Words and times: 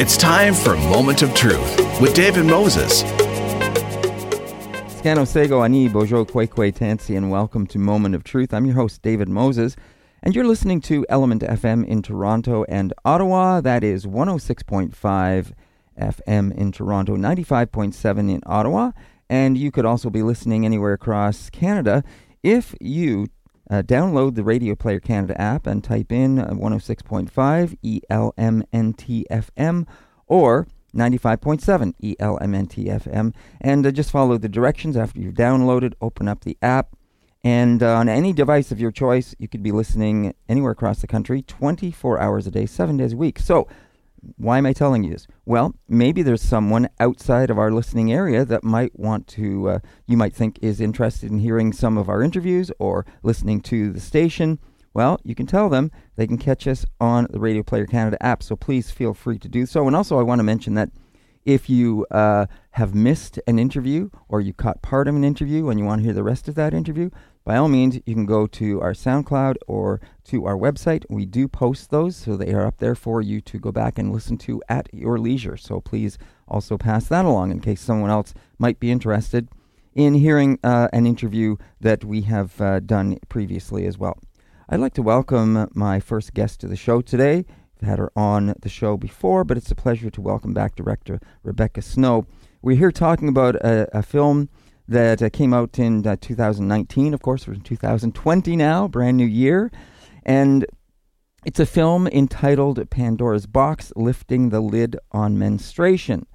It's 0.00 0.16
time 0.16 0.54
for 0.54 0.76
Moment 0.76 1.22
of 1.22 1.34
Truth 1.34 2.00
with 2.00 2.14
David 2.14 2.44
Moses. 2.44 3.02
Scano 4.92 5.26
Sego 5.26 5.64
Ani 5.64 5.88
Bojo 5.88 6.24
Kwekwe 6.24 6.72
Tansi, 6.72 7.16
and 7.16 7.32
welcome 7.32 7.66
to 7.66 7.80
Moment 7.80 8.14
of 8.14 8.22
Truth. 8.22 8.54
I'm 8.54 8.64
your 8.64 8.76
host, 8.76 9.02
David 9.02 9.28
Moses, 9.28 9.74
and 10.22 10.36
you're 10.36 10.46
listening 10.46 10.80
to 10.82 11.04
Element 11.08 11.42
FM 11.42 11.84
in 11.84 12.02
Toronto 12.02 12.64
and 12.68 12.94
Ottawa. 13.04 13.60
That 13.60 13.82
is 13.82 14.06
106.5 14.06 15.52
FM 15.98 16.54
in 16.56 16.70
Toronto, 16.70 17.16
95.7 17.16 18.18
in 18.30 18.40
Ottawa, 18.46 18.92
and 19.28 19.58
you 19.58 19.72
could 19.72 19.84
also 19.84 20.10
be 20.10 20.22
listening 20.22 20.64
anywhere 20.64 20.92
across 20.92 21.50
Canada 21.50 22.04
if 22.44 22.72
you 22.80 23.26
uh, 23.70 23.82
download 23.82 24.34
the 24.34 24.42
Radio 24.42 24.74
Player 24.74 25.00
Canada 25.00 25.40
app 25.40 25.66
and 25.66 25.82
type 25.84 26.12
in 26.12 26.38
uh, 26.38 26.48
106.5 26.48 28.02
ELMNTFM 28.10 29.86
or 30.26 30.66
95.7 30.94 31.94
ELMNTFM 32.02 33.34
and 33.60 33.86
uh, 33.86 33.90
just 33.90 34.10
follow 34.10 34.38
the 34.38 34.48
directions 34.48 34.96
after 34.96 35.20
you've 35.20 35.34
downloaded, 35.34 35.94
open 36.00 36.28
up 36.28 36.44
the 36.44 36.56
app, 36.62 36.96
and 37.44 37.82
uh, 37.82 37.94
on 37.94 38.08
any 38.08 38.32
device 38.32 38.72
of 38.72 38.80
your 38.80 38.90
choice, 38.90 39.34
you 39.38 39.48
could 39.48 39.62
be 39.62 39.70
listening 39.70 40.34
anywhere 40.48 40.72
across 40.72 41.00
the 41.00 41.06
country 41.06 41.42
24 41.42 42.18
hours 42.18 42.46
a 42.46 42.50
day, 42.50 42.66
7 42.66 42.96
days 42.96 43.12
a 43.12 43.16
week. 43.16 43.38
So, 43.38 43.68
why 44.36 44.58
am 44.58 44.66
I 44.66 44.72
telling 44.72 45.04
you 45.04 45.10
this? 45.10 45.26
Well, 45.44 45.74
maybe 45.88 46.22
there's 46.22 46.42
someone 46.42 46.88
outside 47.00 47.50
of 47.50 47.58
our 47.58 47.70
listening 47.70 48.12
area 48.12 48.44
that 48.44 48.64
might 48.64 48.98
want 48.98 49.26
to, 49.28 49.68
uh, 49.68 49.78
you 50.06 50.16
might 50.16 50.34
think 50.34 50.58
is 50.62 50.80
interested 50.80 51.30
in 51.30 51.38
hearing 51.38 51.72
some 51.72 51.98
of 51.98 52.08
our 52.08 52.22
interviews 52.22 52.70
or 52.78 53.06
listening 53.22 53.60
to 53.62 53.92
the 53.92 54.00
station. 54.00 54.58
Well, 54.94 55.20
you 55.22 55.34
can 55.34 55.46
tell 55.46 55.68
them 55.68 55.90
they 56.16 56.26
can 56.26 56.38
catch 56.38 56.66
us 56.66 56.84
on 57.00 57.26
the 57.30 57.38
Radio 57.38 57.62
Player 57.62 57.86
Canada 57.86 58.20
app, 58.22 58.42
so 58.42 58.56
please 58.56 58.90
feel 58.90 59.14
free 59.14 59.38
to 59.38 59.48
do 59.48 59.66
so. 59.66 59.86
And 59.86 59.94
also, 59.94 60.18
I 60.18 60.22
want 60.22 60.38
to 60.40 60.44
mention 60.44 60.74
that 60.74 60.90
if 61.48 61.70
you 61.70 62.04
uh, 62.10 62.44
have 62.72 62.94
missed 62.94 63.40
an 63.46 63.58
interview 63.58 64.10
or 64.28 64.38
you 64.38 64.52
caught 64.52 64.82
part 64.82 65.08
of 65.08 65.16
an 65.16 65.24
interview 65.24 65.70
and 65.70 65.80
you 65.80 65.86
want 65.86 66.00
to 66.00 66.04
hear 66.04 66.12
the 66.12 66.22
rest 66.22 66.46
of 66.46 66.54
that 66.56 66.74
interview, 66.74 67.08
by 67.42 67.56
all 67.56 67.68
means, 67.68 67.98
you 68.04 68.14
can 68.14 68.26
go 68.26 68.46
to 68.46 68.82
our 68.82 68.92
SoundCloud 68.92 69.54
or 69.66 69.98
to 70.24 70.44
our 70.44 70.58
website. 70.58 71.06
We 71.08 71.24
do 71.24 71.48
post 71.48 71.90
those, 71.90 72.16
so 72.16 72.36
they 72.36 72.52
are 72.52 72.66
up 72.66 72.76
there 72.76 72.94
for 72.94 73.22
you 73.22 73.40
to 73.40 73.58
go 73.58 73.72
back 73.72 73.98
and 73.98 74.12
listen 74.12 74.36
to 74.38 74.62
at 74.68 74.90
your 74.92 75.16
leisure. 75.18 75.56
So 75.56 75.80
please 75.80 76.18
also 76.46 76.76
pass 76.76 77.06
that 77.06 77.24
along 77.24 77.50
in 77.50 77.60
case 77.60 77.80
someone 77.80 78.10
else 78.10 78.34
might 78.58 78.78
be 78.78 78.90
interested 78.90 79.48
in 79.94 80.12
hearing 80.12 80.58
uh, 80.62 80.88
an 80.92 81.06
interview 81.06 81.56
that 81.80 82.04
we 82.04 82.20
have 82.22 82.60
uh, 82.60 82.80
done 82.80 83.18
previously 83.30 83.86
as 83.86 83.96
well. 83.96 84.18
I'd 84.68 84.80
like 84.80 84.92
to 84.94 85.02
welcome 85.02 85.66
my 85.72 85.98
first 85.98 86.34
guest 86.34 86.60
to 86.60 86.68
the 86.68 86.76
show 86.76 87.00
today. 87.00 87.46
I've 87.80 87.88
had 87.88 87.98
her 87.98 88.12
on 88.16 88.54
the 88.60 88.68
show 88.68 88.96
before, 88.96 89.44
but 89.44 89.56
it's 89.56 89.70
a 89.70 89.76
pleasure 89.76 90.10
to 90.10 90.20
welcome 90.20 90.52
back 90.52 90.74
director 90.74 91.20
Rebecca 91.44 91.80
Snow. 91.80 92.26
We're 92.60 92.76
here 92.76 92.90
talking 92.90 93.28
about 93.28 93.54
a, 93.56 93.88
a 93.96 94.02
film 94.02 94.48
that 94.88 95.22
uh, 95.22 95.30
came 95.30 95.54
out 95.54 95.78
in 95.78 96.04
uh, 96.04 96.16
2019. 96.20 97.14
Of 97.14 97.22
course, 97.22 97.46
we're 97.46 97.54
in 97.54 97.60
2020 97.60 98.56
now, 98.56 98.88
brand 98.88 99.16
new 99.16 99.26
year. 99.26 99.70
And 100.24 100.66
it's 101.44 101.60
a 101.60 101.66
film 101.66 102.08
entitled 102.08 102.90
Pandora's 102.90 103.46
Box 103.46 103.92
Lifting 103.94 104.48
the 104.48 104.60
Lid 104.60 104.96
on 105.12 105.38
Menstruation. 105.38 106.26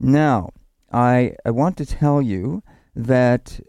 Now, 0.00 0.50
I, 0.90 1.34
I 1.44 1.50
want 1.50 1.76
to 1.76 1.84
tell 1.84 2.22
you 2.22 2.62
that, 2.94 3.60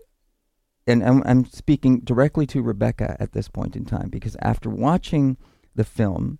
and 0.85 1.03
I'm, 1.03 1.23
I'm 1.25 1.43
speaking 1.45 1.99
directly 2.01 2.45
to 2.47 2.61
Rebecca 2.61 3.17
at 3.19 3.33
this 3.33 3.49
point 3.49 3.75
in 3.75 3.83
time, 3.83 4.07
because 4.07 4.37
after 4.41 4.69
watching 4.69 5.35
the 5.75 5.83
film, 5.83 6.39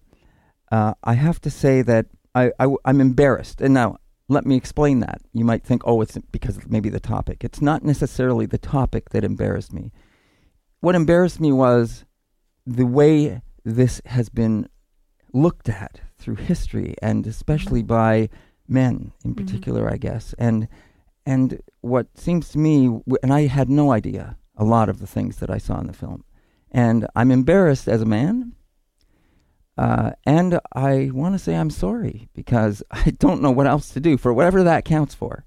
uh, 0.72 0.94
I 1.04 1.14
have 1.14 1.40
to 1.42 1.50
say 1.50 1.82
that 1.84 2.08
I, 2.36 2.52
I, 2.60 2.68
I'm 2.86 3.02
embarrassed. 3.02 3.62
And 3.62 3.74
now, 3.74 3.98
let 4.30 4.46
me 4.46 4.56
explain 4.56 5.00
that. 5.00 5.22
You 5.34 5.46
might 5.46 5.64
think, 5.64 5.82
oh, 5.86 6.02
it's 6.02 6.18
because 6.32 6.60
maybe 6.68 6.90
the 6.90 7.00
topic. 7.00 7.44
It's 7.44 7.62
not 7.62 7.84
necessarily 7.84 8.46
the 8.46 8.58
topic 8.58 9.10
that 9.12 9.24
embarrassed 9.24 9.74
me. 9.74 9.92
What 10.82 10.96
embarrassed 10.96 11.40
me 11.40 11.52
was 11.52 12.06
the 12.66 12.86
way 12.86 13.42
this 13.64 14.02
has 14.06 14.30
been 14.30 14.68
looked 15.34 15.70
at 15.70 16.02
through 16.18 16.36
history 16.36 16.96
and 17.02 17.26
especially 17.28 17.84
by 17.84 18.30
men 18.68 19.14
in 19.24 19.34
mm-hmm. 19.34 19.46
particular. 19.46 19.92
I 19.92 19.98
guess. 19.98 20.34
And 20.38 20.68
and 21.26 21.62
what 21.82 22.08
seems 22.18 22.50
to 22.50 22.58
me, 22.58 23.02
and 23.22 23.34
I 23.34 23.48
had 23.48 23.70
no 23.70 23.92
idea 23.92 24.38
a 24.56 24.64
lot 24.64 24.90
of 24.90 25.00
the 25.00 25.08
things 25.08 25.38
that 25.38 25.50
I 25.50 25.58
saw 25.58 25.80
in 25.80 25.88
the 25.88 25.94
film, 25.94 26.24
and 26.72 27.08
I'm 27.16 27.32
embarrassed 27.32 27.88
as 27.88 28.02
a 28.02 28.06
man 28.06 28.54
uh, 29.78 30.12
and 30.26 30.60
I 30.74 31.12
want 31.14 31.36
to 31.36 31.40
say 31.40 31.56
I'm 31.56 31.70
sorry 31.70 32.30
because 32.34 32.84
I 32.92 33.12
don't 33.12 33.42
know 33.42 33.52
what 33.52 33.68
else 33.68 33.90
to 33.90 34.00
do 34.00 34.18
for 34.18 34.34
whatever 34.34 34.64
that 34.64 34.86
counts 34.86 35.14
for. 35.14 35.46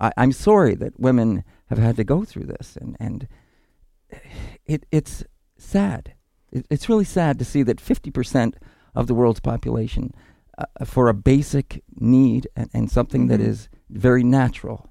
I, 0.00 0.12
am 0.16 0.32
sorry 0.32 0.74
that 0.76 0.98
women 0.98 1.44
have 1.66 1.78
had 1.78 1.96
to 1.96 2.04
go 2.04 2.24
through 2.24 2.44
this, 2.44 2.76
and 2.80 2.96
and 3.00 3.28
it 4.66 4.86
it's 4.90 5.24
sad. 5.56 6.14
It, 6.50 6.66
it's 6.70 6.88
really 6.88 7.04
sad 7.04 7.38
to 7.38 7.44
see 7.44 7.62
that 7.64 7.76
50% 7.76 8.54
of 8.94 9.06
the 9.06 9.14
world's 9.14 9.40
population, 9.40 10.14
uh, 10.56 10.84
for 10.84 11.08
a 11.08 11.14
basic 11.14 11.84
need 12.00 12.48
and, 12.56 12.70
and 12.72 12.90
something 12.90 13.22
mm-hmm. 13.22 13.30
that 13.30 13.40
is 13.40 13.68
very 13.90 14.24
natural, 14.24 14.90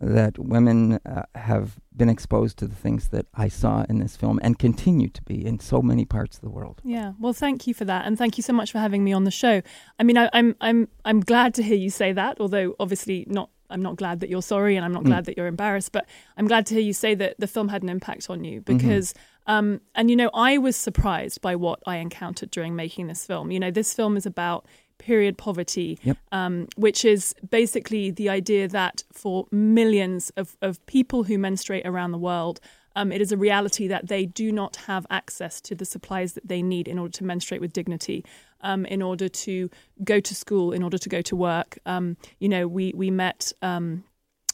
that 0.00 0.38
women 0.38 0.94
uh, 1.06 1.22
have 1.34 1.78
been 1.96 2.08
exposed 2.08 2.58
to 2.58 2.66
the 2.66 2.74
things 2.74 3.08
that 3.08 3.26
I 3.34 3.48
saw 3.48 3.84
in 3.88 3.98
this 3.98 4.16
film 4.16 4.38
and 4.42 4.58
continue 4.58 5.08
to 5.08 5.22
be 5.22 5.44
in 5.44 5.58
so 5.58 5.80
many 5.80 6.04
parts 6.04 6.36
of 6.36 6.42
the 6.42 6.50
world. 6.50 6.80
Yeah, 6.84 7.12
well, 7.18 7.32
thank 7.32 7.66
you 7.66 7.74
for 7.74 7.84
that, 7.86 8.06
and 8.06 8.18
thank 8.18 8.36
you 8.36 8.42
so 8.42 8.52
much 8.52 8.72
for 8.72 8.78
having 8.78 9.04
me 9.04 9.12
on 9.12 9.24
the 9.24 9.30
show. 9.30 9.62
I 9.98 10.02
mean, 10.02 10.18
I, 10.18 10.24
am 10.24 10.30
I'm, 10.32 10.56
I'm 10.60 10.88
I'm 11.04 11.20
glad 11.20 11.54
to 11.54 11.62
hear 11.62 11.76
you 11.76 11.90
say 11.90 12.12
that, 12.12 12.40
although 12.40 12.74
obviously 12.78 13.24
not. 13.28 13.50
I'm 13.68 13.82
not 13.82 13.96
glad 13.96 14.20
that 14.20 14.30
you're 14.30 14.42
sorry, 14.42 14.76
and 14.76 14.84
I'm 14.84 14.92
not 14.92 15.02
mm. 15.02 15.06
glad 15.06 15.24
that 15.24 15.36
you're 15.36 15.48
embarrassed. 15.48 15.90
But 15.90 16.06
I'm 16.36 16.46
glad 16.46 16.66
to 16.66 16.74
hear 16.74 16.82
you 16.84 16.92
say 16.92 17.16
that 17.16 17.34
the 17.40 17.48
film 17.48 17.68
had 17.68 17.82
an 17.82 17.88
impact 17.88 18.30
on 18.30 18.44
you 18.44 18.60
mm-hmm. 18.60 18.76
because. 18.76 19.12
Mm-hmm. 19.12 19.22
Um, 19.48 19.80
and 19.94 20.10
you 20.10 20.16
know, 20.16 20.28
I 20.34 20.58
was 20.58 20.74
surprised 20.74 21.40
by 21.40 21.54
what 21.54 21.78
I 21.86 21.98
encountered 21.98 22.50
during 22.50 22.74
making 22.74 23.06
this 23.06 23.24
film. 23.24 23.52
You 23.52 23.60
know, 23.60 23.70
this 23.70 23.94
film 23.94 24.16
is 24.16 24.26
about 24.26 24.66
period 24.98 25.38
poverty, 25.38 25.98
yep. 26.02 26.16
um, 26.32 26.68
which 26.76 27.04
is 27.04 27.34
basically 27.50 28.10
the 28.10 28.28
idea 28.28 28.68
that 28.68 29.04
for 29.12 29.46
millions 29.50 30.30
of, 30.36 30.56
of 30.62 30.84
people 30.86 31.24
who 31.24 31.38
menstruate 31.38 31.86
around 31.86 32.12
the 32.12 32.18
world, 32.18 32.60
um, 32.96 33.12
it 33.12 33.20
is 33.20 33.30
a 33.30 33.36
reality 33.36 33.86
that 33.88 34.08
they 34.08 34.24
do 34.24 34.50
not 34.50 34.76
have 34.76 35.06
access 35.10 35.60
to 35.60 35.74
the 35.74 35.84
supplies 35.84 36.32
that 36.32 36.48
they 36.48 36.62
need 36.62 36.88
in 36.88 36.98
order 36.98 37.12
to 37.12 37.24
menstruate 37.24 37.60
with 37.60 37.72
dignity, 37.72 38.24
um, 38.62 38.86
in 38.86 39.02
order 39.02 39.28
to 39.28 39.70
go 40.02 40.18
to 40.18 40.34
school, 40.34 40.72
in 40.72 40.82
order 40.82 40.96
to 40.96 41.08
go 41.08 41.20
to 41.20 41.36
work. 41.36 41.78
Um, 41.84 42.16
you 42.40 42.48
know, 42.48 42.66
we 42.66 42.92
we 42.96 43.10
met. 43.10 43.52
Um, 43.62 44.04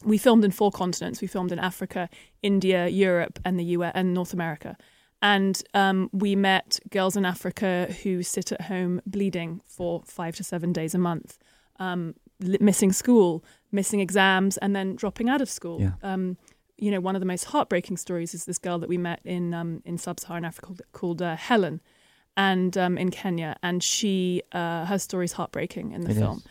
we 0.03 0.17
filmed 0.17 0.43
in 0.43 0.51
four 0.51 0.69
continents. 0.69 1.21
We 1.21 1.27
filmed 1.27 1.53
in 1.53 1.59
Africa, 1.59 2.09
India, 2.41 2.89
Europe, 2.89 3.39
and 3.45 3.57
the 3.57 3.63
US 3.77 3.93
and 3.95 4.13
North 4.13 4.33
America. 4.33 4.75
And 5.23 5.63
um, 5.73 6.09
we 6.11 6.35
met 6.35 6.79
girls 6.91 7.15
in 7.15 7.25
Africa 7.25 7.87
who 8.03 8.23
sit 8.23 8.51
at 8.51 8.61
home 8.63 9.01
bleeding 9.05 9.61
for 9.65 10.03
five 10.05 10.35
to 10.35 10.43
seven 10.43 10.73
days 10.73 10.93
a 10.93 10.97
month, 10.97 11.39
um, 11.79 12.15
missing 12.39 12.91
school, 12.91 13.41
missing 13.71 14.01
exams, 14.01 14.57
and 14.57 14.75
then 14.75 14.97
dropping 14.97 15.29
out 15.29 15.41
of 15.41 15.49
school. 15.49 15.79
Yeah. 15.79 15.93
Um, 16.03 16.35
you 16.77 16.91
know, 16.91 16.99
one 16.99 17.15
of 17.15 17.21
the 17.21 17.25
most 17.25 17.45
heartbreaking 17.45 17.95
stories 17.95 18.33
is 18.33 18.43
this 18.43 18.57
girl 18.57 18.79
that 18.79 18.89
we 18.89 18.97
met 18.97 19.21
in 19.23 19.53
um, 19.53 19.81
in 19.85 19.97
sub-Saharan 19.97 20.43
Africa 20.43 20.73
called, 20.91 21.21
uh, 21.21 21.37
Helen, 21.37 21.79
and 22.35 22.77
um, 22.77 22.97
in 22.97 23.09
Kenya, 23.09 23.55
and 23.63 23.81
she 23.81 24.41
uh, 24.51 24.85
her 24.85 24.99
story 24.99 25.23
is 25.23 25.33
heartbreaking 25.33 25.93
in 25.93 26.01
the 26.01 26.11
it 26.11 26.15
film. 26.15 26.39
Is. 26.39 26.43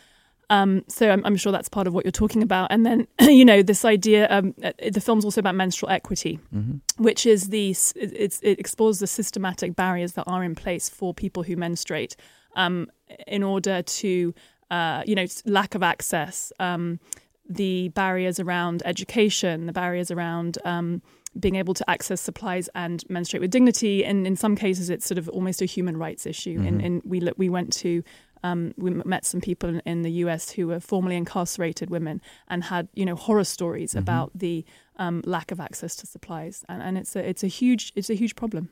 Um, 0.52 0.84
so 0.86 1.10
I'm, 1.10 1.24
I'm, 1.24 1.36
sure 1.36 1.50
that's 1.50 1.70
part 1.70 1.86
of 1.86 1.94
what 1.94 2.04
you're 2.04 2.12
talking 2.12 2.42
about. 2.42 2.70
And 2.70 2.84
then, 2.84 3.08
you 3.22 3.42
know, 3.42 3.62
this 3.62 3.86
idea, 3.86 4.28
um, 4.28 4.54
uh, 4.62 4.72
the 4.92 5.00
film's 5.00 5.24
also 5.24 5.40
about 5.40 5.54
menstrual 5.54 5.90
equity, 5.90 6.38
mm-hmm. 6.54 7.02
which 7.02 7.24
is 7.24 7.48
the, 7.48 7.74
it, 7.96 8.38
it, 8.42 8.58
explores 8.58 8.98
the 8.98 9.06
systematic 9.06 9.74
barriers 9.74 10.12
that 10.12 10.24
are 10.26 10.44
in 10.44 10.54
place 10.54 10.90
for 10.90 11.14
people 11.14 11.42
who 11.42 11.56
menstruate 11.56 12.16
um, 12.54 12.90
in 13.26 13.42
order 13.42 13.80
to, 13.80 14.34
uh, 14.70 15.02
you 15.06 15.14
know, 15.14 15.24
lack 15.46 15.74
of 15.74 15.82
access, 15.82 16.52
um, 16.60 17.00
the 17.48 17.88
barriers 17.88 18.38
around 18.38 18.82
education, 18.84 19.64
the 19.64 19.72
barriers 19.72 20.10
around 20.10 20.58
um, 20.66 21.00
being 21.40 21.54
able 21.56 21.72
to 21.72 21.90
access 21.90 22.20
supplies 22.20 22.68
and 22.74 23.08
menstruate 23.08 23.40
with 23.40 23.50
dignity. 23.50 24.04
And 24.04 24.26
in 24.26 24.36
some 24.36 24.54
cases, 24.54 24.90
it's 24.90 25.06
sort 25.06 25.16
of 25.16 25.30
almost 25.30 25.62
a 25.62 25.64
human 25.64 25.96
rights 25.96 26.26
issue. 26.26 26.58
Mm-hmm. 26.58 26.66
And, 26.66 26.82
and 26.82 27.02
we, 27.06 27.32
we 27.38 27.48
went 27.48 27.72
to 27.74 28.04
um, 28.42 28.74
we 28.76 28.90
met 28.90 29.24
some 29.24 29.40
people 29.40 29.68
in, 29.68 29.82
in, 29.86 30.02
the 30.02 30.10
US 30.24 30.50
who 30.50 30.66
were 30.66 30.80
formerly 30.80 31.16
incarcerated 31.16 31.90
women 31.90 32.20
and 32.48 32.64
had, 32.64 32.88
you 32.94 33.04
know, 33.04 33.14
horror 33.14 33.44
stories 33.44 33.90
mm-hmm. 33.90 34.00
about 34.00 34.30
the 34.34 34.64
um, 34.96 35.22
lack 35.24 35.50
of 35.52 35.60
access 35.60 35.96
to 35.96 36.06
supplies, 36.06 36.64
and, 36.68 36.82
and 36.82 36.98
it's 36.98 37.16
a 37.16 37.28
it's 37.28 37.42
a 37.42 37.48
huge 37.48 37.92
it's 37.96 38.10
a 38.10 38.14
huge 38.14 38.36
problem. 38.36 38.68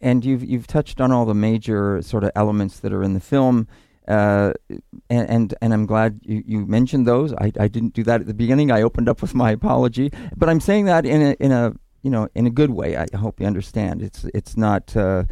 And 0.00 0.24
you've 0.24 0.44
you've 0.44 0.66
touched 0.66 1.00
on 1.00 1.12
all 1.12 1.26
the 1.26 1.34
major 1.34 2.02
sort 2.02 2.24
of 2.24 2.30
elements 2.34 2.80
that 2.80 2.92
are 2.92 3.02
in 3.02 3.14
the 3.14 3.20
film. 3.20 3.68
Uh, 4.08 4.54
and, 5.08 5.30
and, 5.30 5.54
and 5.62 5.72
I'm 5.72 5.86
glad 5.86 6.20
you, 6.24 6.42
you 6.44 6.66
mentioned 6.66 7.06
those. 7.06 7.32
I, 7.34 7.52
I 7.60 7.68
didn't 7.68 7.94
do 7.94 8.02
that 8.04 8.20
at 8.20 8.26
the 8.26 8.34
beginning. 8.34 8.72
I 8.72 8.82
opened 8.82 9.08
up 9.08 9.22
with 9.22 9.36
my 9.36 9.52
apology, 9.52 10.10
but 10.36 10.48
I'm 10.48 10.58
saying 10.58 10.86
that 10.86 11.06
in 11.06 11.22
a 11.22 11.36
in 11.38 11.52
a 11.52 11.74
you 12.02 12.10
know 12.10 12.28
in 12.34 12.46
a 12.46 12.50
good 12.50 12.70
way. 12.70 12.96
I 12.96 13.06
hope 13.16 13.40
you 13.40 13.46
understand. 13.46 14.02
It's 14.02 14.24
it's 14.34 14.56
not 14.56 14.96
uh, 14.96 15.24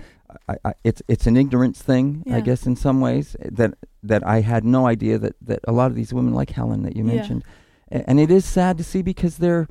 I, 0.49 0.57
I, 0.65 0.73
it's 0.85 1.03
it's 1.09 1.27
an 1.27 1.37
ignorance 1.37 1.81
thing, 1.83 2.23
I 2.31 2.41
guess, 2.41 2.67
in 2.67 2.77
some 2.77 3.01
ways 3.01 3.37
that 3.45 3.75
that 4.03 4.27
I 4.27 4.41
had 4.41 4.65
no 4.65 4.87
idea 4.87 5.19
that 5.19 5.35
that 5.43 5.61
a 5.67 5.73
lot 5.73 5.91
of 5.91 5.97
these 5.97 6.13
women, 6.15 6.35
like 6.35 6.51
Helen, 6.51 6.83
that 6.83 6.97
you 6.97 7.05
Yeah. 7.05 7.15
mentioned, 7.17 7.45
a- 7.91 8.09
and 8.09 8.19
it 8.21 8.31
is 8.31 8.45
sad 8.45 8.79
to 8.79 8.85
see 8.85 9.03
because 9.03 9.39
they're 9.39 9.69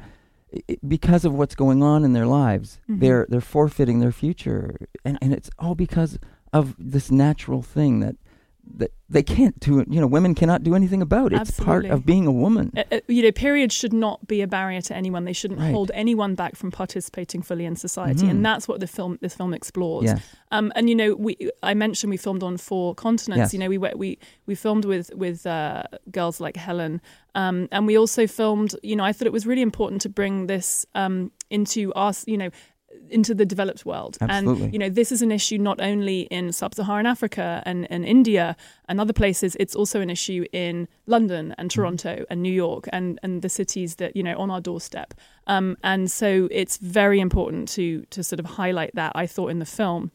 because 0.87 1.25
of 1.25 1.33
what's 1.33 1.55
going 1.55 1.83
on 1.83 2.03
in 2.05 2.13
their 2.13 2.25
lives, 2.25 2.79
Mhm. 2.89 2.99
they're 3.01 3.25
they're 3.29 3.41
forfeiting 3.41 3.99
their 3.99 4.11
future, 4.11 4.75
and 5.03 5.17
and 5.21 5.33
it's 5.33 5.49
all 5.59 5.75
because 5.75 6.17
of 6.53 6.75
this 6.79 7.11
natural 7.11 7.61
thing 7.61 7.99
that 7.99 8.15
they 9.09 9.23
can't 9.23 9.57
do. 9.59 9.85
You 9.89 10.01
know, 10.01 10.07
women 10.07 10.35
cannot 10.35 10.63
do 10.63 10.75
anything 10.75 11.01
about. 11.01 11.31
It. 11.33 11.41
It's 11.41 11.59
part 11.59 11.85
of 11.85 12.05
being 12.05 12.27
a 12.27 12.31
woman. 12.31 12.71
Uh, 12.75 12.99
you 13.07 13.23
know, 13.23 13.31
periods 13.31 13.73
should 13.73 13.93
not 13.93 14.27
be 14.27 14.41
a 14.41 14.47
barrier 14.47 14.81
to 14.81 14.95
anyone. 14.95 15.23
They 15.25 15.33
shouldn't 15.33 15.59
Right. 15.59 15.71
hold 15.71 15.91
anyone 15.93 16.35
back 16.35 16.55
from 16.55 16.71
participating 16.71 17.41
fully 17.41 17.65
in 17.65 17.75
society, 17.75 18.25
Mhm. 18.25 18.29
and 18.31 18.45
that's 18.45 18.67
what 18.67 18.79
the 18.79 18.87
film 18.87 19.17
this 19.21 19.33
film 19.35 19.53
explores. 19.53 20.05
Yes. 20.05 20.21
Um, 20.51 20.71
and 20.75 20.89
you 20.89 20.95
know, 20.95 21.15
we 21.15 21.37
I 21.63 21.73
mentioned 21.73 22.11
we 22.11 22.17
filmed 22.17 22.43
on 22.43 22.57
four 22.57 22.93
continents. 22.95 23.37
Yes. 23.39 23.53
You 23.53 23.59
know, 23.59 23.69
we 23.69 23.77
we 23.77 24.19
we 24.45 24.55
filmed 24.55 24.85
with 24.85 25.09
with 25.15 25.45
uh, 25.45 25.83
girls 26.11 26.39
like 26.41 26.57
Helen, 26.57 27.01
um, 27.35 27.67
and 27.71 27.87
we 27.87 27.97
also 27.97 28.27
filmed. 28.27 28.75
You 28.83 28.95
know, 28.97 29.05
I 29.05 29.13
thought 29.13 29.27
it 29.27 29.33
was 29.33 29.47
really 29.47 29.61
important 29.61 30.01
to 30.01 30.09
bring 30.09 30.47
this 30.47 30.85
um, 30.95 31.31
into 31.49 31.93
us. 31.93 32.25
You 32.27 32.37
know. 32.37 32.49
Into 33.09 33.33
the 33.35 33.45
developed 33.45 33.85
world, 33.85 34.17
Absolutely. 34.21 34.63
and 34.65 34.73
you 34.73 34.79
know 34.79 34.89
this 34.89 35.11
is 35.11 35.21
an 35.21 35.31
issue 35.31 35.57
not 35.57 35.79
only 35.81 36.21
in 36.31 36.51
sub-Saharan 36.51 37.05
Africa 37.05 37.61
and, 37.65 37.87
and 37.91 38.05
India 38.05 38.55
and 38.89 38.99
other 39.01 39.13
places. 39.13 39.55
It's 39.59 39.75
also 39.75 40.01
an 40.01 40.09
issue 40.09 40.45
in 40.51 40.87
London 41.05 41.53
and 41.57 41.69
Mm-hmm. 41.69 41.81
Toronto 41.81 42.25
and 42.29 42.41
New 42.41 42.53
York 42.53 42.85
and 42.91 43.19
and 43.23 43.41
the 43.41 43.49
cities 43.49 43.95
that 43.95 44.15
you 44.15 44.23
know 44.23 44.37
on 44.37 44.49
our 44.51 44.61
doorstep. 44.61 45.13
Um, 45.47 45.77
and 45.83 46.09
so 46.11 46.47
it's 46.51 46.77
very 46.77 47.19
important 47.19 47.69
to 47.69 48.05
to 48.09 48.23
sort 48.23 48.39
of 48.39 48.45
highlight 48.45 48.93
that. 48.95 49.11
I 49.15 49.27
thought 49.27 49.51
in 49.51 49.59
the 49.59 49.65
film. 49.65 50.11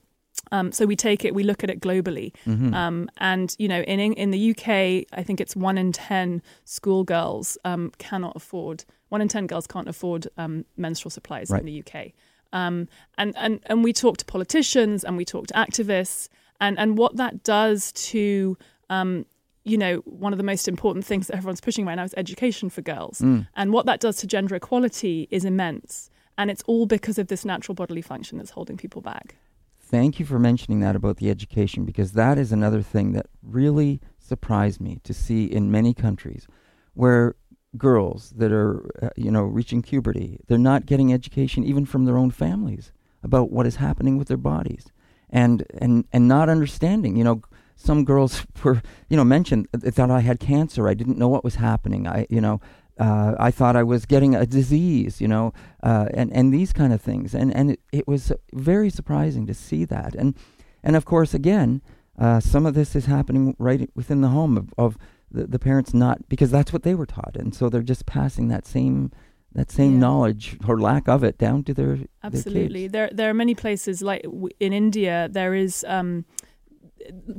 Um, 0.51 0.73
so 0.73 0.87
we 0.87 0.97
take 0.97 1.25
it, 1.25 1.35
we 1.35 1.45
look 1.45 1.63
at 1.65 1.71
it 1.71 1.81
globally, 1.81 2.33
Mhm. 2.47 2.75
um, 2.75 3.09
and 3.19 3.55
you 3.59 3.69
know, 3.69 3.81
in 3.83 4.01
in 4.01 4.31
the 4.33 4.51
UK, 4.51 5.07
I 5.13 5.23
think 5.23 5.41
it's 5.41 5.55
one 5.55 5.79
in 5.79 5.93
ten 5.93 6.43
schoolgirls 6.65 7.57
um, 7.65 7.93
cannot 7.99 8.35
afford. 8.37 8.85
One 9.09 9.21
in 9.21 9.29
ten 9.29 9.47
girls 9.47 9.67
can't 9.67 9.89
afford 9.89 10.27
um, 10.37 10.65
menstrual 10.77 11.11
supplies 11.11 11.49
Right. 11.51 11.61
in 11.61 11.67
the 11.67 11.79
UK. 11.81 12.13
Um, 12.53 12.89
and 13.19 13.35
and 13.37 13.61
and 13.67 13.85
we 13.85 13.93
talk 13.93 14.19
to 14.19 14.25
politicians 14.25 15.05
and 15.05 15.17
we 15.17 15.25
talk 15.25 15.47
to 15.49 15.55
activists, 15.55 16.29
and 16.61 16.79
and 16.79 16.99
what 16.99 17.17
that 17.17 17.43
does 17.43 17.93
to 17.93 18.57
um, 18.91 19.25
you 19.65 19.79
know, 19.79 19.99
one 19.99 20.33
of 20.33 20.39
the 20.39 20.45
most 20.45 20.69
important 20.69 21.05
things 21.05 21.29
that 21.29 21.37
everyone's 21.37 21.61
pushing 21.61 21.87
right 21.87 21.95
now 21.95 22.05
is 22.05 22.15
education 22.17 22.69
for 22.69 22.83
girls. 22.83 23.21
Mm. 23.21 23.47
And 23.55 23.73
what 23.73 23.87
that 23.87 24.01
does 24.01 24.17
to 24.17 24.27
gender 24.27 24.55
equality 24.55 25.29
is 25.31 25.45
immense. 25.45 26.11
And 26.37 26.51
it's 26.51 26.63
all 26.67 26.87
because 26.87 27.19
of 27.19 27.29
this 27.29 27.45
natural 27.45 27.75
bodily 27.75 28.03
function 28.03 28.39
that's 28.39 28.51
holding 28.51 28.77
people 28.77 29.03
back. 29.03 29.37
Thank 29.79 30.19
you 30.19 30.27
for 30.27 30.39
mentioning 30.39 30.81
that 30.81 30.97
about 30.97 31.19
the 31.19 31.31
education 31.31 31.85
because 31.85 32.13
that 32.13 32.39
is 32.39 32.51
another 32.51 32.83
thing 32.83 33.13
that 33.13 33.27
really 33.43 34.01
surprised 34.19 34.81
me 34.81 35.01
to 35.05 35.13
see 35.13 35.45
in 35.45 35.71
many 35.71 35.93
countries 35.93 36.47
where 36.95 37.35
girls 37.79 38.31
that 38.37 38.53
are 38.53 38.91
uh, 39.03 39.09
you 39.17 39.31
know 39.31 39.43
reaching 39.43 39.81
puberty 39.81 40.39
they're 40.47 40.59
not 40.59 40.85
getting 40.85 41.13
education 41.13 41.65
even 41.65 41.87
from 41.87 42.05
their 42.05 42.19
own 42.19 42.31
families 42.31 42.93
about 43.23 43.51
what 43.51 43.67
is 43.67 43.77
happening 43.77 44.19
with 44.19 44.29
their 44.29 44.37
bodies. 44.37 44.87
And 45.31 45.65
and 45.79 46.05
and 46.13 46.29
not 46.29 46.51
understanding 46.51 47.17
you 47.17 47.25
know 47.25 47.43
some 47.75 48.05
girls 48.05 48.45
were 48.63 48.83
you 49.09 49.17
know 49.17 49.25
mentioned 49.25 49.69
they 49.73 49.91
thought 49.91 50.11
I 50.11 50.21
had 50.21 50.41
cancer 50.41 50.89
I 50.89 50.95
didn't 50.95 51.19
know 51.19 51.29
what 51.29 51.45
was 51.45 51.55
happening 51.55 52.07
I 52.07 52.27
you 52.29 52.41
know 52.41 52.61
uh, 52.99 53.35
I 53.39 53.51
thought 53.51 53.75
I 53.75 53.83
was 53.83 54.05
getting 54.05 54.35
a 54.35 54.45
disease, 54.45 55.19
you 55.19 55.27
know, 55.27 55.55
uh, 55.83 56.09
and 56.13 56.31
and 56.33 56.53
these 56.53 56.75
kind 56.75 56.93
of 56.93 57.01
things, 57.01 57.35
and 57.35 57.55
and 57.57 57.71
it, 57.71 57.81
it 57.91 58.07
was 58.07 58.33
very 58.53 58.91
surprising 58.91 59.47
to 59.47 59.55
see 59.55 59.87
that, 59.87 60.15
and 60.15 60.37
and 60.85 60.95
of 60.95 61.07
course, 61.07 61.33
again, 61.33 61.81
uh, 62.19 62.39
some 62.39 62.67
of 62.67 62.75
this 62.75 62.95
is 62.95 63.07
happening 63.07 63.57
right 63.59 63.89
within 63.95 64.21
the 64.21 64.29
home 64.29 64.57
of, 64.59 64.75
of 64.77 64.99
the, 65.33 65.47
the 65.47 65.59
parents 65.59 65.93
not 65.95 66.29
because 66.29 66.51
that's 66.51 66.73
what 66.73 66.83
they 66.83 66.95
were 66.95 67.07
taught, 67.07 67.37
and 67.37 67.55
so 67.55 67.69
they're 67.69 67.83
just 67.83 68.07
passing 68.07 68.49
that 68.49 68.67
same 68.67 69.11
that 69.55 69.71
same 69.71 69.93
Yeah. 69.95 69.99
knowledge 70.07 70.57
or 70.67 70.81
lack 70.81 71.09
of 71.09 71.23
it 71.25 71.37
down 71.39 71.63
to 71.65 71.75
their 71.75 71.97
their 71.97 72.07
Absolutely. 72.23 72.83
kids. 72.83 72.93
There, 72.93 73.11
there 73.13 73.29
are 73.31 73.35
many 73.35 73.55
places 73.55 74.01
like 74.03 74.23
w- 74.23 74.49
in 74.61 74.73
India. 74.73 75.29
There 75.31 75.55
is 75.55 75.85
um, 75.89 76.25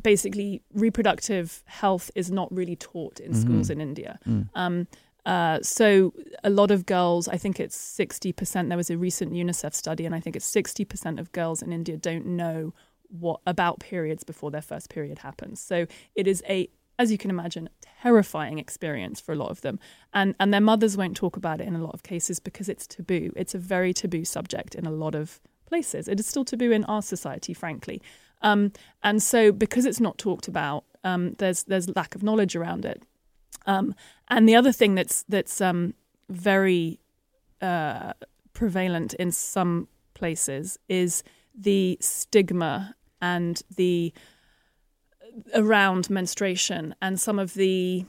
basically 0.02 0.62
reproductive 0.74 1.64
health 1.66 2.12
is 2.16 2.30
not 2.32 2.52
really 2.54 2.76
taught 2.76 3.20
in 3.20 3.34
schools 3.34 3.68
Mhm. 3.70 3.72
in 3.72 3.82
India. 3.82 4.20
Mm. 4.28 4.50
Um, 4.56 4.88
uh, 5.26 5.60
so 5.62 6.14
a 6.44 6.50
lot 6.50 6.70
of 6.70 6.86
girls, 6.86 7.28
I 7.28 7.38
think 7.38 7.60
it's 7.60 7.76
sixty 7.78 8.32
percent. 8.34 8.68
There 8.70 8.78
was 8.78 8.90
a 8.90 8.98
recent 8.98 9.32
UNICEF 9.34 9.74
study, 9.74 10.06
and 10.06 10.14
I 10.14 10.20
think 10.20 10.36
it's 10.36 10.46
sixty 10.46 10.84
percent 10.86 11.20
of 11.20 11.32
girls 11.32 11.62
in 11.62 11.72
India 11.72 11.98
don't 11.98 12.26
know 12.26 12.74
what 13.08 13.40
about 13.48 13.80
periods 13.80 14.24
before 14.24 14.52
their 14.52 14.62
first 14.62 14.90
period 14.90 15.20
happens. 15.20 15.60
So 15.62 15.86
it 16.16 16.28
is 16.28 16.44
a 16.50 16.68
as 17.00 17.12
you 17.12 17.18
can 17.18 17.30
imagine, 17.30 17.70
terrifying 18.02 18.60
experience 18.60 19.20
for 19.20 19.32
a 19.34 19.36
lot 19.36 19.50
of 19.50 19.62
them. 19.62 19.80
And 20.14 20.36
and 20.40 20.54
their 20.54 20.62
mothers 20.62 20.98
won't 20.98 21.16
talk 21.16 21.38
about 21.38 21.62
it 21.62 21.68
in 21.68 21.76
a 21.76 21.84
lot 21.84 21.94
of 21.94 22.04
cases 22.04 22.40
because 22.40 22.70
it's 22.70 22.88
taboo. 22.88 23.32
It's 23.36 23.56
a 23.56 23.60
very 23.60 23.94
taboo 23.94 24.26
subject 24.26 24.76
in 24.76 24.86
a 24.86 24.92
lot 24.92 25.16
of 25.16 25.40
places. 25.66 26.08
It 26.08 26.20
is 26.20 26.28
still 26.28 26.46
taboo 26.46 26.72
in 26.72 26.84
our 26.86 27.02
society, 27.02 27.54
frankly. 27.54 28.02
Um, 28.42 28.72
and 29.02 29.24
so 29.24 29.52
because 29.52 29.86
it's 29.86 30.00
not 30.00 30.18
talked 30.18 30.48
about, 30.48 30.84
um, 31.04 31.36
there's 31.40 31.64
there's 31.64 31.94
lack 31.96 32.16
of 32.16 32.24
knowledge 32.24 32.56
around 32.56 32.86
it. 32.86 33.02
Um, 33.66 33.96
and 34.28 34.48
the 34.48 34.56
other 34.56 34.72
thing 34.72 34.96
that's 34.96 35.24
that's 35.30 35.62
um, 35.62 35.94
very 36.30 37.00
uh, 37.62 38.14
prevalent 38.54 39.14
in 39.16 39.32
some 39.32 39.88
places 40.14 40.78
is 40.90 41.24
the 41.56 41.98
stigma 42.02 42.96
and 43.22 43.62
the 43.76 44.14
around 45.54 46.10
menstruation 46.10 46.96
and 47.02 47.20
some 47.20 47.40
of 47.40 47.54
the 47.54 48.06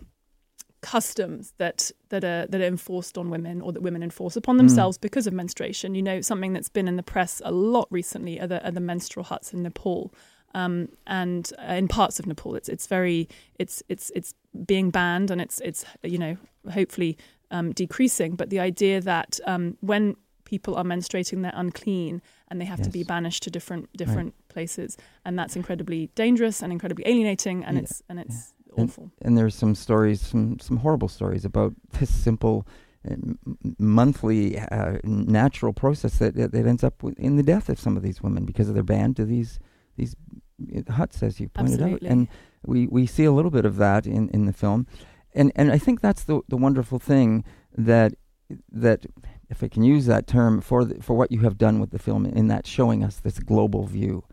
customs 0.84 1.54
that 1.56 1.90
that 2.10 2.24
are 2.24 2.46
that 2.46 2.60
are 2.60 2.66
enforced 2.66 3.16
on 3.16 3.30
women 3.30 3.62
or 3.62 3.72
that 3.72 3.80
women 3.80 4.02
enforce 4.02 4.36
upon 4.36 4.58
themselves 4.58 4.98
because 4.98 5.26
of 5.26 5.32
menstruation. 5.32 5.94
You 5.94 6.02
know, 6.02 6.20
something 6.20 6.52
that's 6.52 6.68
been 6.68 6.86
in 6.86 6.96
the 6.96 7.02
press 7.02 7.40
a 7.42 7.50
lot 7.50 7.88
recently 7.90 8.38
are 8.38 8.46
the, 8.46 8.64
are 8.66 8.70
the 8.70 8.80
menstrual 8.80 9.24
huts 9.24 9.54
in 9.54 9.62
Nepal. 9.62 10.12
Um, 10.54 10.90
and 11.06 11.50
uh, 11.58 11.72
in 11.72 11.88
parts 11.88 12.20
of 12.20 12.26
Nepal, 12.26 12.54
it's 12.54 12.68
it's 12.68 12.86
very 12.86 13.28
it's 13.58 13.82
it's 13.88 14.12
it's 14.14 14.34
being 14.66 14.90
banned 14.90 15.30
and 15.30 15.40
it's 15.40 15.58
it's 15.60 15.86
you 16.02 16.18
know 16.18 16.36
hopefully 16.70 17.16
um, 17.50 17.72
decreasing. 17.72 18.36
But 18.36 18.50
the 18.50 18.60
idea 18.60 19.00
that 19.00 19.40
um, 19.46 19.78
when 19.80 20.16
people 20.44 20.76
are 20.76 20.84
menstruating, 20.84 21.40
they're 21.40 21.52
unclean 21.54 22.20
and 22.48 22.60
they 22.60 22.66
have 22.66 22.82
to 22.82 22.90
be 22.90 23.04
banished 23.04 23.42
to 23.44 23.50
different 23.50 23.90
different 23.96 24.34
places, 24.54 24.96
and 25.24 25.38
that's 25.38 25.56
incredibly 25.56 26.00
dangerous 26.14 26.62
and 26.62 26.72
incredibly 26.72 27.04
alienating, 27.12 27.64
and 27.66 27.74
Yeah, 27.76 27.82
it's 27.84 28.02
and 28.08 28.18
it's 28.24 28.38
And- 28.76 28.88
awful. 28.90 29.10
and 29.24 29.36
there's 29.38 29.54
some 29.54 29.74
stories, 29.74 30.20
some 30.32 30.58
some 30.66 30.78
horrible 30.84 31.08
stories 31.08 31.44
about 31.44 31.72
this 31.98 32.10
simple 32.28 32.56
uh, 33.10 33.16
monthly 33.78 34.58
uh, 34.58 34.98
natural 35.04 35.72
process 35.72 36.18
that, 36.18 36.34
that 36.36 36.52
that 36.52 36.66
ends 36.66 36.82
up 36.84 36.94
in 37.18 37.36
the 37.36 37.42
death 37.42 37.68
of 37.68 37.78
some 37.78 37.96
of 37.98 38.02
these 38.02 38.22
women 38.22 38.44
because 38.44 38.68
of 38.68 38.74
their 38.74 38.82
banned 38.94 39.16
to 39.16 39.24
these 39.24 39.58
these 39.96 40.16
uh, 40.76 40.92
huts, 40.92 41.22
as 41.22 41.40
you 41.40 41.48
pointed 41.48 41.80
Absolutely. 41.80 42.08
out, 42.08 42.12
and 42.12 42.28
we, 42.66 42.86
we 42.86 43.06
see 43.06 43.24
a 43.24 43.32
little 43.32 43.50
bit 43.50 43.64
of 43.66 43.76
that 43.76 44.06
in, 44.06 44.28
in 44.30 44.46
the 44.46 44.52
film, 44.52 44.86
and 45.34 45.52
and 45.56 45.70
I 45.70 45.78
think 45.78 46.00
that's 46.00 46.24
the 46.24 46.40
the 46.48 46.56
wonderful 46.56 46.98
thing 46.98 47.44
that 47.76 48.14
that 48.72 49.00
if 49.50 49.62
I 49.62 49.68
can 49.68 49.82
use 49.82 50.06
that 50.06 50.26
term 50.26 50.60
for 50.60 50.84
the, 50.84 51.02
for 51.02 51.14
what 51.16 51.30
you 51.32 51.40
have 51.40 51.56
done 51.58 51.80
with 51.80 51.90
the 51.90 51.98
film 51.98 52.26
in 52.26 52.48
that 52.48 52.66
showing 52.66 53.04
us 53.04 53.16
this 53.20 53.38
global 53.38 53.84
view, 53.86 54.24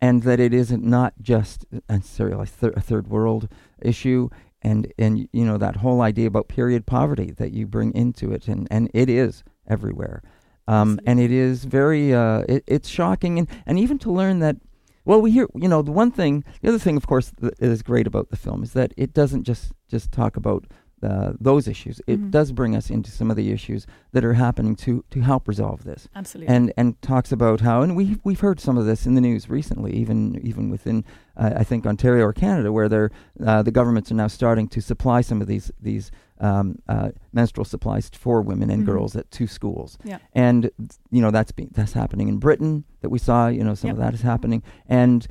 and 0.00 0.22
that 0.22 0.40
it 0.40 0.54
isn't 0.54 0.84
not 0.84 1.14
just 1.20 1.66
necessarily 1.88 2.42
a, 2.42 2.46
thir- 2.46 2.74
a 2.76 2.80
third 2.80 3.08
world 3.08 3.48
issue 3.82 4.28
and 4.62 4.92
and 4.98 5.28
you 5.32 5.44
know 5.44 5.56
that 5.56 5.76
whole 5.76 6.00
idea 6.00 6.26
about 6.26 6.48
period 6.48 6.86
poverty 6.86 7.30
that 7.32 7.52
you 7.52 7.66
bring 7.66 7.92
into 7.94 8.32
it 8.32 8.48
and 8.48 8.66
and 8.70 8.90
it 8.94 9.08
is 9.08 9.44
everywhere. 9.66 10.22
Um, 10.66 11.00
and 11.06 11.18
it 11.18 11.30
is 11.30 11.64
very 11.64 12.14
uh, 12.14 12.44
it, 12.48 12.64
it's 12.66 12.88
shocking 12.88 13.38
and 13.38 13.48
and 13.66 13.78
even 13.78 13.98
to 14.00 14.10
learn 14.10 14.40
that 14.40 14.56
well 15.04 15.20
we 15.20 15.30
hear 15.30 15.46
you 15.54 15.68
know 15.68 15.82
the 15.82 15.92
one 15.92 16.10
thing 16.10 16.44
the 16.60 16.68
other 16.68 16.78
thing 16.78 16.96
of 16.96 17.06
course 17.06 17.32
that 17.38 17.54
is 17.60 17.82
great 17.82 18.06
about 18.06 18.30
the 18.30 18.36
film 18.36 18.62
is 18.62 18.72
that 18.72 18.92
it 18.96 19.14
doesn't 19.14 19.44
just 19.44 19.72
just 19.88 20.12
talk 20.12 20.36
about 20.36 20.66
uh, 21.02 21.32
those 21.40 21.68
issues 21.68 22.00
it 22.06 22.20
Mhm. 22.20 22.30
does 22.30 22.50
bring 22.52 22.74
us 22.74 22.90
into 22.90 23.10
some 23.10 23.30
of 23.30 23.36
the 23.36 23.50
issues 23.52 23.86
that 24.12 24.24
are 24.24 24.34
happening 24.34 24.74
to 24.76 25.04
to 25.10 25.20
help 25.20 25.46
resolve 25.46 25.84
this 25.84 26.08
Absolutely. 26.16 26.52
and 26.54 26.72
and 26.76 27.00
talks 27.02 27.30
about 27.32 27.60
how 27.60 27.82
and 27.82 27.94
we 27.96 28.18
we've 28.24 28.40
heard 28.40 28.58
some 28.60 28.76
of 28.76 28.84
this 28.86 29.06
in 29.06 29.14
the 29.14 29.20
news 29.20 29.48
recently, 29.48 29.92
even 29.94 30.38
even 30.42 30.70
within 30.70 31.04
uh, 31.36 31.52
I 31.56 31.64
think 31.64 31.86
Ontario 31.86 32.24
or 32.24 32.32
Canada, 32.32 32.72
where 32.72 32.88
they're 32.88 33.10
uh, 33.44 33.62
the 33.62 33.70
governments 33.70 34.10
are 34.10 34.16
now 34.16 34.26
starting 34.28 34.66
to 34.68 34.80
supply 34.80 35.20
some 35.20 35.40
of 35.40 35.46
these 35.46 35.70
these 35.80 36.10
um, 36.40 36.78
uh, 36.88 37.10
menstrual 37.32 37.64
supplies 37.64 38.10
for 38.14 38.40
women 38.42 38.70
and 38.70 38.82
Mhm. 38.82 38.86
girls 38.86 39.16
at 39.16 39.28
two 39.30 39.46
schools, 39.48 39.98
Yeah. 40.04 40.18
and 40.34 40.70
you 41.10 41.20
know 41.20 41.30
that's 41.32 41.52
be, 41.52 41.68
that's 41.72 41.92
happening 41.94 42.28
in 42.28 42.38
Britain 42.38 42.84
that 43.02 43.10
we 43.10 43.18
saw. 43.18 43.48
You 43.48 43.64
know 43.64 43.74
some 43.74 43.90
of 43.90 43.96
that 43.98 44.14
is 44.14 44.22
happening, 44.22 44.62
and 44.88 45.26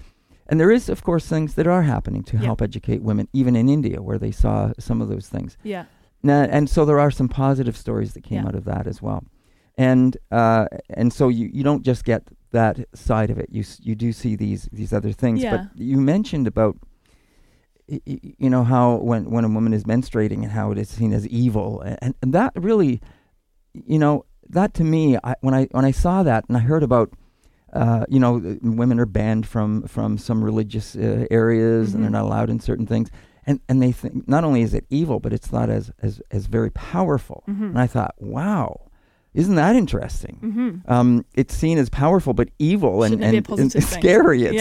and 0.50 0.60
there 0.60 0.72
is 0.72 0.90
of 0.90 1.04
course 1.04 1.26
things 1.28 1.54
that 1.56 1.68
are 1.68 1.84
happening 1.84 2.24
to 2.24 2.38
Yeah. 2.38 2.44
help 2.46 2.62
educate 2.62 3.02
women, 3.04 3.28
even 3.34 3.56
in 3.56 3.70
India 3.70 4.02
where 4.02 4.18
they 4.20 4.32
saw 4.32 4.72
some 4.80 5.02
of 5.02 5.08
those 5.10 5.28
things. 5.30 5.58
yeah. 5.64 5.86
Now, 6.24 6.42
and 6.50 6.68
so 6.70 6.84
there 6.86 7.00
are 7.00 7.12
some 7.12 7.30
positive 7.30 7.78
stories 7.78 8.14
that 8.14 8.24
came 8.24 8.42
Yeah. 8.42 8.48
out 8.48 8.56
of 8.56 8.64
that 8.66 8.88
as 8.88 9.02
well. 9.02 9.24
And 9.78 10.18
uh, 10.32 10.66
and 10.90 11.14
so 11.14 11.30
you, 11.30 11.50
you 11.54 11.64
don't 11.64 11.84
just 11.86 12.04
get 12.04 12.24
that 12.52 12.80
side 12.96 13.30
of 13.30 13.38
it. 13.38 13.50
You 13.52 13.64
you 13.88 13.94
do 13.96 14.12
see 14.12 14.36
these 14.36 14.68
these 14.74 14.92
other 14.92 15.12
things, 15.14 15.42
yeah. 15.44 15.52
but 15.58 15.62
you 15.80 15.98
mentioned 16.02 16.48
about 16.48 16.76
you 17.88 18.50
know 18.50 18.64
how 18.64 18.96
when 18.96 19.30
when 19.30 19.46
a 19.46 19.48
woman 19.48 19.74
is 19.74 19.84
menstruating 19.86 20.44
and 20.44 20.52
how 20.52 20.72
it 20.72 20.78
is 20.78 20.90
seen 20.90 21.14
as 21.14 21.26
evil, 21.28 21.82
and, 22.02 22.16
and 22.22 22.34
that 22.34 22.52
really, 22.56 23.00
you 23.74 24.00
know, 24.00 24.26
that 24.50 24.74
to 24.74 24.84
me, 24.84 25.18
I, 25.24 25.36
when 25.42 25.54
I 25.54 25.68
when 25.72 25.86
I 25.86 25.92
saw 25.92 26.24
that 26.24 26.46
and 26.48 26.58
I 26.58 26.62
heard 26.62 26.84
about. 26.84 27.10
Uh, 27.74 28.06
you 28.08 28.20
know, 28.20 28.58
women 28.62 29.00
are 29.00 29.06
banned 29.06 29.46
from 29.46 29.84
from 29.88 30.18
some 30.18 30.44
religious 30.44 30.96
uh, 30.96 31.26
areas, 31.30 31.90
mm-hmm. 31.90 31.96
and 31.96 32.04
they're 32.04 32.12
mm-hmm. 32.12 32.28
not 32.28 32.36
allowed 32.36 32.50
in 32.50 32.60
certain 32.60 32.88
things. 32.88 33.10
And 33.46 33.60
and 33.70 33.82
they 33.82 33.92
think 33.92 34.28
not 34.28 34.44
only 34.44 34.62
is 34.62 34.74
it 34.74 34.86
evil, 34.90 35.20
but 35.20 35.34
it's 35.34 35.48
thought 35.48 35.70
as 35.70 35.92
as 36.02 36.22
as 36.32 36.48
very 36.48 36.72
powerful. 36.72 37.44
Mm-hmm. 37.48 37.64
And 37.66 37.80
I 37.80 37.88
thought, 37.88 38.16
wow, 38.20 38.90
isn't 39.34 39.56
that 39.56 39.76
interesting? 39.76 40.40
Mm-hmm. 40.44 40.92
Um, 40.92 41.26
it's 41.36 41.54
seen 41.54 41.78
as 41.78 41.90
powerful 41.90 42.34
but 42.34 42.50
evil 42.60 43.04
and, 43.04 43.24
and, 43.24 43.48
and 43.50 43.84
scary. 43.84 44.44
It's 44.44 44.56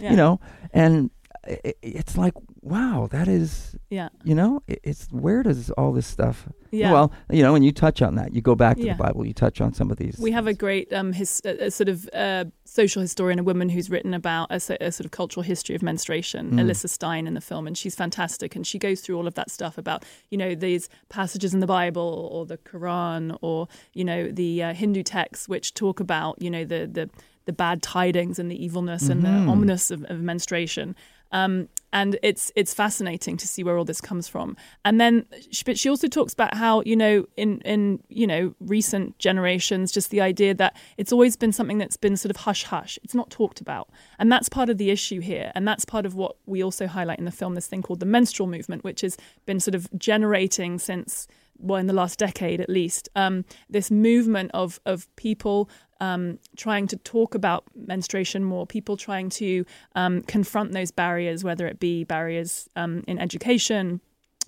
yeah. 0.00 0.10
you 0.10 0.16
know, 0.16 0.40
and 0.72 1.10
it, 1.46 1.78
it's 1.82 2.16
like 2.16 2.34
wow, 2.64 3.08
that 3.10 3.28
is, 3.28 3.76
yeah, 3.90 4.08
you 4.24 4.34
know, 4.34 4.62
it, 4.66 4.80
it's 4.82 5.06
where 5.10 5.42
does 5.42 5.70
all 5.70 5.92
this 5.92 6.06
stuff? 6.06 6.48
Yeah. 6.70 6.92
Well, 6.92 7.12
you 7.30 7.42
know, 7.42 7.52
when 7.52 7.62
you 7.62 7.70
touch 7.70 8.02
on 8.02 8.16
that, 8.16 8.34
you 8.34 8.40
go 8.40 8.54
back 8.54 8.76
to 8.78 8.82
yeah. 8.82 8.94
the 8.94 9.02
Bible, 9.02 9.24
you 9.24 9.34
touch 9.34 9.60
on 9.60 9.72
some 9.72 9.90
of 9.90 9.96
these. 9.96 10.18
We 10.18 10.32
have 10.32 10.46
a 10.46 10.54
great 10.54 10.92
um, 10.92 11.12
his, 11.12 11.40
a, 11.44 11.66
a 11.66 11.70
sort 11.70 11.88
of 11.88 12.08
uh, 12.12 12.46
social 12.64 13.00
historian, 13.00 13.38
a 13.38 13.44
woman 13.44 13.68
who's 13.68 13.90
written 13.90 14.14
about 14.14 14.50
a, 14.50 14.56
a, 14.56 14.90
sort 14.90 15.04
of 15.04 15.10
cultural 15.10 15.44
history 15.44 15.76
of 15.76 15.82
menstruation, 15.82 16.52
mm. 16.52 16.60
Elissa 16.60 16.88
Stein, 16.88 17.26
in 17.26 17.34
the 17.34 17.40
film, 17.40 17.66
and 17.66 17.78
she's 17.78 17.94
fantastic, 17.94 18.56
and 18.56 18.66
she 18.66 18.78
goes 18.78 19.00
through 19.00 19.16
all 19.16 19.26
of 19.26 19.34
that 19.34 19.50
stuff 19.50 19.78
about 19.78 20.04
you 20.30 20.38
know 20.38 20.54
these 20.54 20.88
passages 21.08 21.54
in 21.54 21.60
the 21.60 21.66
Bible 21.66 22.28
or 22.32 22.46
the 22.46 22.58
Quran 22.58 23.36
or 23.40 23.68
you 23.92 24.04
know 24.04 24.30
the 24.30 24.62
uh, 24.62 24.74
Hindu 24.74 25.02
texts 25.02 25.48
which 25.48 25.74
talk 25.74 26.00
about 26.00 26.40
you 26.40 26.50
know 26.50 26.64
the 26.64 26.86
the 26.86 27.10
the 27.46 27.52
bad 27.52 27.82
tidings 27.82 28.38
and 28.38 28.50
the 28.50 28.64
evilness 28.64 29.04
mm-hmm. 29.04 29.12
and 29.12 29.22
the 29.22 29.28
mm-hmm. 29.28 29.50
ominous 29.50 29.90
of, 29.90 30.04
of 30.04 30.20
menstruation. 30.20 30.96
Um, 31.34 31.68
and 31.92 32.18
it's 32.22 32.50
it's 32.56 32.74
fascinating 32.74 33.36
to 33.36 33.46
see 33.46 33.62
where 33.62 33.78
all 33.78 33.84
this 33.84 34.00
comes 34.00 34.26
from. 34.26 34.56
And 34.84 35.00
then, 35.00 35.26
but 35.64 35.78
she 35.78 35.88
also 35.88 36.08
talks 36.08 36.32
about 36.32 36.54
how 36.54 36.82
you 36.82 36.96
know 36.96 37.26
in 37.36 37.60
in 37.60 38.02
you 38.08 38.26
know 38.26 38.54
recent 38.60 39.18
generations, 39.18 39.92
just 39.92 40.10
the 40.10 40.20
idea 40.20 40.54
that 40.54 40.76
it's 40.96 41.12
always 41.12 41.36
been 41.36 41.52
something 41.52 41.78
that's 41.78 41.96
been 41.96 42.16
sort 42.16 42.30
of 42.30 42.36
hush 42.38 42.64
hush. 42.64 42.98
It's 43.04 43.14
not 43.14 43.30
talked 43.30 43.60
about, 43.60 43.90
and 44.18 44.30
that's 44.30 44.48
part 44.48 44.70
of 44.70 44.78
the 44.78 44.90
issue 44.90 45.20
here. 45.20 45.52
And 45.54 45.68
that's 45.68 45.84
part 45.84 46.04
of 46.06 46.14
what 46.14 46.36
we 46.46 46.62
also 46.64 46.86
highlight 46.86 47.18
in 47.18 47.26
the 47.26 47.32
film. 47.32 47.54
This 47.54 47.68
thing 47.68 47.82
called 47.82 48.00
the 48.00 48.06
menstrual 48.06 48.48
movement, 48.48 48.82
which 48.82 49.02
has 49.02 49.16
been 49.46 49.60
sort 49.60 49.74
of 49.76 49.88
generating 49.96 50.78
since 50.78 51.28
well 51.58 51.78
in 51.78 51.86
the 51.86 51.92
last 51.92 52.18
decade 52.18 52.60
at 52.60 52.68
least 52.68 53.08
um, 53.14 53.44
this 53.70 53.88
movement 53.90 54.50
of 54.52 54.80
of 54.84 55.14
people 55.14 55.68
um, 56.04 56.38
trying 56.56 56.86
to 56.88 56.96
talk 56.98 57.34
about 57.34 57.64
menstruation 57.74 58.44
more, 58.44 58.66
people 58.66 58.96
trying 58.96 59.30
to 59.30 59.64
um, 59.94 60.22
confront 60.22 60.72
those 60.72 60.90
barriers, 60.90 61.42
whether 61.42 61.66
it 61.66 61.80
be 61.80 62.04
barriers 62.04 62.68
um, 62.76 63.02
in 63.06 63.18
education, 63.18 64.00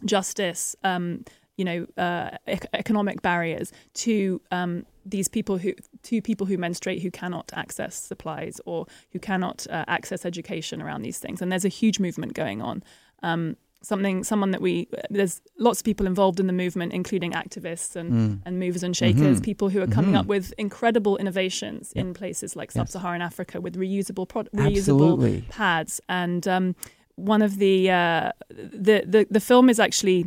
justice, 0.04 0.76
um, 0.84 1.24
you 1.56 1.64
know, 1.64 1.86
uh, 1.96 2.30
economic 2.74 3.22
barriers 3.22 3.72
to 3.94 4.40
um, 4.50 4.84
these 5.06 5.28
people 5.28 5.56
who 5.56 5.72
to 6.02 6.20
people 6.20 6.46
who 6.46 6.58
menstruate 6.58 7.00
who 7.00 7.10
cannot 7.10 7.50
access 7.54 7.94
supplies 7.94 8.60
or 8.66 8.86
who 9.12 9.18
cannot 9.18 9.66
uh, 9.70 9.84
access 9.88 10.26
education 10.26 10.82
around 10.82 11.00
these 11.02 11.18
things. 11.18 11.40
And 11.40 11.50
there's 11.50 11.64
a 11.64 11.76
huge 11.82 11.98
movement 11.98 12.34
going 12.34 12.60
on. 12.60 12.82
Um, 13.22 13.56
something 13.86 14.24
someone 14.24 14.50
that 14.50 14.60
we 14.60 14.88
there's 15.10 15.40
lots 15.58 15.80
of 15.80 15.84
people 15.84 16.06
involved 16.06 16.40
in 16.40 16.46
the 16.46 16.52
movement 16.52 16.92
including 16.92 17.32
activists 17.32 17.94
and 17.94 18.12
mm. 18.12 18.40
and 18.44 18.58
movers 18.58 18.82
and 18.82 18.96
shakers 18.96 19.36
mm-hmm. 19.36 19.40
people 19.40 19.68
who 19.68 19.80
are 19.80 19.86
coming 19.86 20.10
mm-hmm. 20.10 20.20
up 20.20 20.26
with 20.26 20.52
incredible 20.58 21.16
innovations 21.18 21.92
yep. 21.94 22.04
in 22.04 22.14
places 22.14 22.56
like 22.56 22.70
sub-saharan 22.72 23.20
yes. 23.20 23.26
africa 23.32 23.60
with 23.60 23.76
reusable 23.76 24.28
pro- 24.28 24.42
reusable 24.44 25.48
pads 25.48 26.00
and 26.08 26.48
um, 26.48 26.74
one 27.16 27.42
of 27.42 27.58
the, 27.58 27.90
uh, 27.90 28.30
the 28.50 29.02
the 29.06 29.26
the 29.30 29.40
film 29.40 29.70
is 29.70 29.80
actually 29.80 30.26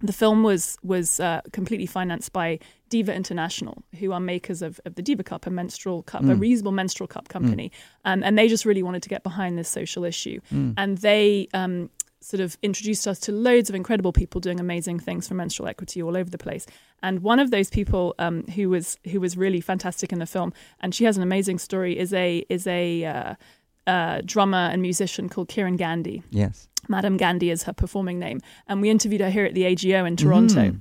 the 0.00 0.12
film 0.12 0.42
was 0.42 0.76
was 0.82 1.20
uh, 1.20 1.40
completely 1.52 1.86
financed 1.86 2.32
by 2.32 2.58
Diva 2.88 3.14
International, 3.14 3.82
who 3.98 4.12
are 4.12 4.20
makers 4.20 4.60
of, 4.60 4.80
of 4.84 4.96
the 4.96 5.02
Diva 5.02 5.22
Cup, 5.22 5.46
a 5.46 5.50
menstrual 5.50 6.02
cup, 6.02 6.22
mm. 6.22 6.32
a 6.32 6.34
reusable 6.34 6.72
menstrual 6.72 7.06
cup 7.06 7.28
company, 7.28 7.70
mm. 7.70 8.10
um, 8.10 8.22
and 8.24 8.36
they 8.36 8.48
just 8.48 8.64
really 8.64 8.82
wanted 8.82 9.02
to 9.02 9.08
get 9.08 9.22
behind 9.22 9.58
this 9.58 9.68
social 9.68 10.04
issue, 10.04 10.40
mm. 10.52 10.74
and 10.76 10.98
they 10.98 11.48
um, 11.54 11.90
sort 12.22 12.40
of 12.40 12.56
introduced 12.62 13.06
us 13.06 13.18
to 13.20 13.32
loads 13.32 13.68
of 13.68 13.74
incredible 13.74 14.12
people 14.12 14.40
doing 14.40 14.60
amazing 14.60 14.98
things 14.98 15.28
for 15.28 15.34
menstrual 15.34 15.68
equity 15.68 16.02
all 16.02 16.16
over 16.16 16.30
the 16.30 16.38
place. 16.38 16.66
And 17.02 17.20
one 17.20 17.38
of 17.38 17.50
those 17.50 17.68
people 17.68 18.14
um, 18.18 18.44
who 18.54 18.68
was 18.68 18.96
who 19.10 19.20
was 19.20 19.36
really 19.36 19.60
fantastic 19.60 20.12
in 20.12 20.18
the 20.18 20.26
film, 20.26 20.52
and 20.80 20.94
she 20.94 21.04
has 21.04 21.16
an 21.16 21.22
amazing 21.22 21.58
story, 21.58 21.98
is 21.98 22.12
a 22.12 22.44
is 22.48 22.66
a 22.66 23.04
uh, 23.04 23.34
uh, 23.86 24.22
drummer 24.24 24.68
and 24.72 24.80
musician 24.80 25.28
called 25.28 25.48
Kiran 25.48 25.76
Gandhi. 25.76 26.22
Yes, 26.30 26.68
Madame 26.88 27.16
Gandhi 27.16 27.50
is 27.50 27.64
her 27.64 27.72
performing 27.72 28.18
name, 28.18 28.40
and 28.68 28.80
we 28.80 28.88
interviewed 28.88 29.20
her 29.20 29.30
here 29.30 29.44
at 29.44 29.54
the 29.54 29.64
AGO 29.64 30.04
in 30.04 30.16
Toronto. 30.16 30.70
Mm. 30.70 30.80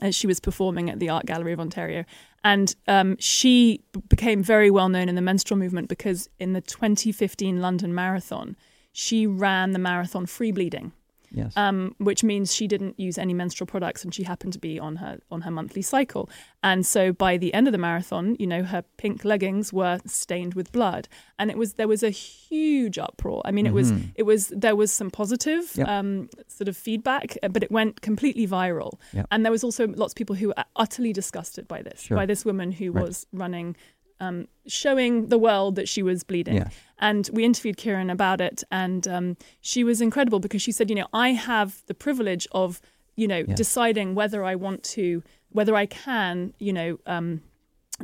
As 0.00 0.14
she 0.14 0.28
was 0.28 0.38
performing 0.38 0.90
at 0.90 1.00
the 1.00 1.08
Art 1.08 1.26
Gallery 1.26 1.52
of 1.52 1.58
Ontario. 1.58 2.04
And 2.44 2.76
um, 2.86 3.16
she 3.18 3.82
became 4.08 4.44
very 4.44 4.70
well 4.70 4.88
known 4.88 5.08
in 5.08 5.16
the 5.16 5.22
menstrual 5.22 5.58
movement 5.58 5.88
because 5.88 6.28
in 6.38 6.52
the 6.52 6.60
2015 6.60 7.60
London 7.60 7.92
Marathon, 7.94 8.54
she 8.98 9.28
ran 9.28 9.70
the 9.70 9.78
marathon 9.78 10.26
free 10.26 10.50
bleeding. 10.50 10.90
Yes. 11.30 11.52
Um, 11.56 11.94
which 11.98 12.24
means 12.24 12.54
she 12.54 12.66
didn't 12.66 12.98
use 12.98 13.18
any 13.18 13.34
menstrual 13.34 13.66
products, 13.66 14.02
and 14.02 14.14
she 14.14 14.22
happened 14.22 14.54
to 14.54 14.58
be 14.58 14.80
on 14.80 14.96
her 14.96 15.18
on 15.30 15.42
her 15.42 15.50
monthly 15.50 15.82
cycle. 15.82 16.30
And 16.62 16.86
so 16.86 17.12
by 17.12 17.36
the 17.36 17.52
end 17.52 17.68
of 17.68 17.72
the 17.72 17.78
marathon, 17.78 18.34
you 18.38 18.46
know, 18.46 18.62
her 18.62 18.82
pink 18.96 19.26
leggings 19.26 19.70
were 19.70 20.00
stained 20.06 20.54
with 20.54 20.72
blood, 20.72 21.06
and 21.38 21.50
it 21.50 21.58
was 21.58 21.74
there 21.74 21.86
was 21.86 22.02
a 22.02 22.08
huge 22.08 22.98
uproar. 22.98 23.42
I 23.44 23.50
mean, 23.50 23.66
it 23.66 23.74
mm-hmm. 23.74 23.76
was 23.76 23.92
it 24.14 24.22
was 24.22 24.48
there 24.48 24.74
was 24.74 24.90
some 24.90 25.10
positive 25.10 25.70
yep. 25.76 25.86
um, 25.86 26.30
sort 26.46 26.66
of 26.66 26.76
feedback, 26.76 27.36
but 27.50 27.62
it 27.62 27.70
went 27.70 28.00
completely 28.00 28.46
viral. 28.48 28.98
Yep. 29.12 29.26
And 29.30 29.44
there 29.44 29.52
was 29.52 29.62
also 29.62 29.86
lots 29.86 30.14
of 30.14 30.16
people 30.16 30.34
who 30.34 30.48
were 30.48 30.64
utterly 30.76 31.12
disgusted 31.12 31.68
by 31.68 31.82
this, 31.82 32.00
sure. 32.00 32.16
by 32.16 32.24
this 32.24 32.46
woman 32.46 32.72
who 32.72 32.90
right. 32.90 33.04
was 33.04 33.26
running 33.34 33.76
um, 34.20 34.48
showing 34.66 35.28
the 35.28 35.38
world 35.38 35.76
that 35.76 35.88
she 35.88 36.02
was 36.02 36.24
bleeding. 36.24 36.56
Yeah. 36.56 36.68
And 36.98 37.28
we 37.32 37.44
interviewed 37.44 37.76
Kiran 37.76 38.10
about 38.10 38.40
it, 38.40 38.64
and 38.70 39.06
um, 39.06 39.36
she 39.60 39.84
was 39.84 40.00
incredible 40.00 40.40
because 40.40 40.62
she 40.62 40.72
said, 40.72 40.90
you 40.90 40.96
know, 40.96 41.06
I 41.12 41.30
have 41.30 41.82
the 41.86 41.94
privilege 41.94 42.48
of, 42.52 42.80
you 43.14 43.28
know, 43.28 43.44
yeah. 43.46 43.54
deciding 43.54 44.14
whether 44.14 44.42
I 44.44 44.56
want 44.56 44.82
to, 44.84 45.22
whether 45.50 45.76
I 45.76 45.86
can, 45.86 46.54
you 46.58 46.72
know, 46.72 46.98
um, 47.06 47.42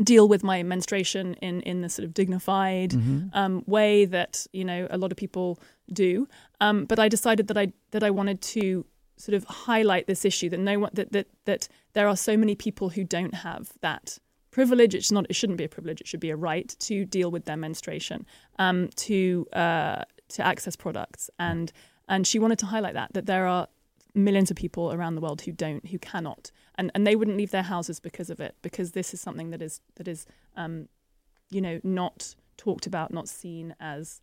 deal 0.02 0.28
with 0.28 0.42
my 0.42 0.62
menstruation 0.62 1.35
in 1.35 1.61
in 1.62 1.80
the 1.80 1.88
sort 1.88 2.04
of 2.04 2.14
dignified 2.14 2.90
mm-hmm. 2.90 3.28
um, 3.33 3.62
way 3.66 4.04
that 4.04 4.47
you 4.52 4.64
know 4.64 4.88
a 4.90 4.99
lot 4.99 5.12
of 5.12 5.16
people 5.16 5.61
do. 5.92 6.28
Um, 6.61 6.85
but 6.85 6.99
I 6.99 7.09
decided 7.09 7.49
that 7.49 7.56
I 7.56 7.73
that 7.92 8.02
I 8.02 8.11
wanted 8.11 8.40
to 8.42 8.85
sort 9.16 9.35
of 9.35 9.44
highlight 9.44 10.06
this 10.06 10.25
issue 10.25 10.49
that 10.50 10.59
no 10.59 10.78
one 10.80 10.90
that 10.94 11.12
that 11.12 11.28
that 11.44 11.68
there 11.92 12.09
are 12.09 12.16
so 12.16 12.37
many 12.37 12.54
people 12.54 12.90
who 12.90 13.04
don't 13.04 13.35
have 13.35 13.73
that 13.80 14.18
privilege. 14.54 14.94
It's 14.94 15.11
not. 15.11 15.26
It 15.28 15.34
shouldn't 15.34 15.58
be 15.58 15.64
a 15.64 15.68
privilege. 15.68 16.00
It 16.00 16.06
should 16.06 16.20
be 16.20 16.30
a 16.30 16.37
right 16.37 16.68
to 16.78 17.04
deal 17.04 17.30
with 17.30 17.44
their 17.44 17.56
menstruation, 17.56 18.25
um, 18.58 18.88
to 19.06 19.46
uh, 19.52 20.02
to 20.28 20.46
access 20.46 20.76
products, 20.76 21.28
and 21.38 21.73
and 22.08 22.26
she 22.26 22.38
wanted 22.38 22.58
to 22.61 22.66
highlight 22.66 22.94
that 22.94 23.12
that 23.14 23.26
there 23.26 23.46
are 23.46 23.66
millions 24.14 24.50
of 24.52 24.56
people 24.56 24.92
around 24.92 25.16
the 25.16 25.20
world 25.20 25.42
who 25.42 25.50
don't, 25.50 25.84
who 25.88 25.99
cannot, 25.99 26.52
and 26.76 26.90
and 26.94 27.04
they 27.06 27.16
wouldn't 27.16 27.37
leave 27.37 27.50
their 27.50 27.64
houses 27.64 27.99
because 27.99 28.30
of 28.30 28.38
it, 28.40 28.54
because 28.62 28.92
this 28.92 29.12
is 29.12 29.20
something 29.20 29.50
that 29.50 29.61
is 29.61 29.80
that 29.96 30.06
is, 30.06 30.25
um, 30.56 30.88
you 31.50 31.61
know, 31.61 31.80
not 31.82 32.34
talked 32.56 32.87
about, 32.87 33.12
not 33.12 33.28
seen 33.28 33.75
as 33.80 34.20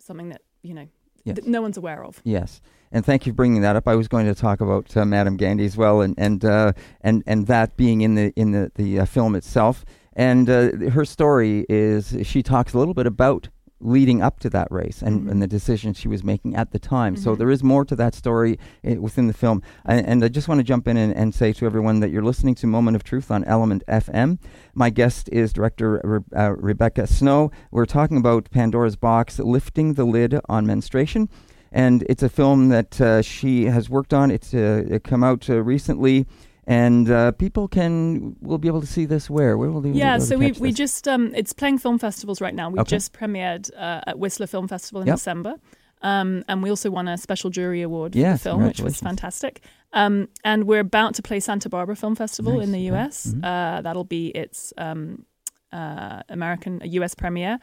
something 0.00 0.30
that 0.30 0.42
you 0.62 0.74
know 0.74 0.88
yes. 1.28 1.36
that 1.36 1.46
no 1.46 1.62
one's 1.62 1.76
aware 1.76 2.04
of. 2.04 2.20
Yes 2.24 2.60
and 2.92 3.04
thank 3.04 3.26
you 3.26 3.32
for 3.32 3.36
bringing 3.36 3.62
that 3.62 3.76
up. 3.76 3.86
I 3.86 3.94
was 3.94 4.08
going 4.08 4.26
to 4.26 4.34
talk 4.34 4.60
about 4.60 4.96
uh, 4.96 5.04
Madame 5.04 5.36
Gandhi 5.36 5.64
as 5.64 5.76
well, 5.76 6.00
and 6.00 6.14
and 6.18 6.44
uh, 6.44 6.72
and 7.00 7.22
and 7.26 7.46
that 7.46 7.76
being 7.76 8.00
in 8.00 8.14
the 8.14 8.32
in 8.36 8.52
the 8.52 8.72
the 8.74 9.00
uh, 9.00 9.04
film 9.04 9.34
itself. 9.34 9.84
And 10.14 10.50
uh, 10.50 10.90
her 10.90 11.04
story 11.04 11.64
is 11.68 12.16
she 12.22 12.42
talks 12.42 12.72
a 12.72 12.78
little 12.78 12.94
bit 12.94 13.06
about 13.06 13.48
leading 13.80 14.22
up 14.22 14.40
to 14.40 14.50
that 14.50 14.68
race 14.70 15.02
and, 15.02 15.20
mm-hmm. 15.20 15.30
and 15.30 15.42
the 15.42 15.46
decision 15.46 15.94
she 15.94 16.08
was 16.08 16.24
making 16.24 16.56
at 16.56 16.72
the 16.72 16.78
time. 16.78 17.14
Mm-hmm. 17.14 17.22
So 17.22 17.34
there 17.34 17.50
is 17.50 17.62
more 17.62 17.84
to 17.84 17.96
that 17.96 18.14
story 18.14 18.58
eh, 18.84 18.96
within 18.96 19.26
the 19.26 19.32
film. 19.32 19.62
And, 19.84 20.06
and, 20.06 20.24
I 20.24 20.28
just 20.28 20.48
want 20.48 20.58
to 20.58 20.64
jump 20.64 20.88
in 20.88 20.96
and, 20.96 21.14
and, 21.14 21.34
say 21.34 21.52
to 21.52 21.66
everyone 21.66 22.00
that 22.00 22.10
you're 22.10 22.22
listening 22.22 22.54
to 22.56 22.66
Moment 22.66 22.96
of 22.96 23.04
Truth 23.04 23.30
on 23.30 23.44
Element 23.44 23.84
FM. 23.86 24.38
My 24.74 24.90
guest 24.90 25.28
is 25.30 25.52
director 25.52 26.00
Re- 26.02 26.20
uh, 26.36 26.54
Rebecca 26.56 27.06
Snow. 27.06 27.50
We're 27.70 27.86
talking 27.86 28.16
about 28.16 28.50
Pandora's 28.50 28.96
Box, 28.96 29.38
lifting 29.38 29.94
the 29.94 30.04
lid 30.04 30.40
on 30.48 30.66
menstruation 30.66 31.28
and 31.70 32.04
it's 32.08 32.22
a 32.22 32.28
film 32.28 32.68
that 32.70 33.00
uh, 33.00 33.22
she 33.22 33.66
has 33.66 33.90
worked 33.90 34.14
on. 34.14 34.30
It's 34.30 34.54
uh, 34.54 34.84
it 34.88 35.04
come 35.04 35.22
out 35.22 35.48
uh, 35.50 35.62
recently, 35.62 36.26
and 36.68 37.10
uh, 37.10 37.32
people 37.32 37.66
can 37.66 38.36
will 38.42 38.58
be 38.58 38.68
able 38.68 38.82
to 38.82 38.86
see 38.86 39.06
this 39.06 39.30
where 39.30 39.56
where 39.56 39.70
will 39.70 39.80
they? 39.80 39.90
Yeah, 39.90 40.18
so 40.18 40.36
we 40.36 40.52
we 40.52 40.70
just 40.70 41.08
um, 41.08 41.32
it's 41.34 41.54
playing 41.54 41.78
film 41.78 41.98
festivals 41.98 42.42
right 42.42 42.54
now. 42.54 42.68
We 42.68 42.78
okay. 42.80 42.90
just 42.90 43.14
premiered 43.14 43.70
uh, 43.74 44.02
at 44.06 44.18
Whistler 44.18 44.46
Film 44.46 44.68
Festival 44.68 45.00
in 45.00 45.06
yep. 45.06 45.16
December. 45.16 45.54
Um, 46.02 46.44
and 46.46 46.62
we 46.62 46.70
also 46.70 46.90
won 46.90 47.08
a 47.08 47.18
special 47.18 47.50
jury 47.50 47.82
award 47.82 48.12
for 48.12 48.18
yes, 48.18 48.42
the 48.42 48.50
film, 48.50 48.64
which 48.64 48.80
was 48.80 49.00
fantastic. 49.00 49.62
Um, 49.92 50.28
and 50.44 50.64
we're 50.64 50.80
about 50.80 51.14
to 51.14 51.22
play 51.22 51.40
Santa 51.40 51.68
Barbara 51.68 51.96
Film 51.96 52.14
Festival 52.14 52.58
nice. 52.58 52.64
in 52.64 52.72
the 52.72 52.80
US. 52.92 53.26
Mm-hmm. 53.26 53.44
Uh, 53.44 53.80
that'll 53.80 54.04
be 54.04 54.28
its 54.28 54.72
um, 54.76 55.24
uh, 55.72 56.22
American, 56.28 56.80
US 56.84 57.14
premiere. 57.14 57.58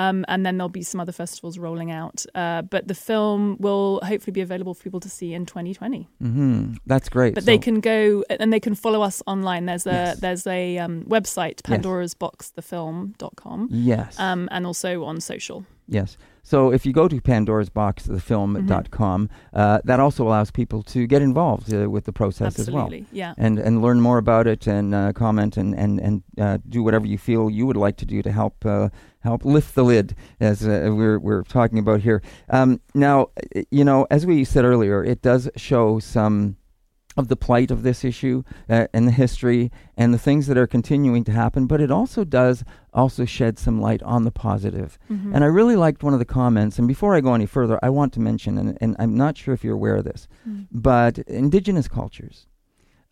Um, 0.00 0.24
and 0.28 0.44
then 0.46 0.56
there'll 0.56 0.68
be 0.82 0.86
some 0.92 1.00
other 1.04 1.12
festivals 1.12 1.58
rolling 1.58 1.90
out. 1.90 2.24
Uh, 2.34 2.62
but 2.74 2.82
the 2.88 2.94
film 2.94 3.56
will 3.60 4.00
hopefully 4.10 4.32
be 4.32 4.40
available 4.48 4.74
for 4.74 4.82
people 4.82 5.00
to 5.00 5.08
see 5.08 5.34
in 5.34 5.44
2020. 5.46 6.08
Mm-hmm. 6.22 6.72
That's 6.86 7.08
great. 7.16 7.34
But 7.34 7.44
So- 7.44 7.50
they 7.52 7.58
can 7.58 7.80
go 7.80 8.24
and 8.40 8.52
they 8.52 8.60
can 8.60 8.74
follow 8.74 9.02
us 9.02 9.22
online. 9.26 9.66
There's 9.66 9.86
a 9.86 9.90
Yes. 9.90 10.20
there's 10.20 10.46
a 10.46 10.78
um, 10.84 11.04
website, 11.16 11.56
pandorasboxthefilm.com, 11.62 13.68
Yes. 13.70 14.18
um, 14.18 14.48
and 14.50 14.66
also 14.66 15.04
on 15.04 15.20
social. 15.20 15.64
Yes. 15.88 16.16
So 16.42 16.72
if 16.72 16.86
you 16.86 16.92
go 16.92 17.08
to 17.08 17.20
pandora's 17.20 17.70
box 17.70 18.04
the 18.04 18.20
uh, 19.52 19.80
that 19.84 20.00
also 20.00 20.26
allows 20.26 20.50
people 20.50 20.82
to 20.82 21.06
get 21.06 21.22
involved 21.22 21.72
uh, 21.72 21.88
with 21.88 22.04
the 22.04 22.12
process 22.12 22.58
as 22.58 22.70
well. 22.70 22.84
Absolutely, 22.84 23.06
yeah. 23.12 23.34
And, 23.36 23.58
and 23.58 23.82
learn 23.82 24.00
more 24.00 24.18
about 24.18 24.46
it 24.46 24.66
and 24.66 24.94
uh, 24.94 25.12
comment 25.12 25.56
and, 25.56 25.74
and, 25.74 26.00
and 26.00 26.22
uh, 26.38 26.58
do 26.68 26.82
whatever 26.82 27.06
you 27.06 27.18
feel 27.18 27.50
you 27.50 27.66
would 27.66 27.76
like 27.76 27.96
to 27.98 28.06
do 28.06 28.22
to 28.22 28.32
help 28.32 28.64
uh, 28.64 28.88
help 29.20 29.44
lift 29.44 29.74
the 29.74 29.84
lid, 29.84 30.14
as 30.40 30.66
uh, 30.66 30.90
we're, 30.92 31.18
we're 31.18 31.42
talking 31.42 31.78
about 31.78 32.00
here. 32.00 32.22
Um, 32.48 32.80
now, 32.94 33.28
you 33.70 33.84
know, 33.84 34.06
as 34.10 34.24
we 34.26 34.44
said 34.44 34.64
earlier, 34.64 35.04
it 35.04 35.20
does 35.22 35.50
show 35.56 35.98
some 35.98 36.56
of 37.16 37.26
the 37.28 37.36
plight 37.36 37.70
of 37.72 37.82
this 37.82 38.04
issue 38.04 38.42
uh, 38.68 38.86
and 38.92 39.06
the 39.08 39.12
history 39.12 39.70
and 39.96 40.14
the 40.14 40.18
things 40.18 40.46
that 40.46 40.56
are 40.56 40.66
continuing 40.66 41.24
to 41.24 41.32
happen, 41.32 41.66
but 41.66 41.80
it 41.80 41.90
also 41.90 42.24
does 42.24 42.62
also 42.94 43.24
shed 43.24 43.58
some 43.58 43.80
light 43.80 44.02
on 44.04 44.24
the 44.24 44.30
positive. 44.30 44.96
Mhm. 45.10 45.34
And 45.34 45.42
I 45.44 45.48
really 45.48 45.76
liked 45.76 46.02
one 46.04 46.12
of 46.12 46.18
the 46.20 46.24
comments. 46.24 46.78
And 46.78 46.86
before 46.86 47.16
I 47.16 47.20
go 47.20 47.34
any 47.34 47.46
further, 47.46 47.78
I 47.82 47.90
want 47.90 48.12
to 48.14 48.20
mention, 48.20 48.56
and, 48.58 48.78
and 48.80 48.94
I'm 48.98 49.16
not 49.16 49.36
sure 49.36 49.52
if 49.54 49.64
you're 49.64 49.74
aware 49.74 49.96
of 49.96 50.04
this, 50.04 50.28
Mm. 50.48 50.66
but 50.70 51.18
indigenous 51.26 51.88
cultures 51.88 52.46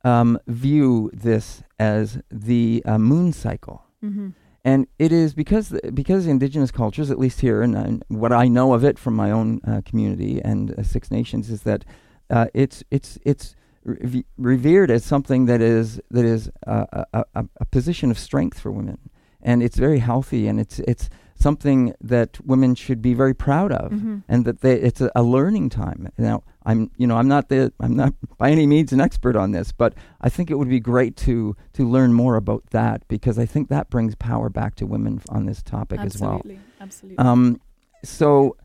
um, 0.04 0.38
view 0.46 1.10
this 1.12 1.62
as 1.78 2.20
the 2.30 2.82
uh, 2.86 2.98
moon 2.98 3.32
cycle. 3.32 3.82
Mhm. 4.02 4.32
And 4.64 4.86
it 4.98 5.12
is 5.12 5.34
because 5.34 5.74
because 5.92 6.26
indigenous 6.26 6.70
cultures, 6.70 7.10
at 7.10 7.18
least 7.18 7.40
here, 7.40 7.62
and, 7.62 7.74
and 7.74 8.04
what 8.08 8.32
I 8.32 8.46
know 8.48 8.74
of 8.74 8.84
it 8.84 8.98
from 8.98 9.14
my 9.16 9.30
own 9.30 9.60
uh, 9.66 9.80
community 9.84 10.40
and 10.42 10.72
uh, 10.72 10.82
Six 10.82 11.10
Nations, 11.10 11.50
is 11.50 11.62
that 11.62 11.84
uh, 12.30 12.46
it's 12.54 12.84
it's 12.90 13.18
it's 13.24 13.56
re- 13.88 14.24
revered 14.36 14.90
as 14.90 15.04
something 15.04 15.46
that 15.46 15.60
is 15.60 16.00
that 16.10 16.24
is 16.24 16.50
a, 16.66 17.04
a, 17.12 17.24
a, 17.34 17.44
a 17.60 17.64
position 17.64 18.10
of 18.10 18.18
strength 18.18 18.58
for 18.58 18.70
women, 18.72 18.98
and 19.42 19.62
it's 19.62 19.76
very 19.78 19.98
healthy, 19.98 20.46
and 20.48 20.60
it's 20.60 20.78
it's 20.80 21.08
something 21.40 21.94
that 22.00 22.44
women 22.44 22.74
should 22.74 23.00
be 23.00 23.14
very 23.14 23.32
proud 23.32 23.70
of, 23.70 23.92
Mhm. 23.92 24.24
and 24.28 24.44
that 24.44 24.60
they, 24.60 24.74
it's 24.74 25.00
a, 25.00 25.08
a 25.14 25.22
learning 25.22 25.68
time. 25.70 26.08
Now, 26.18 26.42
I'm 26.66 26.90
you 26.96 27.06
know 27.06 27.16
I'm 27.16 27.28
not 27.28 27.48
the 27.48 27.72
I'm 27.80 27.94
not 27.96 28.12
by 28.38 28.50
any 28.50 28.66
means 28.66 28.92
an 28.92 29.00
expert 29.00 29.36
on 29.36 29.52
this, 29.52 29.70
but 29.72 29.94
I 30.20 30.28
think 30.28 30.50
it 30.50 30.54
would 30.58 30.68
be 30.68 30.80
great 30.80 31.16
to 31.26 31.54
to 31.74 31.88
learn 31.88 32.12
more 32.12 32.36
about 32.36 32.64
that 32.70 33.06
because 33.08 33.38
I 33.38 33.46
think 33.46 33.68
that 33.68 33.88
brings 33.90 34.14
power 34.16 34.48
back 34.50 34.74
to 34.76 34.86
women 34.86 35.20
on 35.28 35.46
this 35.46 35.62
topic 35.62 36.00
as 36.00 36.18
well. 36.20 36.34
Absolutely, 36.36 36.60
absolutely. 36.80 37.18
Um, 37.18 37.60
so, 38.04 38.56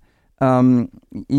um, 0.41 0.89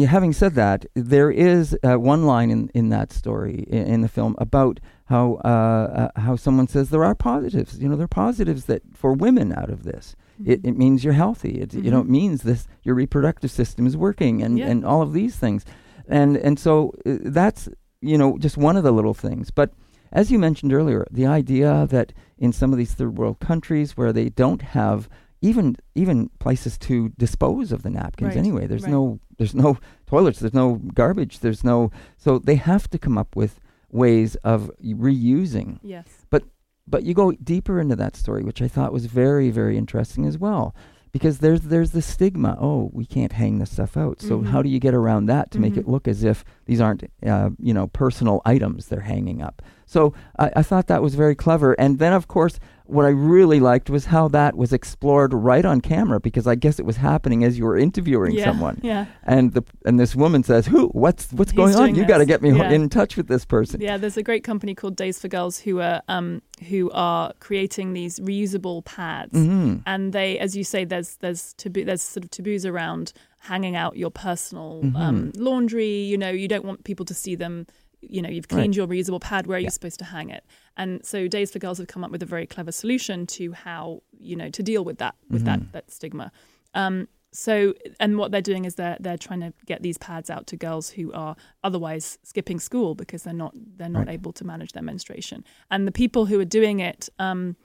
having 0.07 0.33
said 0.33 0.55
that, 0.55 0.87
there 0.95 1.31
is 1.31 1.77
uh, 1.83 1.99
one 1.99 2.25
line 2.25 2.51
in, 2.51 2.71
in 2.75 2.89
that 2.91 3.13
story 3.13 3.65
in, 3.69 3.87
in 3.87 4.01
the 4.01 4.09
film 4.09 4.35
about 4.39 4.81
how 5.07 5.35
uh, 5.45 6.09
uh, 6.17 6.21
how 6.21 6.37
someone 6.37 6.67
says 6.69 6.89
there 6.91 7.05
are 7.05 7.15
positives. 7.15 7.79
You 7.79 7.89
know, 7.89 7.97
there 7.97 8.05
are 8.05 8.09
positives 8.09 8.65
that 8.67 8.83
for 8.95 9.13
women 9.13 9.53
out 9.53 9.71
of 9.71 9.83
this. 9.85 10.17
It, 10.45 10.63
Mhm. 10.63 10.69
it 10.71 10.77
means 10.79 11.05
you're 11.05 11.13
healthy. 11.13 11.61
It 11.61 11.75
you 11.75 11.91
know 11.91 12.01
it 12.01 12.07
Mhm. 12.07 12.11
means 12.21 12.43
this 12.43 12.67
your 12.83 12.95
reproductive 12.95 13.51
system 13.51 13.87
is 13.87 13.97
working 13.97 14.43
and, 14.43 14.59
Yeah. 14.59 14.69
and 14.71 14.85
all 14.85 15.03
of 15.03 15.13
these 15.13 15.37
things, 15.37 15.65
and 16.09 16.37
and 16.37 16.59
so 16.59 16.93
uh, 17.07 17.19
that's 17.25 17.69
you 18.01 18.17
know 18.19 18.39
just 18.39 18.57
one 18.57 18.77
of 18.77 18.85
the 18.85 18.93
little 18.93 19.15
things. 19.15 19.51
But 19.51 19.71
as 20.13 20.31
you 20.33 20.39
mentioned 20.39 20.73
earlier, 20.73 21.07
the 21.11 21.27
idea 21.27 21.87
that 21.91 22.13
in 22.39 22.53
some 22.53 22.73
of 22.73 22.79
these 22.79 22.95
third 22.95 23.19
world 23.19 23.39
countries 23.41 23.97
where 23.97 24.13
they 24.13 24.29
don't 24.31 24.63
have 24.63 25.09
even 25.51 25.77
even 25.95 26.29
places 26.45 26.79
to 26.79 26.95
dispose 27.25 27.71
of 27.73 27.83
the 27.83 27.91
napkins 27.91 28.29
Right, 28.31 28.37
anyway. 28.45 28.67
There's 28.67 28.83
right. 28.89 28.93
no 28.99 29.21
there's 29.39 29.55
no 29.55 29.71
toilets. 30.07 30.39
There's 30.41 30.55
no 30.65 30.69
garbage. 31.01 31.35
There's 31.41 31.63
no 31.65 31.91
so 32.25 32.39
they 32.39 32.57
have 32.57 32.85
to 32.93 32.99
come 32.99 33.17
up 33.23 33.37
with 33.37 33.53
ways 33.91 34.31
of 34.53 34.71
reusing. 34.83 35.79
yes. 35.83 36.07
But 36.31 36.43
but 36.87 37.03
you 37.05 37.15
go 37.15 37.33
deeper 37.33 37.81
into 37.81 37.97
that 37.97 38.17
story, 38.17 38.43
which 38.43 38.61
I 38.61 38.69
thought 38.69 38.93
was 38.93 39.07
very 39.07 39.51
very 39.51 39.77
interesting 39.79 40.25
as 40.27 40.37
well, 40.39 40.75
because 41.13 41.39
there's 41.39 41.63
there's 41.63 41.93
the 41.93 42.03
stigma. 42.03 42.57
Oh, 42.61 42.91
we 42.93 43.07
can't 43.07 43.33
hang 43.33 43.59
this 43.59 43.73
stuff 43.73 43.97
out. 43.97 44.21
So 44.21 44.41
Mhm. 44.41 44.47
how 44.53 44.61
do 44.63 44.69
you 44.69 44.81
get 44.81 44.95
around 44.95 45.27
that 45.27 45.51
to 45.53 45.59
make 45.61 45.77
it 45.77 45.89
look 45.89 46.07
as 46.09 46.25
if 46.25 46.45
these 46.67 46.81
aren't 46.81 47.03
uh, 47.27 47.51
you 47.59 47.75
know 47.75 47.87
personal 47.89 48.41
items 48.45 48.87
they're 48.87 49.01
hanging 49.15 49.41
up? 49.43 49.63
So 49.87 50.13
I, 50.39 50.47
I 50.61 50.63
thought 50.63 50.87
that 50.89 51.03
was 51.03 51.15
very 51.15 51.35
clever. 51.45 51.71
And 51.83 51.99
then 51.99 52.13
of 52.13 52.27
course 52.29 52.59
what 52.87 53.07
I 53.07 53.09
really 53.11 53.61
liked 53.61 53.89
was 53.89 54.05
how 54.07 54.29
that 54.29 54.57
was 54.57 54.73
explored 54.73 55.33
right 55.33 55.65
on 55.65 55.81
camera 55.81 56.21
because 56.21 56.47
I 56.47 56.55
guess 56.55 56.79
it 56.79 56.85
was 56.85 56.97
happening 56.97 57.43
as 57.43 57.57
you 57.59 57.65
were 57.65 57.79
interviewing 57.79 58.33
yeah. 58.33 58.45
someone. 58.45 58.79
Yeah. 58.83 59.07
And 59.23 59.53
the 59.55 59.63
and 59.87 59.99
this 59.99 60.15
woman 60.15 60.43
says, 60.43 60.67
"Who? 60.67 60.89
What's 60.89 61.33
what's 61.33 61.53
He's 61.53 61.57
going 61.57 61.75
on? 61.77 61.95
You 61.95 62.05
got 62.07 62.19
to 62.19 62.27
get 62.27 62.43
me 62.43 62.51
Yeah. 62.53 62.71
in 62.71 62.89
touch 62.91 63.17
with 63.17 63.27
this 63.29 63.45
person." 63.47 63.81
Yeah, 63.81 63.97
there's 63.97 64.17
a 64.19 64.23
great 64.23 64.45
company 64.45 64.75
called 64.75 64.97
Days 64.97 65.19
for 65.19 65.29
Girls 65.29 65.59
who 65.61 65.81
are 65.81 66.03
um, 66.09 66.43
who 66.69 66.91
are 66.93 67.33
creating 67.41 67.95
these 67.95 68.21
reusable 68.21 68.85
pads, 68.85 69.33
hmm 69.33 69.77
and 69.87 70.13
they, 70.13 70.39
as 70.39 70.55
you 70.57 70.65
say, 70.65 70.85
there's 70.85 71.17
there's 71.17 71.55
taboo, 71.55 71.85
there's 71.85 72.03
sort 72.03 72.25
of 72.25 72.31
taboos 72.31 72.67
around 72.67 73.13
hanging 73.41 73.77
out 73.77 73.97
your 73.97 74.11
personal 74.11 74.81
Mhm. 74.83 74.97
um, 74.97 75.33
laundry. 75.37 76.01
You 76.03 76.17
know, 76.19 76.31
you 76.31 76.49
don't 76.49 76.65
want 76.65 76.85
people 76.85 77.05
to 77.07 77.15
see 77.15 77.35
them. 77.35 77.67
You 78.11 78.23
know, 78.23 78.29
you've 78.29 78.49
cleaned 78.49 78.77
your 78.77 78.87
reusable 78.87 79.21
pad. 79.21 79.47
Where 79.47 79.57
are 79.57 79.61
Yeah. 79.61 79.67
you 79.67 79.71
supposed 79.71 79.99
to 80.01 80.05
hang 80.07 80.31
it? 80.31 80.45
And 80.77 81.05
so, 81.05 81.29
Days 81.29 81.51
for 81.51 81.59
Girls 81.59 81.79
have 81.79 81.87
come 81.89 82.05
up 82.05 82.11
with 82.11 82.23
a 82.23 82.27
very 82.27 82.47
clever 82.47 82.73
solution 82.73 83.27
to 83.29 83.53
how 83.53 84.03
you 84.19 84.37
know 84.37 84.49
to 84.51 84.63
deal 84.63 84.85
with 84.85 84.99
that 84.99 85.15
with 85.31 85.43
Mhm. 85.43 85.47
that 85.47 85.73
that 85.73 85.91
stigma. 85.91 86.33
Um, 86.75 87.09
so, 87.33 87.75
and 87.99 88.17
what 88.17 88.31
they're 88.31 88.41
doing 88.53 88.65
is 88.65 88.77
they're 88.77 88.97
they're 89.01 89.19
trying 89.19 89.41
to 89.41 89.53
get 89.67 89.83
these 89.83 89.99
pads 89.99 90.31
out 90.31 90.47
to 90.49 90.57
girls 90.57 90.91
who 90.91 91.13
are 91.13 91.35
otherwise 91.65 92.19
skipping 92.23 92.61
school 92.61 92.95
because 92.95 93.25
they're 93.25 93.33
not 93.35 93.55
they're 93.77 93.89
not 93.89 94.07
Right. 94.07 94.15
able 94.15 94.33
to 94.35 94.45
manage 94.45 94.73
their 94.73 94.83
menstruation. 94.85 95.45
And 95.71 95.87
the 95.87 95.93
people 95.93 96.27
who 96.27 96.39
are 96.41 96.45
doing 96.45 96.81
it, 96.81 97.09
um, 97.19 97.57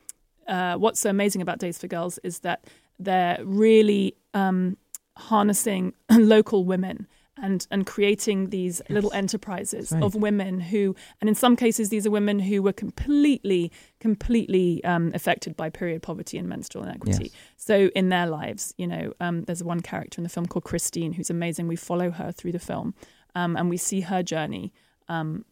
uh, 0.48 0.76
what's 0.76 1.00
so 1.00 1.10
amazing 1.12 1.42
about 1.42 1.60
Days 1.60 1.78
for 1.78 1.88
Girls 1.88 2.18
is 2.24 2.40
that 2.40 2.66
they're 3.00 3.38
really 3.46 4.16
um, 4.34 4.78
harnessing 5.18 5.94
local 6.12 6.64
women. 6.66 7.08
And, 7.42 7.66
and 7.72 7.86
creating 7.86 8.50
these 8.50 8.82
little 8.90 9.14
enterprises 9.14 9.92
right. 9.92 10.04
of 10.04 10.14
women 10.14 10.60
who, 10.60 10.94
and 11.22 11.30
in 11.30 11.36
some 11.36 11.56
cases, 11.56 11.88
these 11.88 12.06
are 12.06 12.12
women 12.12 12.40
who 12.40 12.62
were 12.62 12.74
completely, 12.74 13.72
completely 14.02 14.84
um, 14.84 15.12
affected 15.14 15.56
by 15.56 15.70
period 15.70 16.02
poverty 16.02 16.38
and 16.38 16.50
menstrual 16.50 16.84
inequity. 16.84 17.26
Yes. 17.26 17.32
So 17.56 17.90
in 17.96 18.10
their 18.10 18.28
lives, 18.28 18.74
you 18.78 18.88
know, 18.88 19.14
um, 19.22 19.44
there's 19.44 19.64
one 19.64 19.80
character 19.80 20.20
in 20.20 20.24
the 20.24 20.30
film 20.30 20.48
called 20.48 20.66
Christine 20.66 21.14
who's 21.14 21.30
amazing. 21.30 21.70
We 21.70 21.78
follow 21.78 22.12
her 22.12 22.32
through 22.32 22.52
the 22.52 22.60
film, 22.60 22.94
um, 23.36 23.56
and 23.56 23.70
we 23.70 23.78
see 23.78 24.02
her 24.02 24.22
journey 24.22 24.74
um, 25.08 25.46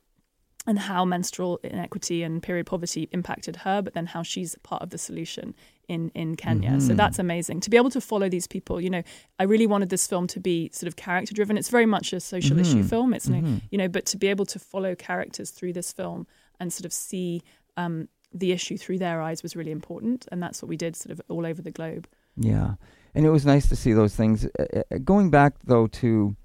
and 0.65 0.78
how 0.78 1.06
menstrual 1.06 1.60
inequity 1.63 2.23
and 2.23 2.43
period 2.43 2.65
poverty 2.65 3.08
impacted 3.12 3.58
her, 3.58 3.82
but 3.82 3.93
then 3.93 4.08
how 4.08 4.23
she's 4.23 4.56
part 4.63 4.82
of 4.84 4.89
the 4.89 4.97
solution 4.97 5.56
in 5.88 6.10
in 6.15 6.36
Kenya. 6.36 6.80
So 6.82 6.93
Mhm. 6.93 6.97
that's 6.97 7.19
amazing 7.19 7.60
to 7.62 7.69
be 7.69 7.78
able 7.78 7.89
to 7.91 8.02
follow 8.02 8.30
these 8.30 8.47
people. 8.47 8.82
You 8.82 8.89
know, 8.89 9.04
I 9.39 9.43
really 9.43 9.67
wanted 9.67 9.89
this 9.89 10.06
film 10.08 10.28
to 10.28 10.39
be 10.39 10.69
sort 10.73 10.88
of 10.88 10.95
character 10.95 11.34
driven. 11.34 11.58
It's 11.58 11.69
very 11.69 11.86
much 11.86 12.13
a 12.13 12.19
social 12.19 12.60
issue 12.60 12.84
Mhm. 12.84 12.89
film. 12.89 13.13
It's 13.13 13.28
no, 13.30 13.41
Mhm. 13.41 13.62
you 13.71 13.78
know, 13.78 13.88
but 13.88 14.06
to 14.08 14.17
be 14.17 14.28
able 14.28 14.45
to 14.47 14.60
follow 14.60 14.95
characters 14.95 15.52
through 15.52 15.73
this 15.73 15.91
film 15.93 16.28
and 16.60 16.71
sort 16.73 16.86
of 16.86 16.93
see 16.93 17.41
um, 17.78 18.08
the 18.34 18.52
issue 18.52 18.76
through 18.76 18.97
their 18.97 19.21
eyes 19.21 19.43
was 19.43 19.56
really 19.56 19.71
important, 19.71 20.28
and 20.32 20.41
that's 20.43 20.62
what 20.62 20.67
we 20.69 20.76
did 20.78 20.95
sort 20.95 21.12
of 21.12 21.21
all 21.30 21.45
over 21.45 21.62
the 21.62 21.71
globe. 21.71 22.08
Yeah, 22.36 22.76
and 23.15 23.26
it 23.26 23.30
was 23.30 23.45
nice 23.45 23.69
to 23.69 23.76
see 23.76 23.93
those 23.93 24.15
things. 24.15 24.45
Uh, 24.60 24.82
uh, 24.91 24.97
going 25.04 25.30
back 25.30 25.54
though 25.63 25.88
to, 25.88 26.36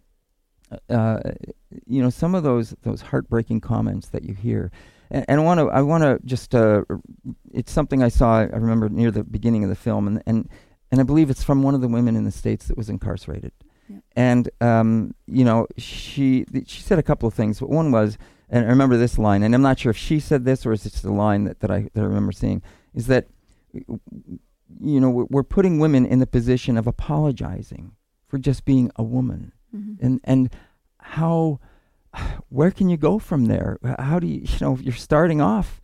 uh, 0.89 1.21
you 1.87 2.03
know, 2.03 2.11
some 2.11 2.35
of 2.35 2.43
those 2.45 2.75
those 2.83 3.01
heartbreaking 3.03 3.61
comments 3.61 4.09
that 4.11 4.23
you 4.25 4.35
hear, 4.35 4.71
and, 5.13 5.25
and 5.29 5.41
I 5.41 5.45
want 5.45 5.61
to 5.61 5.69
I 5.69 5.83
want 5.83 6.03
to 6.03 6.19
just 6.25 6.55
uh, 6.55 6.83
it's 7.53 7.71
something 7.71 8.03
I 8.03 8.09
saw 8.09 8.39
I 8.41 8.45
remember 8.45 8.89
near 8.89 9.11
the 9.13 9.23
beginning 9.23 9.63
of 9.63 9.71
the 9.71 9.77
film, 9.77 10.07
and 10.09 10.23
and 10.27 10.49
and 10.91 11.01
I 11.01 11.05
believe 11.05 11.31
it's 11.31 11.45
from 11.45 11.63
one 11.63 11.75
of 11.77 11.81
the 11.81 11.89
women 11.89 12.17
in 12.17 12.25
the 12.25 12.31
states 12.33 12.67
that 12.67 12.77
was 12.77 12.89
incarcerated, 12.91 13.53
Yeah. 13.89 13.99
and 14.17 14.51
um, 14.61 15.15
you 15.27 15.45
know 15.45 15.67
she 15.79 16.45
she 16.67 16.83
said 16.83 16.99
a 16.99 17.03
couple 17.03 17.27
of 17.29 17.35
things. 17.35 17.61
But 17.61 17.71
one 17.71 17.93
was, 17.93 18.19
and 18.51 18.65
I 18.67 18.69
remember 18.69 18.97
this 18.97 19.19
line, 19.19 19.43
and 19.45 19.55
I'm 19.55 19.63
not 19.63 19.79
sure 19.79 19.91
if 19.91 19.97
she 19.97 20.19
said 20.21 20.45
this 20.45 20.67
or 20.67 20.73
is 20.73 20.85
it 20.87 20.93
just 20.93 21.05
a 21.05 21.13
line 21.13 21.45
that, 21.45 21.61
that 21.61 21.71
I 21.71 21.89
that 21.95 22.01
I 22.01 22.05
remember 22.05 22.33
seeing, 22.33 22.63
is 22.95 23.07
that 23.07 23.29
you 23.73 25.01
know 25.01 25.11
we're, 25.11 25.27
we're 25.31 25.43
putting 25.43 25.79
women 25.79 26.05
in 26.07 26.19
the 26.19 26.27
position 26.27 26.77
of 26.77 26.87
apologizing 26.87 27.93
for 28.27 28.39
just 28.39 28.65
being 28.65 28.91
a 28.97 29.03
woman 29.03 29.53
Mm-hmm. 29.75 30.05
and 30.05 30.21
and 30.25 30.51
how 30.99 31.59
where 32.49 32.71
can 32.71 32.89
you 32.89 32.97
go 32.97 33.19
from 33.19 33.47
there 33.47 33.79
how 33.99 34.19
do 34.19 34.27
you 34.27 34.41
you 34.43 34.59
know 34.61 34.77
you're 34.81 34.95
starting 34.95 35.41
off 35.41 35.81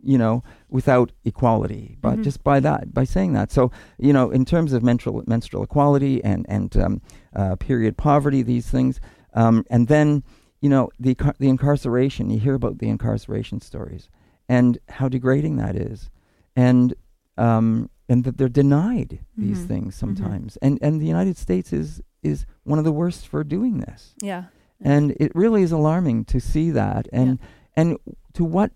you 0.00 0.16
know 0.18 0.42
without 0.68 1.12
equality 1.24 1.96
but 2.00 2.18
Mhm. 2.18 2.24
just 2.24 2.42
by 2.42 2.58
that 2.60 2.92
by 2.94 3.04
saying 3.04 3.32
that 3.34 3.52
so 3.52 3.70
you 3.98 4.12
know 4.12 4.30
in 4.30 4.44
terms 4.44 4.72
of 4.72 4.82
menstrual 4.82 5.22
menstrual 5.26 5.62
equality 5.62 6.22
and 6.24 6.44
and 6.48 6.76
um, 6.76 7.00
uh, 7.36 7.54
period 7.56 7.96
poverty 7.96 8.42
these 8.42 8.68
things 8.70 9.00
um, 9.34 9.64
and 9.70 9.88
then 9.88 10.22
you 10.60 10.68
know 10.68 10.88
the 10.98 11.14
the 11.38 11.48
incarceration 11.48 12.30
you 12.30 12.38
hear 12.38 12.54
about 12.54 12.78
the 12.78 12.88
incarceration 12.88 13.60
stories 13.60 14.08
and 14.48 14.78
how 14.88 15.08
degrading 15.08 15.56
that 15.56 15.76
is 15.76 16.10
and 16.56 16.94
um, 17.38 17.88
and 18.08 18.24
that 18.24 18.36
they're 18.36 18.48
denied 18.48 19.20
these 19.36 19.60
Mhm. 19.64 19.68
things 19.68 19.94
Mhm. 19.94 19.98
sometimes. 19.98 20.56
And 20.58 20.78
and 20.82 21.00
the 21.00 21.06
United 21.06 21.36
States 21.36 21.72
is 21.72 22.02
is 22.22 22.44
one 22.64 22.78
of 22.78 22.84
the 22.84 22.92
worst 22.92 23.26
for 23.26 23.42
doing 23.44 23.78
this. 23.80 24.14
Yeah. 24.20 24.44
And 24.84 25.16
it 25.18 25.32
really 25.34 25.62
is 25.62 25.72
alarming 25.72 26.24
to 26.26 26.40
see 26.40 26.70
that. 26.70 27.08
And 27.12 27.38
and 27.74 27.96
to 28.34 28.44
what 28.44 28.72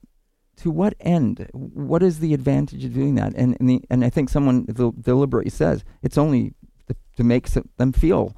to 0.59 0.71
what 0.71 0.95
end? 1.01 1.49
What 1.53 2.03
is 2.03 2.21
the 2.21 2.35
advantage 2.35 2.85
of 2.85 2.95
doing 2.95 3.15
that? 3.17 3.35
And 3.35 3.57
and, 3.61 3.69
the, 3.69 3.83
and 3.91 4.05
I 4.05 4.11
think 4.11 4.29
someone 4.29 4.65
del- 4.65 4.93
deliberately 4.93 5.51
says 5.51 5.85
it's 6.03 6.19
only 6.19 6.55
th- 6.87 6.99
to 7.17 7.25
make 7.25 7.49
them 7.77 7.93
feel 7.93 8.37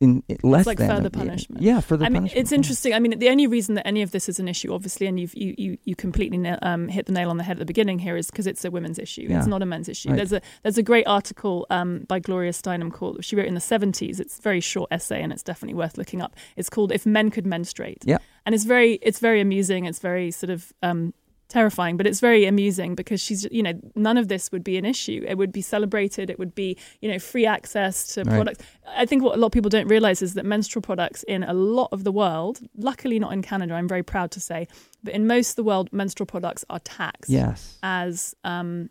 in, 0.00 0.22
i- 0.30 0.36
less 0.42 0.66
like 0.66 0.78
than 0.78 0.88
further 0.88 1.08
the- 1.08 1.18
punishment. 1.18 1.62
Yeah, 1.62 1.80
further 1.80 2.04
I 2.04 2.08
mean, 2.08 2.22
punishment. 2.22 2.40
it's 2.40 2.52
interesting. 2.52 2.94
I 2.94 2.98
mean, 3.00 3.18
the 3.18 3.28
only 3.28 3.46
reason 3.46 3.74
that 3.74 3.86
any 3.86 4.02
of 4.02 4.10
this 4.12 4.28
is 4.28 4.38
an 4.38 4.46
issue, 4.48 4.72
obviously, 4.72 5.06
and 5.06 5.18
you've, 5.18 5.34
you 5.34 5.54
you 5.58 5.78
you 5.84 5.96
completely 5.96 6.46
um, 6.48 6.88
hit 6.88 7.06
the 7.06 7.12
nail 7.12 7.30
on 7.30 7.36
the 7.36 7.42
head 7.44 7.56
at 7.56 7.58
the 7.58 7.64
beginning 7.66 7.98
here, 7.98 8.16
is 8.16 8.30
because 8.30 8.46
it's 8.46 8.64
a 8.64 8.70
women's 8.70 8.98
issue. 8.98 9.26
Yeah. 9.28 9.38
It's 9.38 9.46
not 9.46 9.62
a 9.62 9.66
men's 9.66 9.88
issue. 9.88 10.10
Right. 10.10 10.16
There's 10.16 10.32
a 10.32 10.40
there's 10.62 10.78
a 10.78 10.82
great 10.82 11.06
article 11.06 11.66
um, 11.70 12.04
by 12.08 12.18
Gloria 12.20 12.52
Steinem 12.52 12.92
called 12.92 13.24
she 13.24 13.34
wrote 13.36 13.46
in 13.46 13.54
the 13.54 13.60
70s. 13.60 14.20
It's 14.20 14.38
a 14.38 14.42
very 14.42 14.60
short 14.60 14.88
essay, 14.92 15.22
and 15.22 15.32
it's 15.32 15.42
definitely 15.42 15.74
worth 15.74 15.98
looking 15.98 16.22
up. 16.22 16.36
It's 16.56 16.70
called 16.70 16.92
"If 16.92 17.04
Men 17.06 17.30
Could 17.30 17.46
Menstruate." 17.46 18.04
Yeah. 18.04 18.18
and 18.46 18.54
it's 18.54 18.64
very 18.64 18.94
it's 19.02 19.18
very 19.18 19.40
amusing. 19.40 19.84
It's 19.84 19.98
very 19.98 20.30
sort 20.30 20.50
of 20.50 20.72
um, 20.82 21.12
terrifying, 21.48 21.96
but 21.96 22.06
it's 22.06 22.20
very 22.20 22.44
amusing 22.44 22.94
because 22.94 23.20
she's, 23.20 23.46
you 23.50 23.62
know, 23.62 23.72
none 23.94 24.18
of 24.18 24.28
this 24.28 24.52
would 24.52 24.62
be 24.62 24.76
an 24.76 24.84
issue. 24.84 25.24
It 25.26 25.38
would 25.38 25.50
be 25.52 25.62
celebrated. 25.62 26.28
It 26.30 26.38
would 26.38 26.54
be, 26.54 26.76
you 27.00 27.10
know, 27.10 27.18
free 27.18 27.46
access 27.46 28.06
to 28.14 28.20
Right. 28.22 28.34
products. 28.34 28.64
I 28.86 29.06
think 29.06 29.22
what 29.22 29.34
a 29.34 29.38
lot 29.38 29.46
of 29.46 29.52
people 29.52 29.70
don't 29.70 29.88
realize 29.88 30.20
is 30.20 30.34
that 30.34 30.44
menstrual 30.44 30.82
products 30.82 31.22
in 31.24 31.42
a 31.44 31.54
lot 31.54 31.88
of 31.90 32.04
the 32.04 32.12
world, 32.12 32.60
luckily 32.76 33.18
not 33.18 33.32
in 33.32 33.40
Canada, 33.42 33.74
I'm 33.74 33.88
very 33.88 34.02
proud 34.02 34.30
to 34.32 34.40
say, 34.40 34.68
but 35.02 35.14
in 35.14 35.26
most 35.26 35.50
of 35.50 35.56
the 35.56 35.64
world, 35.64 35.90
menstrual 35.92 36.26
products 36.26 36.64
are 36.68 36.80
taxed 36.80 37.30
Yes. 37.30 37.78
as 37.82 38.34
um, 38.44 38.90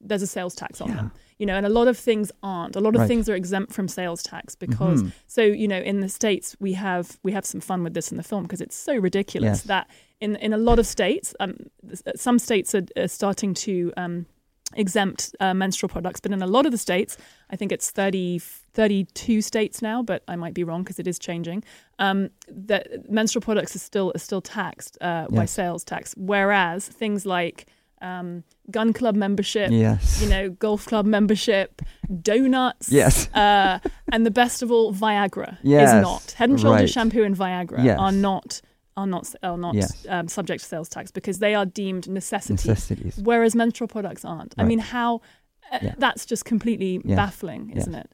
there's 0.00 0.22
a 0.22 0.26
sales 0.26 0.54
tax 0.54 0.80
on 0.80 0.88
Yeah. 0.88 0.94
them. 0.96 1.12
You 1.38 1.46
know, 1.46 1.54
and 1.54 1.64
a 1.64 1.68
lot 1.68 1.86
of 1.86 1.96
things 1.96 2.32
aren't. 2.42 2.74
A 2.74 2.80
lot 2.80 2.94
of 2.96 3.00
Right. 3.02 3.06
things 3.08 3.28
are 3.28 3.34
exempt 3.36 3.72
from 3.72 3.86
sales 3.86 4.24
tax 4.24 4.56
because 4.56 5.02
Mhm. 5.04 5.12
so 5.28 5.42
you 5.42 5.68
know 5.68 5.78
in 5.78 6.00
the 6.00 6.08
states 6.08 6.56
we 6.58 6.72
have 6.72 7.18
we 7.22 7.30
have 7.30 7.44
some 7.46 7.60
fun 7.60 7.84
with 7.84 7.94
this 7.94 8.10
in 8.10 8.16
the 8.16 8.24
film 8.24 8.42
because 8.42 8.60
it's 8.60 8.74
so 8.76 8.96
ridiculous 8.96 9.58
Yes. 9.58 9.62
that 9.62 9.88
in 10.20 10.36
in 10.36 10.52
a 10.52 10.56
lot 10.58 10.78
of 10.78 10.86
states 10.86 11.34
um, 11.40 11.56
some 12.16 12.38
states 12.38 12.74
are, 12.74 12.84
are 12.96 13.08
starting 13.08 13.54
to 13.54 13.92
um, 13.96 14.26
exempt 14.74 15.34
uh, 15.40 15.54
menstrual 15.54 15.88
products 15.88 16.20
but 16.20 16.30
in 16.32 16.42
a 16.42 16.46
lot 16.46 16.66
of 16.66 16.72
the 16.72 16.78
states 16.78 17.16
i 17.50 17.56
think 17.56 17.72
it's 17.72 17.90
30 17.90 18.38
32 18.74 19.40
states 19.40 19.80
now 19.80 20.02
but 20.02 20.22
i 20.28 20.36
might 20.36 20.52
be 20.54 20.62
wrong 20.62 20.82
because 20.82 20.98
it 20.98 21.06
is 21.06 21.18
changing 21.18 21.64
um, 21.98 22.28
that 22.48 23.10
menstrual 23.10 23.40
products 23.42 23.74
are 23.74 23.78
still 23.80 24.12
are 24.14 24.18
still 24.18 24.42
taxed 24.42 24.98
uh, 25.00 25.26
by 25.30 25.46
sales 25.46 25.84
tax 25.84 26.14
whereas 26.18 26.86
things 26.86 27.24
like 27.24 27.66
um, 28.02 28.44
gun 28.70 28.92
club 28.92 29.16
membership 29.16 29.70
Yes. 29.72 30.22
you 30.22 30.28
know, 30.28 30.50
golf 30.50 30.86
club 30.86 31.04
membership, 31.04 31.82
donuts. 32.22 32.92
Yes. 32.92 33.28
Uh, 33.34 33.80
and 34.12 34.24
the 34.24 34.30
best 34.30 34.62
of 34.62 34.70
all, 34.70 34.94
Viagra 34.94 35.58
Yes, 35.64 35.88
is 35.92 36.02
not. 36.02 36.30
Head 36.38 36.50
and 36.50 36.60
Shoulders 36.60 36.80
right. 36.82 36.90
shampoo 36.90 37.24
and 37.24 37.36
Viagra 37.36 37.82
Yes. 37.82 37.98
are 37.98 38.12
not 38.12 38.60
are 38.98 39.06
not 39.14 39.24
are 39.42 39.58
not 39.66 39.74
Yes. 39.74 40.06
um, 40.14 40.26
subject 40.28 40.58
to 40.62 40.68
sales 40.68 40.88
tax 40.88 41.10
because 41.18 41.38
they 41.44 41.54
are 41.58 41.66
deemed 41.82 42.04
necessities, 42.08 42.66
Necessities. 42.66 43.14
whereas 43.28 43.54
menstrual 43.54 43.88
products 43.88 44.24
aren't. 44.24 44.52
I 44.58 44.64
mean, 44.70 44.80
how? 44.94 45.10
Uh, 45.72 45.78
Yeah. 45.82 45.94
That's 46.04 46.24
just 46.32 46.44
completely 46.52 46.92
Yeah. 47.04 47.16
baffling, 47.16 47.64
isn't 47.80 47.94
it? 48.02 48.08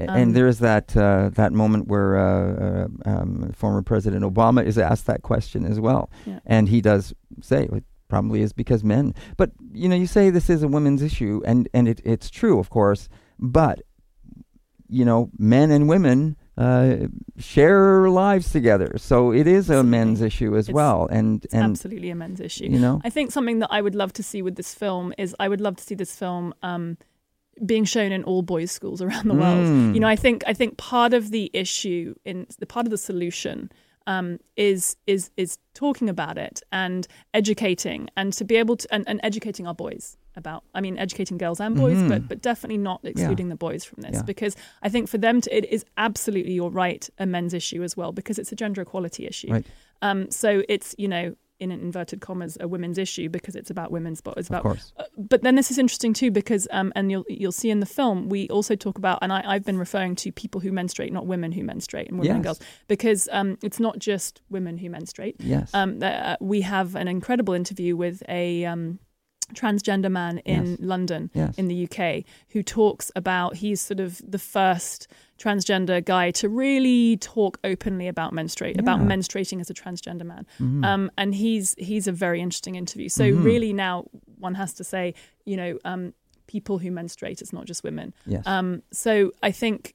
Um, 0.00 0.08
and 0.20 0.34
there 0.36 0.46
is 0.46 0.58
that 0.60 0.96
uh, 0.96 1.30
that 1.40 1.52
moment 1.52 1.82
where 1.92 2.10
uh, 2.16 2.26
uh, 2.66 2.88
um, 3.12 3.50
former 3.62 3.82
President 3.82 4.22
Obama 4.32 4.60
is 4.70 4.76
asked 4.78 5.06
that 5.06 5.22
question 5.22 5.64
as 5.72 5.78
well, 5.86 6.02
and 6.46 6.68
he 6.68 6.80
does 6.80 7.04
say 7.40 7.60
it 7.78 7.84
probably 8.08 8.40
is 8.46 8.52
because 8.52 8.84
men. 8.84 9.12
But 9.36 9.50
you 9.80 9.88
know, 9.88 9.96
you 10.02 10.06
say 10.06 10.30
this 10.30 10.48
is 10.50 10.62
a 10.62 10.68
women's 10.68 11.02
issue, 11.02 11.34
and 11.50 11.68
and 11.74 11.88
it, 11.88 12.00
it's 12.04 12.30
true, 12.30 12.56
of 12.60 12.68
course. 12.70 13.08
But 13.38 13.76
you 14.98 15.04
know, 15.04 15.30
men 15.38 15.70
and 15.70 15.88
women 15.88 16.36
uh, 16.58 17.06
share 17.38 18.10
lives 18.10 18.50
together, 18.52 18.90
so 18.96 19.32
it 19.32 19.46
is 19.46 19.70
a 19.70 19.82
men's 19.84 20.20
issue 20.20 20.56
as 20.56 20.68
It's- 20.68 20.74
well. 20.74 21.06
And 21.10 21.44
It's 21.44 21.54
and 21.54 21.62
absolutely 21.62 22.10
a 22.10 22.14
men's 22.16 22.40
issue. 22.40 22.64
you 22.64 22.80
know, 22.80 23.00
I 23.04 23.10
think 23.10 23.30
something 23.32 23.60
that 23.60 23.68
I 23.70 23.80
would 23.80 23.94
love 23.94 24.12
to 24.14 24.22
see 24.22 24.42
with 24.42 24.56
this 24.56 24.74
film 24.74 25.14
is 25.18 25.34
I 25.38 25.48
would 25.48 25.60
love 25.60 25.76
to 25.76 25.84
see 25.84 25.94
this 25.94 26.14
film 26.16 26.52
um, 26.62 26.98
being 27.64 27.84
shown 27.84 28.10
in 28.12 28.24
all 28.24 28.42
boys' 28.42 28.72
schools 28.72 29.00
around 29.06 29.28
the 29.28 29.34
world. 29.34 29.66
Mm. 29.66 29.94
You 29.94 30.00
know, 30.00 30.08
I 30.08 30.16
think 30.16 30.42
I 30.46 30.52
think 30.52 30.76
part 30.78 31.14
of 31.14 31.30
the 31.30 31.50
issue 31.52 32.14
in 32.24 32.46
the 32.58 32.66
part 32.66 32.86
of 32.86 32.90
the 32.90 32.98
solution 32.98 33.70
um, 34.08 34.38
is 34.56 34.96
is 35.06 35.30
is 35.36 35.58
talking 35.74 36.08
about 36.08 36.38
it 36.38 36.60
and 36.72 37.06
educating 37.34 38.08
and 38.16 38.32
to 38.32 38.44
be 38.44 38.56
able 38.56 38.76
to 38.76 38.88
and, 38.94 39.04
and 39.08 39.20
educating 39.22 39.66
our 39.66 39.74
boys 39.74 40.16
about 40.38 40.64
I 40.74 40.80
mean 40.80 40.96
educating 40.98 41.36
girls 41.36 41.60
and 41.60 41.76
boys 41.76 41.96
Mhm. 41.98 42.08
but 42.08 42.28
but 42.28 42.40
definitely 42.40 42.78
not 42.78 43.00
excluding 43.04 43.48
the 43.50 43.56
boys 43.56 43.84
from 43.84 44.02
this 44.02 44.14
Yeah. 44.14 44.22
because 44.22 44.56
I 44.82 44.88
think 44.88 45.08
for 45.08 45.18
them 45.18 45.40
to 45.42 45.54
it 45.54 45.64
is 45.70 45.84
absolutely 45.98 46.52
you're 46.52 46.70
right 46.70 47.08
a 47.18 47.26
men's 47.26 47.52
issue 47.52 47.82
as 47.82 47.96
well 47.96 48.12
because 48.12 48.38
it's 48.38 48.52
a 48.52 48.56
gender 48.56 48.80
equality 48.82 49.26
issue. 49.26 49.50
Right. 49.52 49.66
Um, 50.00 50.30
so 50.30 50.62
it's 50.68 50.94
you 50.96 51.08
know 51.08 51.34
in 51.60 51.72
inverted 51.72 52.20
commas 52.20 52.56
a 52.60 52.68
women's 52.68 52.98
issue 52.98 53.28
because 53.28 53.56
it's 53.56 53.68
about 53.68 53.90
women's 53.90 54.20
but 54.20 54.34
it's 54.38 54.48
of 54.48 54.52
about 54.54 54.62
course, 54.62 54.92
uh, 54.96 55.02
but 55.16 55.42
then 55.42 55.56
this 55.56 55.72
is 55.72 55.76
interesting 55.78 56.12
too 56.12 56.30
because 56.30 56.68
um, 56.70 56.92
and 56.94 57.10
you'll 57.10 57.24
you'll 57.28 57.50
see 57.50 57.68
in 57.68 57.80
the 57.80 57.86
film 57.98 58.28
we 58.28 58.48
also 58.48 58.76
talk 58.76 58.96
about 58.96 59.18
and 59.22 59.32
I, 59.32 59.42
I've 59.44 59.64
been 59.64 59.76
referring 59.76 60.14
to 60.22 60.30
people 60.30 60.60
who 60.60 60.70
menstruate, 60.70 61.12
not 61.12 61.26
women 61.26 61.50
who 61.50 61.64
menstruate 61.64 62.06
and 62.10 62.16
women 62.20 62.36
and 62.36 62.44
girls 62.44 62.60
because 62.86 63.28
um, 63.32 63.58
it's 63.60 63.80
not 63.80 63.98
just 63.98 64.40
women 64.50 64.78
who 64.78 64.88
menstruate. 64.88 65.34
yes, 65.40 65.68
Um, 65.74 65.98
uh, 66.00 66.36
we 66.40 66.60
have 66.60 66.94
an 66.94 67.08
incredible 67.08 67.54
interview 67.54 67.96
with 67.96 68.22
a 68.28 68.64
um, 68.64 69.00
transgender 69.54 70.10
man 70.10 70.38
in 70.38 70.66
Yes. 70.72 70.78
London 70.80 71.30
yes, 71.34 71.56
in 71.56 71.68
the 71.68 71.84
UK 71.88 72.24
who 72.50 72.62
talks 72.62 73.10
about 73.16 73.56
he's 73.56 73.80
sort 73.80 73.98
of 74.00 74.20
the 74.30 74.38
first 74.38 75.08
transgender 75.38 76.04
guy 76.04 76.30
to 76.32 76.48
really 76.48 77.16
talk 77.16 77.58
openly 77.64 78.08
about 78.08 78.32
menstruate 78.32 78.78
about 78.78 79.00
menstruating 79.00 79.60
as 79.60 79.70
a 79.70 79.74
transgender 79.74 80.24
man 80.24 80.46
Mhm. 80.60 80.84
um, 80.84 81.10
and 81.16 81.34
he's 81.34 81.74
he's 81.78 82.06
a 82.06 82.12
very 82.12 82.40
interesting 82.40 82.74
interview. 82.74 83.08
So 83.08 83.24
Mhm. 83.24 83.44
really 83.44 83.72
now 83.72 84.06
one 84.38 84.54
has 84.56 84.74
to 84.74 84.84
say, 84.84 85.14
you 85.44 85.56
know, 85.56 85.78
um, 85.84 86.12
people 86.46 86.78
who 86.78 86.90
menstruate, 86.90 87.40
it's 87.42 87.52
not 87.52 87.64
just 87.66 87.82
women. 87.84 88.12
yes, 88.26 88.42
Um, 88.46 88.82
so 88.92 89.32
I 89.42 89.50
think 89.52 89.94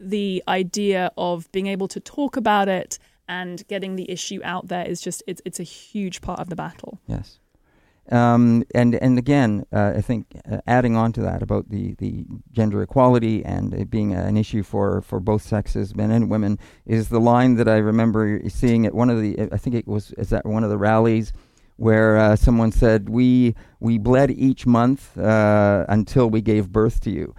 the 0.00 0.42
idea 0.48 1.10
of 1.16 1.50
being 1.52 1.66
able 1.68 1.88
to 1.88 2.00
talk 2.00 2.36
about 2.36 2.68
it 2.68 2.98
and 3.28 3.66
getting 3.68 3.96
the 3.96 4.10
issue 4.10 4.40
out 4.44 4.68
there 4.68 4.86
is 4.86 5.00
just 5.00 5.22
it's 5.26 5.40
it's 5.44 5.58
a 5.60 5.62
huge 5.62 6.20
part 6.20 6.40
of 6.40 6.48
the 6.50 6.56
battle. 6.56 7.00
Yes. 7.06 7.38
Um, 8.12 8.64
and 8.74 8.94
and 8.96 9.18
again, 9.18 9.64
uh, 9.72 9.94
I 9.96 10.00
think 10.02 10.26
uh, 10.50 10.58
adding 10.66 10.94
on 10.94 11.12
to 11.14 11.22
that 11.22 11.42
about 11.42 11.70
the, 11.70 11.94
the 11.94 12.26
gender 12.52 12.82
equality 12.82 13.42
and 13.44 13.72
it 13.72 13.88
being 13.90 14.12
an 14.12 14.36
issue 14.36 14.62
for, 14.62 15.00
for 15.00 15.20
both 15.20 15.42
sexes, 15.42 15.94
men 15.96 16.10
and 16.10 16.28
women, 16.30 16.58
is 16.84 17.08
the 17.08 17.20
line 17.20 17.54
that 17.56 17.66
I 17.68 17.78
remember 17.78 18.42
seeing 18.48 18.84
at 18.86 18.94
one 18.94 19.08
of 19.08 19.20
the 19.22 19.48
I 19.52 19.56
think 19.56 19.74
it 19.74 19.86
was 19.88 20.12
is 20.18 20.32
at 20.32 20.44
one 20.44 20.64
of 20.64 20.70
the 20.70 20.76
rallies 20.78 21.32
where 21.76 22.18
uh, 22.18 22.36
someone 22.36 22.72
said 22.72 23.08
we 23.08 23.54
we 23.80 23.98
bled 23.98 24.30
each 24.30 24.66
month 24.66 25.16
uh, 25.18 25.86
until 25.88 26.28
we 26.28 26.40
gave 26.42 26.68
birth 26.70 27.00
to 27.00 27.10
you. 27.10 27.34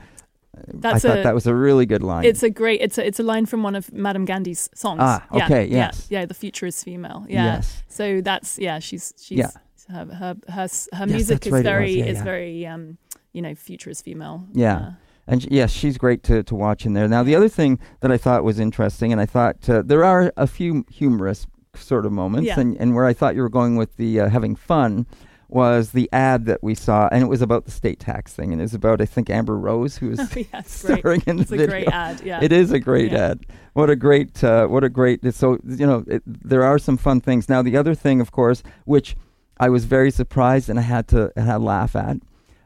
That's 0.74 1.06
I 1.06 1.10
thought 1.10 1.20
a- 1.20 1.24
that 1.24 1.36
was 1.36 1.46
a 1.48 1.54
really 1.54 1.86
good 1.86 2.02
line. 2.02 2.26
It's 2.26 2.42
a 2.42 2.50
great 2.50 2.82
it's 2.82 2.98
a 2.98 3.06
it's 3.06 3.20
a 3.20 3.24
line 3.24 3.46
from 3.46 3.62
one 3.62 3.76
of 3.76 3.94
Madame 3.94 4.26
Gandhi's 4.26 4.68
songs. 4.74 5.00
Ah, 5.04 5.24
Yeah, 5.32 5.46
okay, 5.46 5.66
yeah, 5.66 5.78
yes. 5.78 6.08
yeah, 6.10 6.26
the 6.26 6.34
future 6.34 6.66
is 6.66 6.84
female. 6.84 7.24
Yeah. 7.30 7.46
Yes. 7.56 7.84
So 7.88 8.22
that's 8.22 8.58
yeah, 8.58 8.80
she's 8.80 9.14
she's 9.22 9.38
Yeah. 9.38 9.52
Her 9.90 10.06
her 10.06 10.36
her, 10.50 10.68
her 10.94 11.06
music 11.08 11.46
is 11.46 11.52
right, 11.54 11.64
very 11.64 11.92
yeah, 12.00 12.06
is 12.06 12.18
yeah. 12.18 12.24
very 12.24 12.66
um 12.68 12.98
you 13.34 13.42
know 13.42 13.54
future 13.56 13.90
is 13.90 14.02
female. 14.02 14.46
Yeah. 14.54 14.78
Uh, 14.78 14.92
And 15.28 15.42
sh- 15.42 15.48
yes, 15.50 15.72
she's 15.72 15.98
great 15.98 16.22
to, 16.24 16.44
to 16.44 16.54
watch 16.56 16.86
in 16.86 16.94
there. 16.94 17.08
Now, 17.08 17.24
the 17.24 17.36
other 17.36 17.50
thing 17.50 17.80
that 18.02 18.12
I 18.12 18.18
thought 18.18 18.44
was 18.44 18.60
interesting, 18.60 19.12
and 19.12 19.20
I 19.20 19.26
thought 19.26 19.68
uh, 19.68 19.82
there 19.84 20.04
are 20.04 20.32
a 20.38 20.46
few 20.48 20.86
humorous 20.92 21.48
sort 21.74 22.06
of 22.06 22.12
moments, 22.12 22.48
Yeah. 22.48 22.60
and, 22.60 22.78
and 22.80 22.94
where 22.96 23.06
I 23.06 23.14
thought 23.14 23.34
you 23.36 23.42
were 23.42 23.50
going 23.50 23.76
with 23.76 23.98
the 23.98 24.20
uh, 24.22 24.30
having 24.30 24.56
fun 24.56 25.08
was 25.50 25.92
the 25.92 26.08
ad 26.14 26.46
that 26.46 26.62
we 26.64 26.76
saw, 26.76 27.08
and 27.12 27.22
it 27.24 27.28
was 27.28 27.42
about 27.42 27.66
the 27.66 27.72
state 27.72 28.00
tax 28.00 28.34
thing, 28.34 28.52
and 28.52 28.62
it 28.62 28.66
was 28.66 28.74
about, 28.76 29.02
I 29.02 29.06
think, 29.06 29.30
Amber 29.30 29.58
Rose, 29.58 29.98
who 29.98 30.10
was 30.14 30.20
oh, 30.20 30.28
yeah, 30.36 30.60
it's 30.60 30.82
great. 30.86 31.00
starring 31.00 31.24
in 31.28 31.36
the 31.38 31.42
It's 31.44 31.52
a 31.52 31.68
great 31.68 31.88
ad. 31.88 32.22
Yeah. 32.24 32.40
It 32.44 32.52
is 32.52 32.72
a 32.72 32.80
great 32.80 33.12
Yeah. 33.12 33.30
ad. 33.32 33.46
What 33.74 33.90
a 33.90 33.96
great, 33.96 34.44
uh, 34.44 34.68
what 34.68 34.84
a 34.84 34.90
great. 34.90 35.20
So 35.34 35.58
you 35.66 35.86
know, 35.88 36.04
it, 36.08 36.22
there 36.26 36.64
are 36.64 36.78
some 36.80 36.98
fun 36.98 37.20
things. 37.22 37.50
Now, 37.50 37.62
the 37.64 37.78
other 37.78 37.96
thing, 37.96 38.22
of 38.22 38.32
course, 38.32 38.62
which 38.86 39.16
I 39.58 39.70
was 39.70 39.86
very 39.86 40.12
surprised 40.12 40.70
and 40.70 40.78
I 40.80 40.84
had 40.84 41.08
to 41.10 41.32
I 41.38 41.42
had 41.42 41.54
to 41.58 41.60
laugh 41.64 41.96
at. 41.96 42.18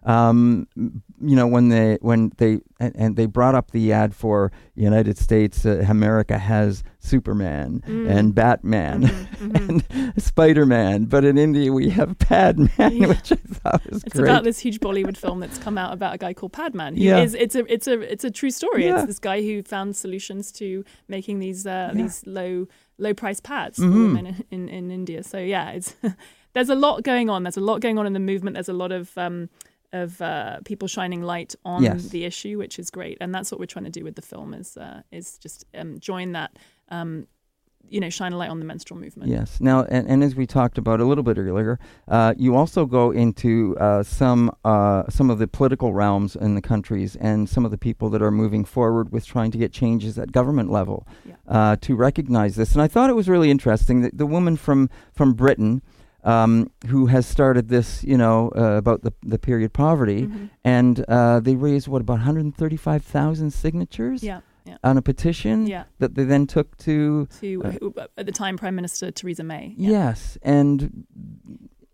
Um, 0.04 0.68
you 0.78 1.36
know, 1.36 1.46
when 1.46 1.68
they 1.70 1.98
when 2.02 2.32
they 2.38 2.62
and, 2.80 2.96
and 2.96 3.16
they 3.18 3.26
brought 3.26 3.54
up 3.54 3.72
the 3.72 3.92
ad 3.92 4.16
for 4.16 4.50
United 4.76 5.18
States, 5.18 5.66
uh, 5.66 5.86
America 5.90 6.38
has 6.38 6.84
Superman 7.00 7.84
Mm. 7.86 8.10
and 8.10 8.34
Batman 8.34 9.04
Mhm, 9.04 9.52
mhm. 9.52 9.84
and 10.16 10.24
Spider 10.24 10.66
Man, 10.66 11.04
but 11.06 11.26
in 11.26 11.38
India 11.38 11.72
we 11.74 11.90
have 11.90 12.18
Padman, 12.18 12.70
Yeah. 12.96 13.08
which 13.08 13.34
I 13.34 13.36
thought 13.36 13.82
was 13.92 14.04
It's 14.06 14.14
great. 14.16 14.30
about 14.30 14.46
this 14.46 14.60
huge 14.60 14.80
Bollywood 14.80 15.18
film 15.18 15.42
that's 15.42 15.58
come 15.58 15.78
out 15.78 15.92
about 15.94 16.16
a 16.16 16.18
guy 16.18 16.34
called 16.34 16.54
Padman. 16.54 16.96
He 16.96 17.08
Yeah. 17.08 17.20
is 17.22 17.36
it's 17.36 17.56
a 17.56 17.66
it's 17.72 17.88
a 17.88 18.00
it's 18.00 18.24
a 18.24 18.32
true 18.32 18.52
story. 18.52 18.86
Yeah. 18.86 19.00
It's 19.00 19.06
this 19.08 19.20
guy 19.20 19.42
who 19.42 19.62
found 19.64 19.98
solutions 19.98 20.52
to 20.54 20.86
making 21.10 21.40
these 21.40 21.66
uh, 21.68 21.92
Yeah. 21.94 22.02
these 22.04 22.24
low 22.26 22.68
low 22.98 23.14
price 23.14 23.42
pads 23.42 23.78
Mhm. 23.80 23.92
for 23.92 24.00
women 24.00 24.26
in, 24.28 24.36
in, 24.50 24.70
in 24.70 24.92
India. 24.92 25.24
So 25.24 25.38
yeah, 25.40 25.72
it's 25.72 25.94
there's 26.54 26.70
a 26.70 26.76
lot 26.76 27.04
going 27.04 27.30
on. 27.30 27.44
There's 27.44 27.58
a 27.58 27.62
lot 27.62 27.82
going 27.82 27.98
on 28.00 28.06
in 28.08 28.14
the 28.14 28.20
movement. 28.20 28.54
There's 28.56 28.70
a 28.70 28.74
lot 28.74 28.92
of 28.92 29.18
um, 29.18 29.50
of 29.92 30.22
uh, 30.22 30.60
people 30.66 30.88
shining 30.88 31.22
light 31.24 31.56
on 31.66 31.82
Yes. 31.84 32.10
the 32.10 32.24
issue, 32.26 32.58
which 32.60 32.78
is 32.80 32.92
great, 32.92 33.18
and 33.22 33.34
that's 33.34 33.52
what 33.52 33.60
we're 33.60 33.66
trying 33.66 33.86
to 33.86 33.92
do 33.92 34.04
with 34.04 34.16
the 34.16 34.22
film 34.22 34.54
is 34.54 34.78
uh, 34.78 35.02
is 35.12 35.38
just 35.40 35.66
um, 35.74 35.98
join 36.00 36.34
that, 36.34 36.52
um, 36.90 37.26
you 37.90 38.00
know, 38.00 38.10
shine 38.12 38.34
a 38.34 38.38
light 38.38 38.52
on 38.52 38.60
the 38.60 38.66
menstrual 38.66 39.00
movement. 39.00 39.32
Yes. 39.32 39.60
Now, 39.60 39.86
and, 39.86 40.08
and 40.08 40.24
as 40.24 40.36
we 40.36 40.46
talked 40.46 40.78
about 40.78 41.00
a 41.00 41.06
little 41.06 41.24
bit 41.24 41.40
earlier, 41.40 41.80
uh, 42.08 42.36
you 42.38 42.56
also 42.56 42.86
go 42.86 43.10
into 43.10 43.76
uh, 43.80 44.04
some 44.04 44.52
uh, 44.64 45.04
some 45.10 45.32
of 45.32 45.40
the 45.40 45.48
political 45.48 45.92
realms 45.92 46.36
in 46.36 46.54
the 46.54 46.62
countries 46.62 47.16
and 47.16 47.50
some 47.50 47.66
of 47.66 47.72
the 47.72 47.78
people 47.80 48.10
that 48.12 48.22
are 48.22 48.30
moving 48.32 48.66
forward 48.66 49.12
with 49.12 49.26
trying 49.26 49.50
to 49.50 49.58
get 49.58 49.72
changes 49.74 50.20
at 50.20 50.32
government 50.32 50.70
level 50.72 51.08
Yeah. 51.26 51.34
uh, 51.48 51.76
to 51.82 51.96
recognize 51.96 52.56
this. 52.58 52.74
And 52.74 52.82
I 52.84 52.88
thought 52.88 53.10
it 53.10 53.16
was 53.16 53.28
really 53.28 53.50
interesting 53.50 54.02
that 54.02 54.16
the 54.18 54.28
woman 54.28 54.56
from 54.56 54.90
from 55.14 55.34
Britain. 55.34 55.82
Um, 56.24 56.70
who 56.88 57.06
has 57.06 57.26
started 57.26 57.70
this, 57.70 58.04
you 58.04 58.18
know, 58.18 58.52
uh, 58.56 58.78
about 58.78 59.04
the, 59.04 59.14
the 59.24 59.40
period 59.40 59.72
poverty, 59.72 60.24
Mhm. 60.28 60.50
and 60.66 61.06
uh, 61.08 61.40
they 61.40 61.56
raised 61.56 61.88
what 61.88 62.02
about 62.02 62.18
135,000 62.20 63.52
signatures 63.52 64.22
Yeah, 64.24 64.42
yeah, 64.66 64.78
on 64.84 64.98
a 64.98 65.02
petition 65.02 65.66
yeah. 65.66 65.84
that 66.00 66.16
they 66.16 66.26
then 66.26 66.46
took 66.46 66.76
to 66.80 67.28
To 67.40 67.64
Uh, 67.64 68.04
at 68.18 68.26
the 68.26 68.32
time, 68.34 68.58
Prime 68.58 68.76
Minister 68.76 69.12
Theresa 69.12 69.44
May. 69.44 69.74
Yes, 69.78 70.38
and 70.42 71.06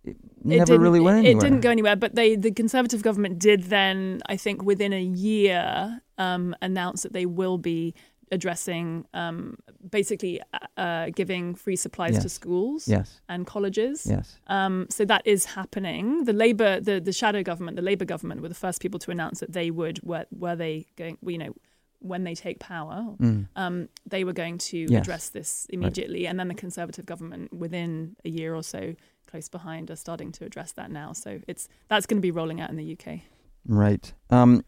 it 0.03 0.17
never 0.43 0.77
really 0.79 0.99
went 0.99 1.17
it- 1.17 1.29
anywhere. 1.29 1.45
It 1.45 1.49
didn't 1.49 1.61
go 1.61 1.69
anywhere, 1.69 1.95
but 1.95 2.15
they, 2.15 2.35
the 2.35 2.51
Conservative 2.51 3.01
government 3.03 3.39
did 3.39 3.63
then, 3.65 4.21
I 4.27 4.37
think, 4.37 4.63
within 4.63 4.93
a 4.93 5.01
year, 5.01 6.01
um, 6.17 6.55
announce 6.61 7.03
that 7.03 7.13
they 7.13 7.25
will 7.25 7.57
be 7.57 7.93
addressing, 8.31 9.05
um, 9.13 9.57
basically, 9.89 10.41
uh, 10.53 10.79
uh, 10.81 11.09
giving 11.15 11.55
free 11.55 11.75
supplies 11.75 12.17
to 12.19 12.29
schools 12.29 12.87
Yes, 12.87 13.21
and 13.29 13.45
colleges. 13.45 14.05
yes, 14.05 14.39
Um, 14.47 14.87
so 14.89 15.05
that 15.05 15.21
is 15.25 15.45
happening. 15.45 16.25
The 16.25 16.33
Labour, 16.33 16.79
the, 16.79 16.99
the 16.99 17.13
shadow 17.13 17.43
government, 17.43 17.75
the 17.75 17.83
Labour 17.83 18.05
government 18.05 18.41
were 18.41 18.49
the 18.49 18.55
first 18.55 18.81
people 18.81 18.99
to 19.01 19.11
announce 19.11 19.39
that 19.41 19.53
they 19.53 19.69
would, 19.71 20.01
were, 20.03 20.25
were 20.31 20.55
they 20.55 20.87
going, 20.95 21.17
you 21.25 21.37
know, 21.37 21.53
when 21.99 22.23
they 22.23 22.35
take 22.35 22.59
power, 22.59 23.03
mm. 23.19 23.47
um, 23.55 23.89
they 24.05 24.23
were 24.23 24.33
going 24.33 24.57
to 24.59 24.77
Yes. 24.89 25.01
address 25.01 25.29
this 25.29 25.65
immediately. 25.69 26.27
And 26.27 26.39
then 26.39 26.47
the 26.49 26.53
Conservative 26.55 27.05
government, 27.05 27.51
within 27.53 28.15
a 28.23 28.29
year 28.29 28.53
or 28.53 28.61
so, 28.63 28.95
close 29.27 29.49
behind, 29.49 29.89
are 29.89 29.95
starting 29.95 30.31
to 30.33 30.45
address 30.45 30.71
that 30.73 30.91
now. 30.91 31.13
So 31.13 31.39
it's 31.47 31.67
that's 31.87 32.05
going 32.05 32.17
to 32.17 32.21
be 32.21 32.31
rolling 32.31 32.61
out 32.61 32.69
in 32.69 32.75
the 32.75 32.91
UK. 32.99 33.21
right. 33.65 34.13
Um, 34.29 34.63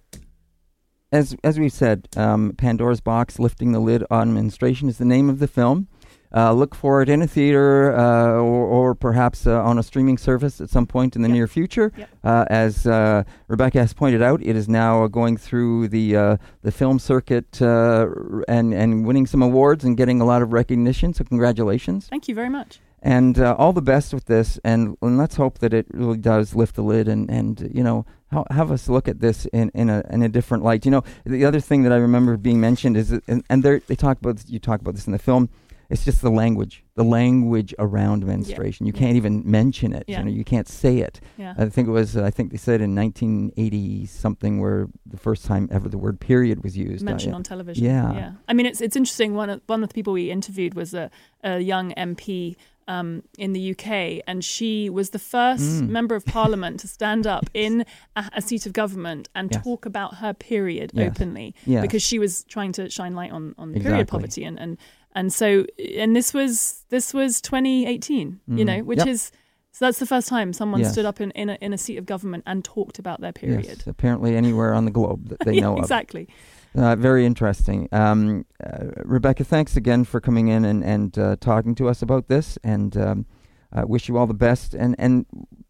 as 1.11 1.35
as 1.43 1.59
we 1.59 1.69
said, 1.69 2.07
um, 2.17 2.53
Pandora's 2.57 3.01
Box: 3.01 3.39
Lifting 3.39 3.71
the 3.71 3.79
Lid 3.79 4.03
on 4.11 4.33
Menstruation 4.33 4.89
is 4.89 4.97
the 4.97 5.05
name 5.05 5.29
of 5.29 5.39
the 5.39 5.47
film. 5.47 5.87
Uh, 6.35 6.51
look 6.51 6.75
for 6.75 7.01
it 7.01 7.07
in 7.07 7.21
a 7.21 7.27
theater 7.27 7.95
uh, 7.97 8.31
or, 8.33 8.65
or 8.67 8.93
perhaps 8.93 9.47
uh, 9.47 9.63
on 9.63 9.79
a 9.79 9.83
streaming 9.83 10.17
service 10.17 10.59
at 10.59 10.69
some 10.69 10.85
point 10.85 11.15
in 11.15 11.21
the 11.21 11.29
Yep. 11.29 11.33
near 11.35 11.47
future. 11.47 11.93
Yep. 11.97 12.09
Uh, 12.21 12.45
as 12.49 12.85
uh, 12.85 13.23
Rebecca 13.47 13.79
has 13.79 13.93
pointed 13.93 14.21
out, 14.21 14.41
it 14.43 14.57
is 14.57 14.67
now 14.67 15.03
uh, 15.03 15.07
going 15.07 15.37
through 15.37 15.87
the 15.87 16.17
uh, 16.17 16.37
the 16.63 16.71
film 16.71 16.99
circuit 16.99 17.61
uh, 17.61 17.65
r- 18.09 18.43
and 18.49 18.73
and 18.73 19.05
winning 19.05 19.25
some 19.25 19.41
awards 19.41 19.85
and 19.85 19.95
getting 19.95 20.19
a 20.19 20.25
lot 20.25 20.41
of 20.41 20.51
recognition. 20.51 21.13
So 21.13 21.23
congratulations. 21.23 22.07
Thank 22.09 22.27
you 22.27 22.35
very 22.35 22.49
much. 22.49 22.81
And 23.01 23.37
uh, 23.39 23.55
all 23.57 23.73
the 23.73 23.81
best 23.81 24.13
with 24.13 24.25
this 24.25 24.59
and, 24.63 24.97
and 25.01 25.17
let's 25.17 25.35
hope 25.35 25.59
that 25.59 25.73
it 25.73 25.85
really 25.91 26.17
does 26.17 26.55
lift 26.55 26.75
the 26.75 26.81
lid 26.81 27.07
and, 27.07 27.29
and 27.29 27.69
you 27.73 27.83
know 27.83 28.05
ha- 28.31 28.43
have 28.49 28.71
us 28.71 28.89
look 28.89 29.07
at 29.07 29.19
this 29.19 29.45
in, 29.47 29.69
in 29.75 29.89
a 29.89 30.03
in 30.09 30.23
a 30.23 30.29
different 30.29 30.63
light 30.63 30.83
you 30.85 30.91
know 30.91 31.03
the 31.25 31.45
other 31.45 31.59
thing 31.59 31.83
that 31.83 31.91
I 31.91 31.97
remember 31.97 32.37
being 32.37 32.59
mentioned 32.59 32.97
is 32.97 33.09
that, 33.09 33.23
and, 33.27 33.43
and 33.49 33.63
they 33.63 33.95
talk 33.95 34.17
about 34.19 34.37
this, 34.37 34.49
you 34.49 34.59
talk 34.59 34.81
about 34.81 34.95
this 34.95 35.05
in 35.05 35.13
the 35.13 35.19
film 35.19 35.49
it's 35.89 36.03
just 36.03 36.21
the 36.21 36.29
language 36.29 36.83
the 36.95 37.03
language 37.03 37.73
around 37.79 38.25
menstruation 38.25 38.85
you 38.85 38.91
can't 38.93 39.15
even 39.15 39.41
mention 39.49 39.93
it 39.93 40.03
Yeah. 40.07 40.19
you 40.19 40.25
know 40.25 40.31
you 40.31 40.43
can't 40.43 40.67
say 40.67 40.97
it 40.97 41.21
Yeah. 41.37 41.53
I 41.57 41.69
think 41.69 41.87
it 41.87 41.91
was 41.91 42.17
I 42.17 42.31
think 42.31 42.51
they 42.51 42.57
said 42.57 42.81
in 42.81 42.95
1980 42.95 44.05
something 44.07 44.59
where 44.59 44.87
the 45.05 45.17
first 45.17 45.45
time 45.45 45.69
ever 45.71 45.87
the 45.87 45.97
word 45.97 46.19
period 46.19 46.63
was 46.63 46.75
used 46.75 47.03
Uh, 47.03 47.11
mentioned 47.11 47.31
yeah. 47.33 47.35
on 47.37 47.43
television. 47.43 47.85
Yeah. 47.85 48.13
yeah. 48.13 48.31
I 48.49 48.53
mean, 48.53 48.65
it's 48.65 48.81
it's 48.81 48.95
interesting. 48.95 49.33
One 49.35 49.49
of, 49.49 49.61
one 49.67 49.83
of 49.83 49.89
the 49.89 49.93
people 49.93 50.13
we 50.13 50.29
interviewed 50.31 50.73
was 50.73 50.93
a, 50.93 51.09
a 51.43 51.59
young 51.59 51.93
MP 51.93 52.55
um, 52.87 53.23
in 53.37 53.53
the 53.53 53.71
UK, 53.71 54.21
and 54.27 54.43
she 54.43 54.89
was 54.89 55.09
the 55.11 55.19
first 55.19 55.63
Mm. 55.83 55.89
member 55.89 56.15
of 56.15 56.25
Parliament 56.25 56.79
to 56.81 56.87
stand 56.87 57.27
up 57.27 57.49
in 57.53 57.85
a, 58.15 58.29
a 58.35 58.41
seat 58.41 58.65
of 58.65 58.73
government 58.73 59.29
and 59.35 59.51
Yes. 59.51 59.63
talk 59.63 59.85
about 59.85 60.15
her 60.15 60.33
period 60.33 60.91
Yes. 60.93 61.09
openly 61.11 61.53
yeah 61.65 61.81
because 61.81 62.01
she 62.01 62.17
was 62.19 62.43
trying 62.45 62.71
to 62.73 62.89
shine 62.89 63.13
light 63.15 63.31
on 63.31 63.53
on 63.57 63.69
Exactly. 63.71 63.89
period 63.91 64.07
poverty 64.07 64.43
and 64.43 64.57
and 64.59 64.77
and 65.13 65.33
so 65.33 65.65
and 65.97 66.15
this 66.15 66.33
was 66.33 66.83
this 66.89 67.13
was 67.13 67.41
2018. 67.41 68.39
You 68.47 68.55
Mhm. 68.63 68.65
know, 68.65 68.79
which 68.83 68.99
Yep. 68.99 69.07
is. 69.07 69.31
So 69.71 69.85
that's 69.85 69.99
the 69.99 70.07
first 70.07 70.27
time 70.27 70.53
someone 70.53 70.81
Yes. 70.81 70.91
stood 70.93 71.05
up 71.05 71.21
in, 71.21 71.29
in, 71.31 71.49
a, 71.51 71.57
in 71.61 71.71
a 71.71 71.77
seat 71.77 71.97
of 71.97 72.05
government 72.07 72.43
and 72.47 72.63
talked 72.63 72.97
about 72.97 73.21
their 73.21 73.31
period. 73.31 73.65
yes, 73.65 73.85
apparently 73.85 74.35
anywhere 74.35 74.73
on 74.73 74.85
the 74.85 74.91
globe 74.91 75.27
that 75.29 75.39
they 75.45 75.59
know 75.61 75.73
of 75.73 75.79
exactly. 75.79 76.27
Uh, 76.75 76.95
very 76.95 77.25
interesting. 77.25 77.87
Um, 77.91 78.45
uh, 78.63 78.85
Rebecca, 79.03 79.43
thanks 79.43 79.75
again 79.75 80.03
for 80.03 80.21
coming 80.21 80.47
in 80.47 80.63
and, 80.65 80.83
and 80.83 81.17
uh, 81.17 81.35
talking 81.39 81.73
to 81.75 81.87
us 81.89 82.01
about 82.01 82.27
this, 82.27 82.57
and 82.63 82.95
um, 82.97 83.25
wish 83.73 84.07
you 84.07 84.17
all 84.17 84.27
the 84.27 84.33
best. 84.33 84.73
And, 84.73 84.95
and 84.99 85.25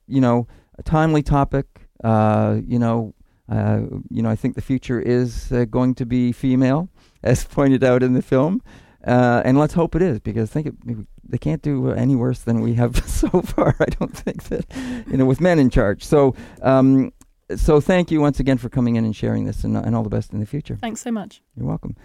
you 0.08 0.22
know, 0.22 0.48
a 0.78 0.84
timely 0.84 1.24
topic. 1.24 1.66
Uh, 2.04 2.60
you 2.66 2.78
know, 2.78 3.14
uh, 3.50 3.82
you 4.10 4.22
know, 4.22 4.30
I 4.30 4.36
think 4.36 4.56
the 4.56 4.62
future 4.62 5.00
is 5.00 5.52
uh, 5.52 5.66
going 5.66 5.96
to 5.96 6.06
be 6.06 6.32
female, 6.32 6.90
as 7.24 7.46
pointed 7.46 7.84
out 7.84 8.04
in 8.04 8.14
the 8.14 8.22
film. 8.22 8.62
And 9.04 9.58
let's 9.58 9.74
hope 9.74 9.96
it 9.96 10.02
is, 10.02 10.20
because 10.20 10.50
I 10.50 10.54
think 10.54 10.68
it, 10.68 11.08
they 11.24 11.38
can't 11.38 11.62
do 11.62 11.92
any 11.92 12.16
worse 12.16 12.40
than 12.40 12.60
we 12.60 12.74
have 12.74 12.98
so 13.10 13.42
far. 13.42 13.76
I 13.80 13.86
don't 13.86 14.16
think 14.16 14.44
that, 14.44 14.66
you 15.10 15.18
know, 15.18 15.26
with 15.26 15.40
men 15.40 15.60
in 15.60 15.70
charge. 15.70 16.04
So, 16.04 16.36
um, 16.62 17.14
so 17.56 17.80
thank 17.80 18.12
you 18.12 18.20
once 18.20 18.40
again 18.40 18.58
for 18.58 18.70
coming 18.70 18.96
in 18.96 19.06
and 19.06 19.16
sharing 19.16 19.46
this, 19.46 19.64
and, 19.64 19.78
and 19.78 19.96
all 19.96 20.04
the 20.04 20.10
best 20.10 20.34
in 20.34 20.40
the 20.40 20.46
future. 20.46 20.76
Thanks 20.76 21.02
so 21.02 21.12
much. 21.12 21.42
You're 21.56 21.68
welcome. 21.68 21.96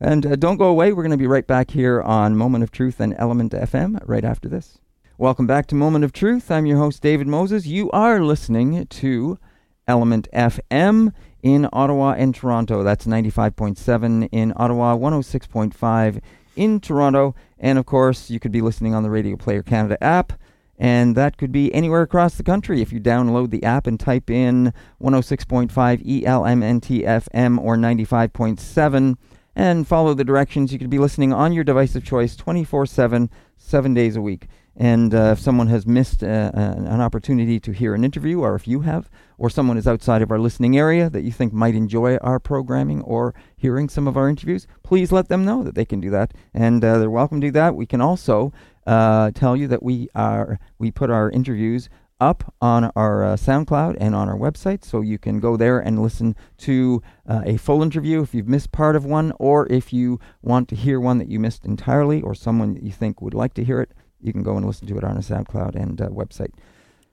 And 0.00 0.26
uh, 0.26 0.36
don't 0.36 0.58
go 0.58 0.66
away. 0.66 0.92
We're 0.92 1.02
going 1.02 1.10
to 1.12 1.16
be 1.16 1.26
right 1.26 1.46
back 1.46 1.70
here 1.70 2.02
on 2.02 2.36
Moment 2.36 2.62
of 2.62 2.70
Truth 2.70 3.00
and 3.00 3.14
Element 3.18 3.52
FM 3.52 3.98
right 4.04 4.24
after 4.24 4.48
this. 4.48 4.78
Welcome 5.16 5.46
back 5.46 5.66
to 5.68 5.74
Moment 5.74 6.04
of 6.04 6.12
Truth. 6.12 6.50
I'm 6.50 6.66
your 6.66 6.76
host, 6.76 7.00
David 7.00 7.26
Moses. 7.26 7.64
You 7.64 7.90
are 7.92 8.20
listening 8.20 8.86
to 8.86 9.38
Element 9.88 10.28
FM 10.34 11.12
in 11.42 11.68
Ottawa 11.72 12.12
and 12.18 12.34
Toronto. 12.34 12.82
That's 12.82 13.06
95.7 13.06 14.28
in 14.30 14.52
Ottawa, 14.56 14.94
106.5 14.96 16.20
in 16.56 16.80
Toronto. 16.80 17.34
And 17.58 17.78
of 17.78 17.86
course, 17.86 18.28
you 18.28 18.38
could 18.38 18.52
be 18.52 18.60
listening 18.60 18.94
on 18.94 19.02
the 19.02 19.10
Radio 19.10 19.36
Player 19.36 19.62
Canada 19.62 20.02
app. 20.04 20.34
And 20.78 21.16
that 21.16 21.38
could 21.38 21.52
be 21.52 21.72
anywhere 21.72 22.02
across 22.02 22.34
the 22.34 22.42
country 22.42 22.82
if 22.82 22.92
you 22.92 23.00
download 23.00 23.50
the 23.50 23.64
app 23.64 23.86
and 23.86 23.98
type 23.98 24.30
in 24.30 24.72
106.5 25.00 26.02
E 26.04 26.22
ELMNT 26.22 27.58
or 27.58 27.76
95.7 27.76 29.16
and 29.56 29.88
follow 29.88 30.12
the 30.12 30.24
directions. 30.24 30.72
You 30.72 30.78
could 30.78 30.90
be 30.90 30.98
listening 30.98 31.32
on 31.32 31.52
your 31.52 31.64
device 31.64 31.96
of 31.96 32.04
choice 32.04 32.36
24 32.36 32.86
7, 32.86 33.30
seven 33.56 33.94
days 33.94 34.14
a 34.14 34.20
week. 34.20 34.48
And 34.78 35.14
uh, 35.14 35.32
if 35.32 35.40
someone 35.40 35.68
has 35.68 35.86
missed 35.86 36.22
uh, 36.22 36.50
an 36.52 36.86
an 36.86 37.00
opportunity 37.00 37.58
to 37.60 37.72
hear 37.72 37.94
an 37.94 38.04
interview, 38.04 38.40
or 38.40 38.54
if 38.54 38.68
you 38.68 38.82
have, 38.82 39.08
or 39.38 39.48
someone 39.48 39.78
is 39.78 39.88
outside 39.88 40.20
of 40.20 40.30
our 40.30 40.38
listening 40.38 40.76
area 40.76 41.08
that 41.08 41.22
you 41.22 41.32
think 41.32 41.54
might 41.54 41.74
enjoy 41.74 42.16
our 42.18 42.38
programming 42.38 43.00
or 43.00 43.34
hearing 43.56 43.88
some 43.88 44.06
of 44.06 44.18
our 44.18 44.28
interviews, 44.28 44.66
please 44.82 45.10
let 45.10 45.28
them 45.28 45.46
know 45.46 45.62
that 45.62 45.74
they 45.74 45.86
can 45.86 46.00
do 46.00 46.10
that. 46.10 46.34
And 46.52 46.84
uh, 46.84 46.98
they're 46.98 47.08
welcome 47.08 47.40
to 47.40 47.46
do 47.46 47.52
that. 47.52 47.74
We 47.74 47.86
can 47.86 48.02
also 48.02 48.52
uh, 48.86 49.30
tell 49.32 49.56
you 49.56 49.68
that 49.68 49.82
we 49.82 50.08
are 50.14 50.58
we 50.78 50.90
put 50.90 51.10
our 51.10 51.30
interviews 51.30 51.88
up 52.20 52.54
on 52.62 52.90
our 52.96 53.24
uh, 53.24 53.36
SoundCloud 53.36 53.96
and 54.00 54.14
on 54.14 54.28
our 54.28 54.36
website, 54.38 54.84
so 54.84 55.00
you 55.02 55.18
can 55.18 55.38
go 55.38 55.56
there 55.56 55.78
and 55.78 56.02
listen 56.02 56.34
to 56.58 57.02
uh, 57.28 57.42
a 57.44 57.56
full 57.58 57.82
interview 57.82 58.22
if 58.22 58.34
you've 58.34 58.48
missed 58.48 58.72
part 58.72 58.96
of 58.96 59.04
one, 59.04 59.32
or 59.38 59.70
if 59.70 59.92
you 59.92 60.18
want 60.42 60.68
to 60.68 60.76
hear 60.76 60.98
one 60.98 61.18
that 61.18 61.28
you 61.28 61.38
missed 61.38 61.64
entirely, 61.64 62.22
or 62.22 62.34
someone 62.34 62.74
that 62.74 62.82
you 62.82 62.92
think 62.92 63.20
would 63.20 63.34
like 63.34 63.52
to 63.54 63.64
hear 63.64 63.80
it, 63.80 63.92
you 64.20 64.32
can 64.32 64.42
go 64.42 64.56
and 64.56 64.66
listen 64.66 64.86
to 64.88 64.96
it 64.96 65.04
on 65.04 65.16
our 65.16 65.22
SoundCloud 65.22 65.74
and 65.74 66.00
uh, 66.00 66.08
website. 66.08 66.52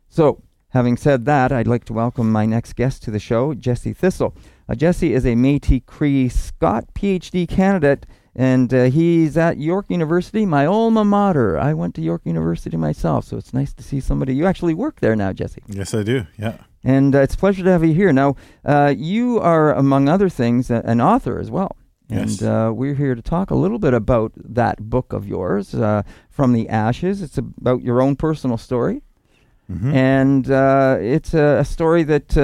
So, 0.07 0.41
having 0.69 0.95
said 0.95 1.25
that, 1.25 1.51
I'd 1.51 1.67
like 1.67 1.83
to 1.85 1.93
welcome 1.93 2.31
my 2.31 2.45
next 2.45 2.73
guest 2.73 3.03
to 3.03 3.11
the 3.11 3.19
show, 3.19 3.53
Jesse 3.53 3.93
Thistle. 3.93 4.35
Uh, 4.69 4.75
Jesse 4.75 5.13
is 5.13 5.25
a 5.25 5.35
Métis 5.35 5.85
Cree 5.85 6.29
Scot 6.29 6.85
PhD 6.93 7.47
candidate, 7.47 8.05
and 8.35 8.73
uh, 8.73 8.83
he's 8.85 9.37
at 9.37 9.57
York 9.57 9.85
University, 9.89 10.45
my 10.45 10.65
alma 10.65 11.03
mater. 11.05 11.57
I 11.59 11.73
went 11.73 11.93
to 11.95 12.01
York 12.01 12.21
University 12.25 12.77
myself, 12.77 13.25
so 13.25 13.37
it's 13.37 13.53
nice 13.53 13.73
to 13.73 13.83
see 13.83 13.99
somebody. 13.99 14.33
You 14.35 14.45
actually 14.47 14.73
work 14.73 14.99
there 15.01 15.15
now, 15.15 15.33
Jesse. 15.33 15.61
Yes, 15.67 15.93
I 15.93 16.03
do. 16.03 16.25
Yeah. 16.37 16.57
And 16.83 17.15
uh, 17.15 17.19
it's 17.19 17.35
a 17.35 17.37
pleasure 17.37 17.63
to 17.63 17.69
have 17.71 17.83
you 17.83 17.93
here. 17.93 18.11
Now, 18.11 18.35
uh, 18.65 18.93
you 18.95 19.39
are, 19.39 19.73
among 19.73 20.09
other 20.09 20.29
things, 20.29 20.69
a- 20.71 20.81
an 20.85 20.99
author 20.99 21.39
as 21.39 21.49
well. 21.51 21.77
Yes. 22.09 22.41
And 22.41 22.49
uh, 22.49 22.71
we're 22.73 22.95
here 22.95 23.15
to 23.15 23.21
talk 23.21 23.49
a 23.51 23.55
little 23.55 23.79
bit 23.79 23.93
about 23.93 24.33
that 24.35 24.89
book 24.89 25.13
of 25.13 25.25
yours, 25.27 25.73
uh, 25.73 26.03
From 26.29 26.51
the 26.53 26.67
Ashes. 26.69 27.21
It's 27.21 27.37
about 27.37 27.81
your 27.83 28.01
own 28.01 28.15
personal 28.17 28.57
story. 28.57 29.01
Mhm. 29.71 29.93
And 29.93 30.51
uh, 30.51 30.97
it's 30.99 31.33
a, 31.33 31.59
a 31.59 31.65
story 31.65 32.03
that 32.03 32.37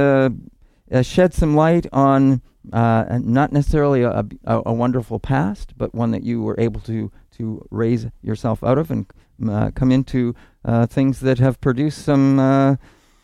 uh, 0.91 1.02
sheds 1.02 1.38
some 1.38 1.56
light 1.56 1.88
on 1.91 2.41
uh, 2.73 3.19
not 3.21 3.52
necessarily 3.52 4.04
a, 4.04 4.25
a, 4.45 4.62
a 4.65 4.73
wonderful 4.73 5.19
past, 5.19 5.73
but 5.78 5.93
one 5.95 6.12
that 6.12 6.23
you 6.23 6.41
were 6.41 6.56
able 6.60 6.82
to, 6.82 7.12
to 7.38 7.65
raise 7.71 8.08
yourself 8.21 8.63
out 8.63 8.78
of 8.78 8.91
and 8.91 9.06
uh, 9.47 9.71
come 9.71 9.91
into 9.91 10.36
uh, 10.65 10.86
things 10.86 11.19
that 11.21 11.39
have 11.39 11.60
produced 11.62 12.04
some 12.04 12.39
uh, 12.39 12.75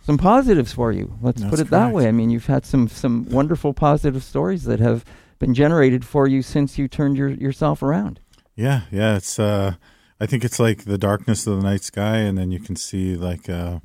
some 0.01 0.17
positives 0.17 0.71
for 0.71 0.91
you. 0.91 1.17
Let's 1.21 1.41
That's 1.41 1.49
put 1.49 1.59
it 1.59 1.69
that 1.71 1.91
way. 1.91 2.07
I 2.07 2.11
mean, 2.11 2.29
you've 2.29 2.45
had 2.45 2.65
some 2.65 2.87
some 2.87 3.27
wonderful 3.29 3.73
positive 3.73 4.23
stories 4.23 4.63
that 4.65 4.79
have 4.79 5.03
been 5.39 5.53
generated 5.53 6.05
for 6.05 6.27
you 6.27 6.41
since 6.41 6.77
you 6.77 6.87
turned 6.87 7.17
your, 7.17 7.29
yourself 7.29 7.83
around. 7.83 8.19
Yeah, 8.55 8.81
yeah. 8.91 9.17
It's 9.17 9.39
uh, 9.39 9.73
I 10.19 10.25
think 10.25 10.45
it's 10.45 10.59
like 10.59 10.85
the 10.85 10.97
darkness 10.97 11.45
of 11.47 11.57
the 11.57 11.63
night 11.63 11.83
sky, 11.83 12.17
and 12.17 12.37
then 12.37 12.51
you 12.51 12.59
can 12.59 12.75
see 12.75 13.15
like 13.15 13.49
uh, 13.49 13.79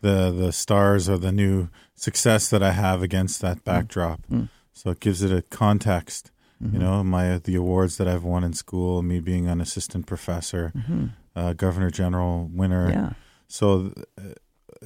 the 0.00 0.30
the 0.30 0.52
stars 0.52 1.08
or 1.08 1.18
the 1.18 1.32
new 1.32 1.68
success 1.94 2.48
that 2.50 2.62
I 2.62 2.72
have 2.72 3.02
against 3.02 3.40
that 3.40 3.64
backdrop. 3.64 4.20
Mm. 4.30 4.48
So 4.72 4.90
it 4.90 5.00
gives 5.00 5.22
it 5.22 5.32
a 5.32 5.42
context. 5.42 6.30
Mm-hmm. 6.62 6.74
You 6.74 6.80
know, 6.80 7.04
my 7.04 7.38
the 7.38 7.54
awards 7.56 7.96
that 7.98 8.08
I've 8.08 8.24
won 8.24 8.44
in 8.44 8.52
school, 8.52 9.02
me 9.02 9.20
being 9.20 9.48
an 9.48 9.60
assistant 9.60 10.06
professor, 10.06 10.72
Mhm. 10.76 11.10
uh, 11.36 11.52
governor 11.52 11.90
general 11.90 12.48
winner. 12.52 12.90
Yeah. 12.90 13.12
So 13.48 13.92
uh, 14.18 14.34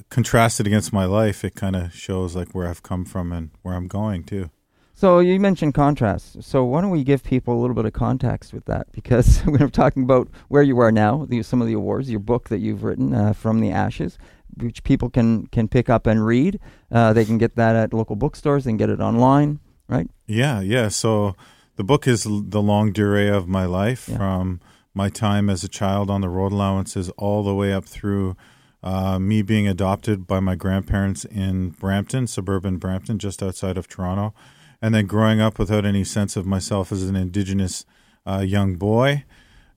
contrasted 0.09 0.67
against 0.67 0.93
my 0.93 1.05
life, 1.05 1.43
it 1.43 1.55
kind 1.55 1.75
of 1.75 1.93
shows 1.93 2.35
like 2.35 2.53
where 2.53 2.67
I've 2.67 2.83
come 2.83 3.05
from 3.05 3.31
and 3.31 3.51
where 3.61 3.75
I'm 3.75 3.87
going 3.87 4.23
too. 4.23 4.49
So 4.95 5.19
you 5.19 5.39
mentioned 5.39 5.73
contrast. 5.73 6.43
So 6.43 6.63
why 6.63 6.81
don't 6.81 6.91
we 6.91 7.03
give 7.03 7.23
people 7.23 7.57
a 7.57 7.59
little 7.59 7.75
bit 7.75 7.85
of 7.85 7.93
context 7.93 8.53
with 8.53 8.65
that? 8.65 8.91
Because 8.91 9.43
we're 9.47 9.67
talking 9.69 10.03
about 10.03 10.29
where 10.49 10.63
you 10.63 10.79
are 10.79 10.91
now, 10.91 11.25
the, 11.27 11.41
some 11.43 11.61
of 11.61 11.67
the 11.67 11.73
awards, 11.73 12.09
your 12.09 12.19
book 12.19 12.49
that 12.49 12.59
you've 12.59 12.83
written, 12.83 13.13
uh, 13.13 13.33
From 13.33 13.59
the 13.59 13.71
Ashes, 13.71 14.17
which 14.57 14.83
people 14.83 15.09
can, 15.09 15.47
can 15.47 15.67
pick 15.67 15.89
up 15.89 16.07
and 16.07 16.25
read. 16.25 16.59
Uh, 16.91 17.13
they 17.13 17.25
can 17.25 17.37
get 17.37 17.55
that 17.55 17.75
at 17.75 17.93
local 17.93 18.15
bookstores. 18.15 18.63
They 18.63 18.71
can 18.71 18.77
get 18.77 18.89
it 18.89 18.99
online, 18.99 19.59
right? 19.87 20.09
Yeah, 20.27 20.61
yeah. 20.61 20.87
So 20.89 21.35
the 21.75 21.83
book 21.83 22.07
is 22.07 22.23
the 22.23 22.61
longue 22.61 22.93
durée 22.93 23.31
of 23.35 23.47
my 23.47 23.65
life 23.65 24.07
Yeah. 24.09 24.17
from 24.17 24.61
my 24.93 25.09
time 25.09 25.49
as 25.49 25.63
a 25.63 25.67
child 25.67 26.09
on 26.09 26.21
the 26.21 26.29
road 26.29 26.51
allowances 26.51 27.09
all 27.17 27.43
the 27.43 27.55
way 27.55 27.73
up 27.73 27.85
through 27.85 28.35
uh, 28.83 29.17
me 29.17 29.41
being 29.41 29.67
adopted 29.67 30.27
by 30.27 30.39
my 30.39 30.55
grandparents 30.55 31.25
in 31.25 31.69
Brampton, 31.69 32.27
suburban 32.27 32.77
Brampton, 32.77 33.17
just 33.17 33.41
outside 33.41 33.77
of 33.77 33.87
Toronto, 33.87 34.33
and 34.81 34.93
then 34.93 35.05
growing 35.07 35.39
up 35.39 35.57
without 35.57 35.85
any 35.85 36.03
sense 36.03 36.35
of 36.35 36.45
myself 36.45 36.91
as 36.91 37.03
an 37.03 37.15
Indigenous 37.15 37.85
uh, 38.27 38.39
young 38.45 38.75
boy. 38.75 39.23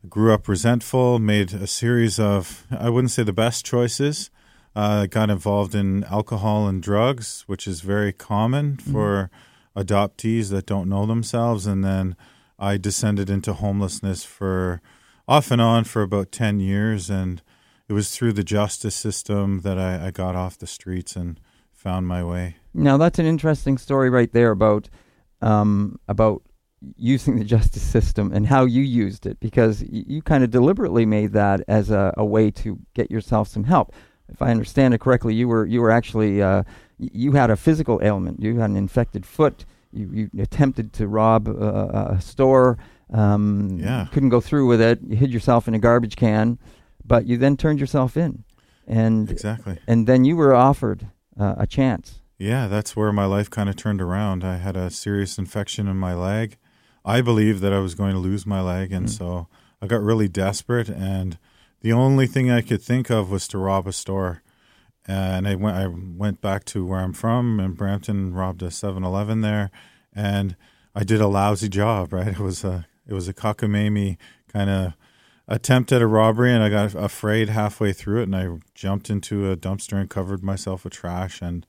Grew 0.09 0.33
up 0.35 0.49
resentful, 0.49 1.19
made 1.19 1.53
a 1.53 1.67
series 1.67 2.19
of, 2.21 2.67
I 2.71 2.91
wouldn't 2.91 3.11
say 3.13 3.23
the 3.23 3.33
best 3.33 3.65
choices. 3.65 4.31
Uh, 4.77 5.07
got 5.07 5.31
involved 5.31 5.75
in 5.75 6.05
alcohol 6.05 6.69
and 6.69 6.83
drugs, 6.83 7.45
which 7.47 7.67
is 7.67 7.81
very 7.81 8.13
common 8.13 8.77
for 8.77 9.31
adoptees 9.75 10.51
that 10.51 10.67
don't 10.67 10.87
know 10.87 11.07
themselves. 11.07 11.67
And 11.67 11.83
then 11.83 12.15
I 12.59 12.77
descended 12.77 13.31
into 13.31 13.55
homelessness 13.55 14.25
for 14.25 14.83
off 15.27 15.51
and 15.51 15.63
on 15.63 15.85
for 15.85 16.03
about 16.03 16.31
10 16.31 16.61
years. 16.61 17.09
And 17.09 17.41
it 17.89 17.95
was 17.95 18.15
through 18.15 18.35
the 18.35 18.45
justice 18.45 18.95
system 18.95 19.63
that 19.63 19.79
I, 19.79 20.09
I 20.09 20.11
got 20.11 20.37
off 20.37 20.59
the 20.59 20.67
streets 20.67 21.17
and 21.17 21.41
found 21.73 22.07
my 22.07 22.23
way. 22.23 22.57
Now 22.75 22.99
that's 22.99 23.19
an 23.19 23.25
interesting 23.25 23.79
story 23.79 24.11
right 24.11 24.31
there 24.33 24.51
about 24.51 24.91
um, 25.41 25.99
about 26.09 26.43
using 26.97 27.39
the 27.39 27.45
justice 27.45 27.83
system 27.83 28.33
and 28.33 28.47
how 28.47 28.65
you 28.65 28.83
used 28.83 29.25
it 29.25 29.41
because 29.41 29.83
you 29.89 30.21
kind 30.21 30.45
of 30.45 30.51
deliberately 30.51 31.07
made 31.07 31.33
that 31.33 31.63
as 31.69 31.91
a, 31.91 32.13
a 32.17 32.25
way 32.25 32.51
to 32.51 32.79
get 32.95 33.11
yourself 33.11 33.49
some 33.49 33.65
help. 33.65 33.95
If 34.29 34.43
I 34.43 34.51
understand 34.51 34.95
it 34.95 35.01
correctly, 35.01 35.35
you 35.35 35.49
were 35.49 35.65
you 35.67 35.81
were 35.81 35.91
actually 35.91 36.43
uh, 36.43 36.63
you 36.99 37.33
had 37.33 37.51
a 37.51 37.57
physical 37.57 38.01
ailment. 38.03 38.43
You 38.43 38.59
had 38.59 38.71
an 38.71 38.77
infected 38.77 39.25
foot. 39.27 39.65
You, 39.93 40.29
you 40.35 40.43
attempted 40.43 40.93
to 40.95 41.07
rob 41.07 41.49
uh, 41.49 42.15
a 42.17 42.21
store. 42.21 42.77
Um, 43.13 43.79
Yeah. 43.81 44.09
couldn't 44.13 44.31
go 44.31 44.41
through 44.41 44.67
with 44.67 44.81
it. 44.81 44.99
You 45.07 45.17
hid 45.17 45.31
yourself 45.33 45.69
in 45.69 45.75
a 45.75 45.79
garbage 45.79 46.17
can, 46.17 46.59
but 47.05 47.27
you 47.27 47.37
then 47.39 47.57
turned 47.57 47.79
yourself 47.81 48.17
in, 48.17 48.45
and 48.87 49.31
Exactly. 49.31 49.79
and 49.87 50.07
then 50.07 50.25
you 50.25 50.37
were 50.37 50.55
offered 50.55 51.07
uh, 51.39 51.55
a 51.59 51.67
chance. 51.67 52.21
Yeah, 52.39 52.67
that's 52.67 52.95
where 52.97 53.13
my 53.13 53.25
life 53.25 53.49
kind 53.49 53.69
of 53.69 53.77
turned 53.77 54.03
around. 54.03 54.45
I 54.45 54.57
had 54.59 54.77
a 54.77 54.91
serious 54.91 55.39
infection 55.39 55.87
in 55.89 55.97
my 55.97 56.15
leg. 56.15 56.57
I 57.05 57.21
believed 57.23 57.61
that 57.63 57.73
I 57.73 57.79
was 57.79 57.95
going 57.95 58.13
to 58.13 58.19
lose 58.19 58.45
my 58.45 58.61
leg, 58.61 58.93
and 58.93 59.07
Mm. 59.07 59.11
so 59.19 59.47
I 59.81 59.87
got 59.87 60.03
really 60.03 60.29
desperate. 60.29 60.89
And 60.91 61.39
the 61.81 61.93
only 61.93 62.27
thing 62.27 62.51
I 62.51 62.61
could 62.63 62.83
think 62.83 63.11
of 63.11 63.31
was 63.31 63.47
to 63.49 63.59
rob 63.59 63.87
a 63.87 63.93
store. 63.93 64.43
And 65.09 65.47
I 65.47 65.55
went, 65.55 65.77
I 65.77 65.87
went 65.87 66.41
back 66.41 66.65
to 66.67 66.85
where 66.85 66.99
I'm 66.99 67.13
from 67.13 67.61
in 67.61 67.73
Brampton, 67.75 68.35
robbed 68.35 68.63
a 68.63 68.69
7-Eleven 68.69 69.41
there, 69.41 69.71
and 70.13 70.57
I 70.97 71.05
did 71.05 71.21
a 71.21 71.29
lousy 71.29 71.69
job. 71.69 72.13
Right, 72.13 72.29
it 72.29 72.39
was 72.41 72.65
a 72.65 72.87
it 73.09 73.15
was 73.15 73.29
a 73.29 73.35
cockamamie 73.35 74.17
kind 74.53 74.69
of 74.69 74.95
attempt 75.47 75.93
at 75.93 76.03
a 76.03 76.09
robbery, 76.09 76.53
and 76.53 76.61
I 76.63 76.71
got 76.71 76.95
afraid 76.97 77.51
halfway 77.51 77.93
through 77.93 78.21
it, 78.23 78.25
and 78.25 78.35
I 78.35 78.49
jumped 78.75 79.09
into 79.11 79.49
a 79.49 79.57
dumpster 79.57 79.97
and 80.01 80.11
covered 80.11 80.43
myself 80.43 80.83
with 80.83 80.93
trash 80.95 81.41
and 81.41 81.65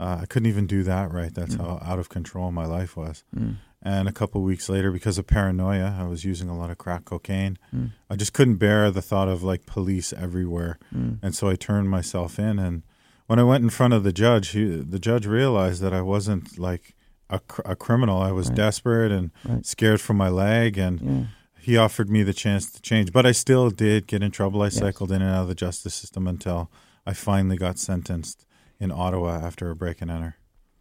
uh, 0.00 0.20
I 0.22 0.26
couldn't 0.26 0.48
even 0.48 0.66
do 0.68 0.82
that 0.84 1.12
right. 1.12 1.34
That's 1.34 1.56
Mm. 1.56 1.60
how 1.60 1.82
out 1.84 1.98
of 1.98 2.08
control 2.08 2.52
my 2.52 2.64
life 2.64 2.96
was. 2.96 3.24
Mm. 3.36 3.56
And 3.80 4.08
a 4.08 4.12
couple 4.12 4.42
weeks 4.42 4.68
later, 4.68 4.90
because 4.90 5.18
of 5.18 5.26
paranoia, 5.28 5.96
I 6.00 6.04
was 6.04 6.24
using 6.24 6.48
a 6.48 6.56
lot 6.58 6.70
of 6.70 6.78
crack 6.78 7.04
cocaine. 7.04 7.58
Mm. 7.74 7.92
I 8.10 8.16
just 8.16 8.32
couldn't 8.32 8.56
bear 8.56 8.90
the 8.90 9.00
thought 9.02 9.28
of 9.28 9.42
like 9.44 9.66
police 9.66 10.12
everywhere, 10.12 10.78
Mm. 10.94 11.18
and 11.22 11.34
so 11.34 11.48
I 11.48 11.54
turned 11.54 11.88
myself 11.88 12.38
in. 12.40 12.58
And 12.58 12.82
when 13.28 13.38
I 13.38 13.44
went 13.44 13.62
in 13.62 13.70
front 13.70 13.94
of 13.94 14.02
the 14.02 14.12
judge, 14.12 14.48
he, 14.48 14.64
the 14.80 14.98
judge 14.98 15.26
realized 15.26 15.80
that 15.82 15.92
I 15.94 16.00
wasn't 16.02 16.58
like 16.58 16.96
a, 17.30 17.38
cr- 17.38 17.62
a 17.64 17.76
criminal. 17.76 18.20
I 18.20 18.32
was 18.32 18.48
Right. 18.48 18.56
desperate 18.56 19.12
and 19.12 19.30
Right. 19.44 19.64
scared 19.64 20.00
for 20.00 20.14
my 20.14 20.28
leg, 20.28 20.76
and 20.76 21.00
Yeah. 21.00 21.24
he 21.60 21.76
offered 21.76 22.10
me 22.10 22.24
the 22.24 22.32
chance 22.34 22.70
to 22.72 22.82
change. 22.82 23.12
But 23.12 23.26
I 23.26 23.32
still 23.32 23.70
did 23.70 24.06
get 24.08 24.22
in 24.24 24.32
trouble. 24.32 24.60
I 24.62 24.66
Yes. 24.66 24.76
cycled 24.78 25.12
in 25.12 25.22
and 25.22 25.30
out 25.30 25.42
of 25.42 25.48
the 25.48 25.54
justice 25.54 25.94
system 25.94 26.26
until 26.26 26.68
I 27.06 27.12
finally 27.12 27.56
got 27.56 27.78
sentenced 27.78 28.44
in 28.80 28.90
Ottawa 28.90 29.36
after 29.40 29.70
a 29.70 29.76
break 29.76 30.00
and 30.02 30.10
enter. 30.10 30.36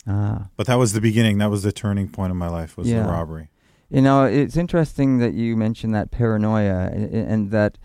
Ah. 0.08 0.48
But 0.56 0.68
that 0.68 0.76
was 0.76 0.94
the 0.94 1.02
beginning. 1.02 1.38
That 1.40 1.50
was 1.50 1.64
the 1.64 1.72
turning 1.72 2.08
point 2.10 2.32
of 2.32 2.38
my 2.38 2.48
life. 2.48 2.78
Was 2.78 2.88
Yeah. 2.88 3.04
the 3.04 3.10
robbery. 3.10 3.50
You 3.90 4.02
know, 4.02 4.24
it's 4.26 4.58
interesting 4.58 5.20
that 5.20 5.34
you 5.34 5.56
mentioned 5.56 5.94
that 5.96 6.12
paranoia, 6.12 6.90
and, 6.94 7.14
and 7.14 7.52
that 7.52 7.78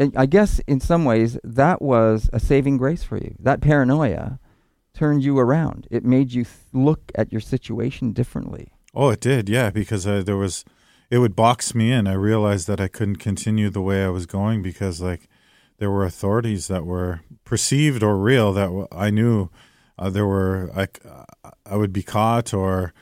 uh, 0.00 0.06
I 0.16 0.26
guess 0.26 0.60
in 0.66 0.80
some 0.80 1.04
ways 1.04 1.38
that 1.44 1.80
was 1.80 2.28
a 2.32 2.40
saving 2.40 2.76
grace 2.78 3.02
for 3.04 3.16
you. 3.16 3.34
That 3.38 3.60
paranoia 3.60 4.38
turned 4.94 5.22
you 5.22 5.38
around. 5.38 5.86
It 5.90 6.04
made 6.04 6.32
you 6.32 6.44
th- 6.44 6.56
look 6.72 7.12
at 7.14 7.30
your 7.32 7.40
situation 7.40 8.12
differently. 8.12 8.72
Oh, 8.94 9.10
it 9.10 9.20
did. 9.20 9.48
Yeah, 9.48 9.70
because 9.70 10.06
uh, 10.06 10.22
there 10.24 10.36
was, 10.38 10.64
it 11.10 11.18
would 11.18 11.36
box 11.36 11.74
me 11.74 11.92
in. 11.92 12.06
I 12.06 12.14
realized 12.14 12.66
that 12.66 12.80
I 12.80 12.88
couldn't 12.88 13.16
continue 13.16 13.68
the 13.70 13.82
way 13.82 14.04
I 14.04 14.08
was 14.08 14.26
going 14.26 14.62
because 14.62 15.00
like 15.02 15.28
there 15.78 15.90
were 15.90 16.04
authorities 16.04 16.66
that 16.68 16.84
were 16.86 17.20
perceived 17.44 18.02
or 18.02 18.16
real 18.16 18.52
that 18.54 18.66
w- 18.66 18.88
I 18.90 19.10
knew 19.10 19.50
uh, 19.98 20.10
there 20.10 20.26
were 20.26 20.70
I, 20.76 20.88
I 21.64 21.76
would 21.76 21.92
be 21.92 22.02
caught 22.02 22.52
or 22.54 22.92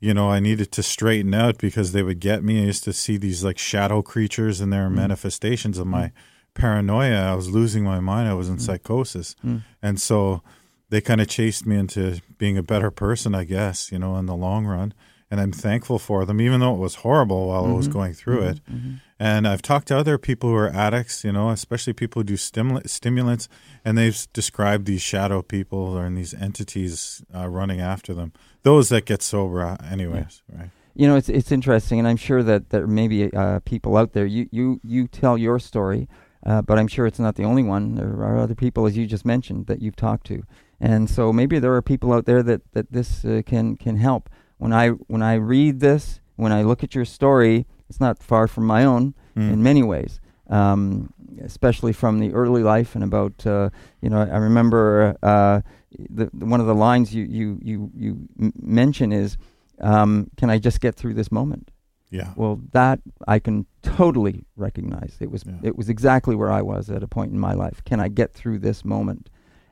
you 0.00 0.12
know 0.14 0.30
I 0.30 0.40
needed 0.40 0.70
to 0.72 0.82
straighten 0.82 1.34
out 1.34 1.58
because 1.58 1.92
they 1.92 2.02
would 2.02 2.20
get 2.20 2.42
me. 2.44 2.60
I 2.62 2.66
used 2.66 2.84
to 2.84 2.92
see 2.92 3.16
these 3.16 3.42
like 3.44 3.58
shadow 3.58 4.02
creatures 4.02 4.60
and 4.60 4.72
their 4.72 4.88
manifestations 4.90 5.78
of 5.78 5.86
my 5.86 6.12
paranoia. 6.54 7.32
I 7.32 7.34
was 7.34 7.50
losing 7.50 7.84
my 7.84 8.00
mind. 8.00 8.28
I 8.28 8.34
was 8.34 8.48
in 8.48 8.58
psychosis, 8.58 9.34
Mm. 9.44 9.62
and 9.82 10.00
so 10.00 10.42
they 10.90 11.00
kind 11.00 11.20
of 11.20 11.28
chased 11.28 11.66
me 11.66 11.76
into 11.76 12.20
being 12.38 12.56
a 12.58 12.62
better 12.62 12.90
person, 12.90 13.34
I 13.34 13.44
guess. 13.44 13.90
You 13.90 13.98
know, 13.98 14.16
in 14.16 14.26
the 14.26 14.36
long 14.36 14.66
run. 14.66 14.92
And 15.34 15.40
I'm 15.40 15.50
thankful 15.50 15.98
for 15.98 16.24
them, 16.24 16.40
even 16.40 16.60
though 16.60 16.74
it 16.74 16.78
was 16.78 16.94
horrible 17.06 17.48
while 17.48 17.64
I 17.66 17.72
was 17.72 17.88
Mhm. 17.88 17.92
going 17.92 18.12
through 18.12 18.42
it. 18.42 18.60
Mhm. 18.72 19.00
And 19.18 19.48
I've 19.48 19.62
talked 19.62 19.88
to 19.88 19.98
other 19.98 20.16
people 20.16 20.50
who 20.50 20.54
are 20.54 20.68
addicts, 20.68 21.24
you 21.24 21.32
know, 21.32 21.50
especially 21.50 21.92
people 21.92 22.20
who 22.20 22.24
do 22.24 22.34
stimul- 22.36 22.88
stimulants, 22.88 23.48
and 23.84 23.98
they've 23.98 24.16
described 24.32 24.86
these 24.86 25.02
shadow 25.02 25.42
people 25.42 25.98
or 25.98 26.08
these 26.08 26.34
entities 26.34 27.24
uh, 27.34 27.48
running 27.48 27.80
after 27.80 28.14
them. 28.14 28.30
Those 28.62 28.90
that 28.90 29.06
get 29.06 29.22
sober, 29.22 29.60
uh, 29.60 29.76
anyways, 29.90 30.42
right? 30.56 30.70
You 30.94 31.08
know, 31.08 31.16
it's 31.16 31.28
it's 31.28 31.50
interesting, 31.50 31.98
and 31.98 32.06
I'm 32.06 32.16
sure 32.28 32.44
that 32.44 32.70
there 32.70 32.86
may 32.86 33.08
be 33.08 33.32
uh, 33.34 33.58
people 33.64 33.96
out 33.96 34.12
there. 34.12 34.26
You 34.26 34.46
you 34.52 34.78
you 34.84 35.08
tell 35.08 35.36
your 35.36 35.58
story, 35.58 36.06
uh, 36.46 36.62
but 36.62 36.78
I'm 36.78 36.86
sure 36.86 37.06
it's 37.08 37.18
not 37.18 37.34
the 37.34 37.42
only 37.44 37.64
one. 37.64 37.96
There 37.96 38.22
are 38.22 38.38
other 38.38 38.54
people, 38.54 38.86
as 38.86 38.96
you 38.96 39.04
just 39.08 39.24
mentioned, 39.26 39.66
that 39.66 39.82
you've 39.82 39.96
talked 39.96 40.28
to, 40.28 40.44
and 40.80 41.10
so 41.10 41.32
maybe 41.32 41.58
there 41.58 41.74
are 41.74 41.82
people 41.82 42.12
out 42.12 42.24
there 42.26 42.44
that 42.44 42.60
that 42.74 42.92
this 42.92 43.24
uh, 43.24 43.42
can 43.44 43.76
can 43.76 43.96
help. 43.96 44.30
When 44.58 44.72
I 44.72 44.88
when 44.90 45.22
I 45.22 45.34
read 45.34 45.80
this, 45.80 46.20
when 46.36 46.52
I 46.52 46.62
look 46.62 46.82
at 46.84 46.94
your 46.94 47.04
story, 47.04 47.66
it's 47.88 48.00
not 48.00 48.22
far 48.22 48.46
from 48.48 48.66
my 48.66 48.84
own 48.84 49.14
Mm. 49.36 49.52
in 49.52 49.62
many 49.64 49.82
ways, 49.82 50.20
um, 50.48 51.12
especially 51.42 51.92
from 51.92 52.20
the 52.20 52.32
early 52.32 52.62
life 52.62 52.94
and 52.94 53.02
about 53.02 53.44
uh, 53.46 53.70
you 54.00 54.08
know 54.08 54.20
I 54.20 54.36
remember 54.38 55.16
uh, 55.24 55.60
the, 56.08 56.30
the 56.32 56.46
one 56.46 56.60
of 56.60 56.66
the 56.68 56.74
lines 56.74 57.12
you 57.12 57.24
you 57.24 57.58
you 57.60 57.90
you 57.96 58.28
m- 58.40 58.52
mention 58.62 59.10
is 59.12 59.36
um, 59.80 60.30
can 60.36 60.50
I 60.50 60.58
just 60.58 60.80
get 60.80 60.94
through 60.94 61.14
this 61.14 61.32
moment? 61.32 61.70
yeah. 62.10 62.32
Well, 62.36 62.60
that 62.72 63.00
I 63.26 63.40
can 63.40 63.66
totally 63.82 64.44
recognize. 64.56 65.16
It 65.20 65.30
was 65.32 65.44
Yeah. 65.44 65.58
it 65.68 65.76
was 65.76 65.88
exactly 65.88 66.36
where 66.36 66.52
I 66.52 66.62
was 66.62 66.88
at 66.90 67.02
a 67.02 67.08
point 67.08 67.32
in 67.32 67.38
my 67.40 67.54
life. 67.54 67.82
Can 67.84 67.98
I 67.98 68.08
get 68.08 68.32
through 68.32 68.60
this 68.60 68.84
moment? 68.84 69.30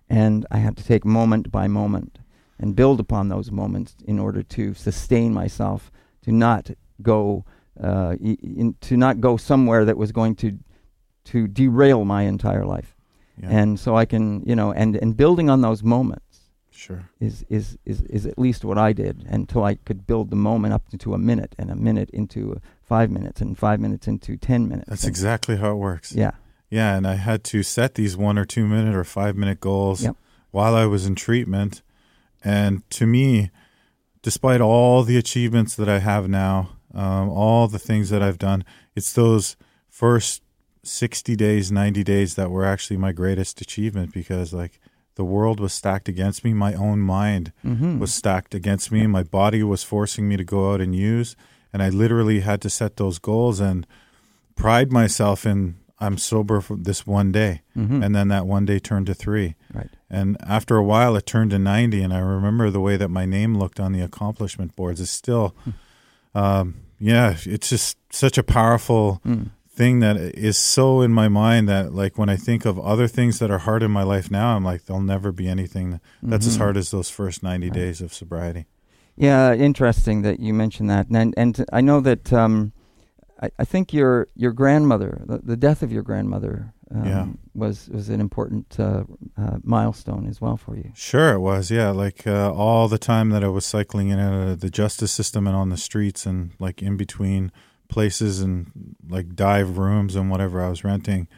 And 0.09 0.45
I 0.51 0.59
had 0.59 0.77
to 0.77 0.85
take 0.85 1.05
moment 1.05 1.53
by 1.53 1.69
moment 1.69 2.19
and 2.59 2.77
build 2.77 3.01
upon 3.01 3.29
those 3.29 3.51
moments 3.51 3.95
in 4.05 4.19
order 4.19 4.43
to 4.43 4.75
sustain 4.75 5.33
myself, 5.35 5.91
to 6.23 6.33
not 6.33 6.71
go 7.03 7.45
uh, 7.83 8.15
in, 8.21 8.77
to 8.81 8.97
not 8.97 9.21
go 9.21 9.37
somewhere 9.37 9.85
that 9.85 9.97
was 9.97 10.13
going 10.13 10.35
to 10.37 10.59
to 11.25 11.47
derail 11.49 12.05
my 12.05 12.23
entire 12.23 12.65
life. 12.65 12.97
Yeah. 13.43 13.49
and 13.51 13.81
so 13.81 13.97
I 13.97 14.05
can 14.05 14.43
you 14.45 14.55
know 14.55 14.73
and 14.73 14.95
and 14.97 15.17
building 15.17 15.49
on 15.49 15.63
those 15.63 15.83
moments 15.83 16.41
Sure. 16.71 17.09
is 17.19 17.45
is 17.49 17.79
is 17.87 18.03
is 18.03 18.27
at 18.27 18.39
least 18.39 18.63
what 18.65 18.77
I 18.77 18.93
did 18.93 19.25
until 19.29 19.65
I 19.65 19.77
could 19.77 20.07
build 20.07 20.31
the 20.31 20.37
moment 20.37 20.75
up 20.75 20.83
to 20.99 21.15
a 21.15 21.19
minute 21.19 21.55
and 21.59 21.71
a 21.71 21.75
minute 21.77 22.11
into 22.11 22.61
five 22.83 23.11
minutes 23.11 23.41
and 23.41 23.57
five 23.57 23.81
minutes 23.81 24.07
into 24.07 24.37
ten 24.37 24.69
minutes. 24.69 24.89
That's 24.91 25.07
exactly 25.07 25.57
how 25.57 25.71
it 25.73 25.77
works. 25.77 26.13
Yeah. 26.13 26.33
Yeah, 26.71 26.97
and 26.97 27.07
I 27.07 27.15
had 27.15 27.43
to 27.45 27.63
set 27.63 27.95
these 27.95 28.17
one 28.17 28.37
or 28.39 28.45
two 28.45 28.67
minute 28.67 28.95
or 28.95 29.05
five 29.05 29.35
minute 29.37 29.61
goals 29.61 30.03
Yep. 30.03 30.17
while 30.51 30.75
I 30.75 30.85
was 30.87 31.07
in 31.07 31.15
treatment. 31.15 31.83
And 32.45 32.89
to 32.91 33.07
me, 33.07 33.51
despite 34.23 34.61
all 34.61 35.03
the 35.03 35.17
achievements 35.17 35.75
that 35.77 35.89
I 35.89 35.99
have 35.99 36.29
now, 36.29 36.71
um, 36.95 37.29
all 37.31 37.69
the 37.69 37.79
things 37.79 38.11
that 38.11 38.23
I've 38.23 38.39
done, 38.39 38.65
it's 38.95 39.13
those 39.13 39.57
first 39.89 40.43
60 40.85 41.37
days, 41.37 41.71
90 41.71 42.03
days 42.05 42.35
that 42.35 42.51
were 42.51 42.65
actually 42.65 42.97
my 42.97 43.13
greatest 43.13 43.61
achievement 43.61 44.13
because, 44.13 44.53
like, 44.53 44.81
the 45.15 45.25
world 45.25 45.61
was 45.61 45.73
stacked 45.73 46.09
against 46.09 46.43
me. 46.45 46.53
My 46.55 46.75
own 46.75 46.99
mind 47.01 47.53
Mm-hmm. 47.65 47.99
was 47.99 48.13
stacked 48.13 48.55
against 48.55 48.91
me. 48.91 49.07
My 49.07 49.23
body 49.23 49.63
was 49.63 49.85
forcing 49.85 50.29
me 50.29 50.37
to 50.37 50.45
go 50.45 50.73
out 50.73 50.81
and 50.81 50.95
use. 50.95 51.37
And 51.73 51.83
I 51.83 51.89
literally 51.91 52.41
had 52.41 52.61
to 52.63 52.71
set 52.71 52.97
those 52.97 53.19
goals 53.19 53.61
and 53.61 53.87
pride 54.57 54.91
myself 54.93 55.47
in 55.47 55.77
I'm 56.03 56.19
sober 56.19 56.61
for 56.61 56.77
this 56.77 57.07
one 57.07 57.31
day. 57.33 57.63
Mhm. 57.77 58.05
And 58.05 58.15
then 58.15 58.29
that 58.29 58.47
one 58.47 58.65
day 58.67 58.79
turned 58.79 59.07
to 59.07 59.15
three. 59.15 59.55
right. 59.73 59.89
And 60.11 60.37
after 60.43 60.77
a 60.77 60.85
while, 60.85 61.17
it 61.17 61.25
turned 61.25 61.51
to 61.53 61.59
90. 61.59 62.03
And 62.03 62.13
I 62.13 62.19
remember 62.19 62.69
the 62.71 62.81
way 62.81 62.97
that 62.99 63.09
my 63.09 63.25
name 63.25 63.57
looked 63.57 63.81
on 63.81 63.93
the 63.93 64.03
accomplishment 64.03 64.77
boards 64.77 65.01
is 65.01 65.09
still, 65.11 65.55
um, 66.35 66.75
yeah, 66.99 67.37
it's 67.45 67.71
just 67.71 67.97
such 68.11 68.37
a 68.39 68.43
powerful 68.43 69.21
Mm. 69.27 69.51
thing 69.75 70.01
that 70.01 70.17
is 70.19 70.59
so 70.59 71.01
in 71.01 71.13
my 71.13 71.29
mind 71.29 71.67
that, 71.69 71.95
like, 71.95 72.19
when 72.19 72.29
I 72.29 72.37
think 72.37 72.67
of 72.67 72.79
other 72.79 73.09
things 73.09 73.39
that 73.39 73.51
are 73.51 73.59
hard 73.59 73.83
in 73.83 73.91
my 73.91 74.03
life 74.03 74.31
now, 74.31 74.55
I'm 74.55 74.65
like, 74.65 74.85
there'll 74.85 75.03
never 75.03 75.33
be 75.33 75.49
anything 75.49 75.99
that's 76.23 76.47
as 76.47 76.57
Mhm. 76.57 76.59
hard 76.59 76.77
as 76.77 76.91
those 76.91 77.09
first 77.09 77.43
90 77.43 77.69
Right. 77.69 77.75
days 77.75 78.01
of 78.03 78.13
sobriety. 78.13 78.67
Yeah, 79.17 79.55
interesting 79.55 80.23
that 80.23 80.41
you 80.41 80.53
mentioned 80.55 80.91
that, 80.91 81.07
and 81.11 81.33
and 81.37 81.65
I 81.73 81.81
know 81.81 82.01
that 82.01 82.33
um, 82.33 82.73
I, 83.43 83.51
I 83.59 83.65
think 83.65 83.93
your 83.93 84.29
your 84.35 84.53
grandmother, 84.53 85.23
the, 85.27 85.39
the 85.39 85.57
death 85.57 85.83
of 85.83 85.91
your 85.93 86.03
grandmother, 86.03 86.73
um, 86.95 87.05
Yeah. 87.07 87.27
was 87.55 87.89
was 87.89 88.09
an 88.09 88.21
important 88.21 88.79
uh, 88.79 89.05
uh, 89.37 89.59
milestone 89.65 90.27
as 90.29 90.41
well 90.41 90.57
for 90.57 90.77
you. 90.77 90.93
Sure, 90.95 91.33
it 91.35 91.41
was. 91.41 91.71
Yeah, 91.71 91.91
like 91.91 92.27
uh, 92.27 92.53
all 92.53 92.89
the 92.89 92.99
time 92.99 93.31
that 93.31 93.43
I 93.45 93.49
was 93.49 93.67
cycling 93.67 94.09
in 94.11 94.19
and 94.19 94.35
out 94.45 94.49
of 94.49 94.61
the 94.61 94.71
justice 94.71 95.13
system 95.13 95.47
and 95.47 95.57
on 95.57 95.71
the 95.71 95.77
streets 95.77 96.27
and 96.27 96.53
like 96.61 96.81
in 96.83 96.97
between 96.97 97.51
places 97.89 98.41
and 98.41 98.71
like 99.09 99.35
dive 99.35 99.77
rooms 99.77 100.15
and 100.17 100.31
whatever 100.31 100.63
I 100.63 100.69
was 100.71 100.85
renting, 100.85 101.29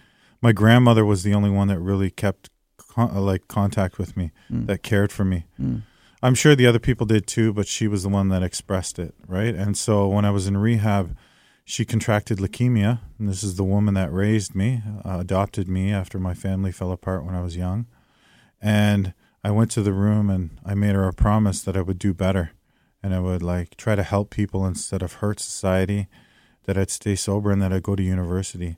my 0.42 0.52
grandmother 0.52 1.04
was 1.04 1.22
the 1.22 1.34
only 1.34 1.50
one 1.50 1.68
that 1.68 1.80
really 1.80 2.10
kept 2.10 2.50
con- 2.76 3.10
uh, 3.16 3.20
like 3.20 3.48
contact 3.48 3.98
with 3.98 4.16
me, 4.16 4.30
Mm. 4.52 4.66
that 4.66 4.82
cared 4.82 5.10
for 5.10 5.24
me. 5.24 5.46
Mm. 5.60 5.82
I'm 6.22 6.34
sure 6.34 6.54
the 6.54 6.66
other 6.66 6.78
people 6.78 7.06
did 7.06 7.26
too, 7.26 7.52
but 7.52 7.66
she 7.66 7.88
was 7.88 8.02
the 8.02 8.08
one 8.08 8.28
that 8.28 8.42
expressed 8.42 8.98
it, 8.98 9.14
right? 9.26 9.54
And 9.54 9.76
so 9.76 10.06
when 10.08 10.24
I 10.24 10.30
was 10.30 10.46
in 10.46 10.56
rehab, 10.56 11.16
she 11.64 11.84
contracted 11.84 12.38
leukemia. 12.38 13.00
And 13.18 13.28
this 13.28 13.42
is 13.42 13.56
the 13.56 13.64
woman 13.64 13.94
that 13.94 14.12
raised 14.12 14.54
me, 14.54 14.82
uh, 15.04 15.18
adopted 15.18 15.68
me 15.68 15.92
after 15.92 16.18
my 16.18 16.34
family 16.34 16.70
fell 16.72 16.92
apart 16.92 17.24
when 17.24 17.34
I 17.34 17.42
was 17.42 17.56
young. 17.56 17.86
And 18.60 19.14
I 19.42 19.50
went 19.50 19.70
to 19.72 19.82
the 19.82 19.92
room 19.92 20.30
and 20.30 20.50
I 20.64 20.74
made 20.74 20.94
her 20.94 21.06
a 21.08 21.12
promise 21.12 21.62
that 21.62 21.76
I 21.76 21.82
would 21.82 21.98
do 21.98 22.14
better 22.14 22.52
and 23.02 23.14
I 23.14 23.20
would 23.20 23.42
like 23.42 23.76
try 23.76 23.94
to 23.94 24.02
help 24.02 24.30
people 24.30 24.66
instead 24.66 25.02
of 25.02 25.14
hurt 25.14 25.38
society, 25.40 26.06
that 26.64 26.78
I'd 26.78 26.90
stay 26.90 27.14
sober 27.14 27.50
and 27.50 27.60
that 27.60 27.72
I'd 27.72 27.82
go 27.82 27.94
to 27.96 28.02
university. 28.02 28.76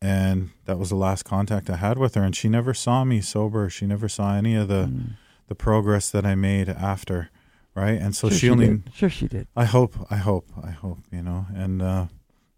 And 0.00 0.50
that 0.66 0.78
was 0.78 0.90
the 0.90 0.96
last 0.96 1.24
contact 1.24 1.68
I 1.70 1.76
had 1.76 1.98
with 1.98 2.14
her. 2.14 2.22
And 2.22 2.36
she 2.36 2.48
never 2.48 2.74
saw 2.74 3.02
me 3.04 3.20
sober. 3.20 3.68
She 3.70 3.86
never 3.86 4.08
saw 4.08 4.34
any 4.36 4.54
of 4.54 4.68
the 4.68 4.84
Mm. 4.86 5.16
the 5.48 5.54
progress 5.54 6.10
that 6.10 6.26
I 6.26 6.34
made 6.34 6.68
after, 6.68 7.30
right? 7.74 8.00
And 8.00 8.14
so 8.14 8.28
sure 8.28 8.38
she 8.38 8.50
only, 8.50 8.66
did. 8.66 8.82
sure 8.94 9.08
she 9.08 9.26
did. 9.28 9.46
I 9.56 9.64
hope, 9.64 9.94
I 10.10 10.16
hope, 10.16 10.46
I 10.62 10.70
hope, 10.72 10.98
you 11.12 11.22
know, 11.22 11.46
and 11.54 11.80
uh, 11.82 12.06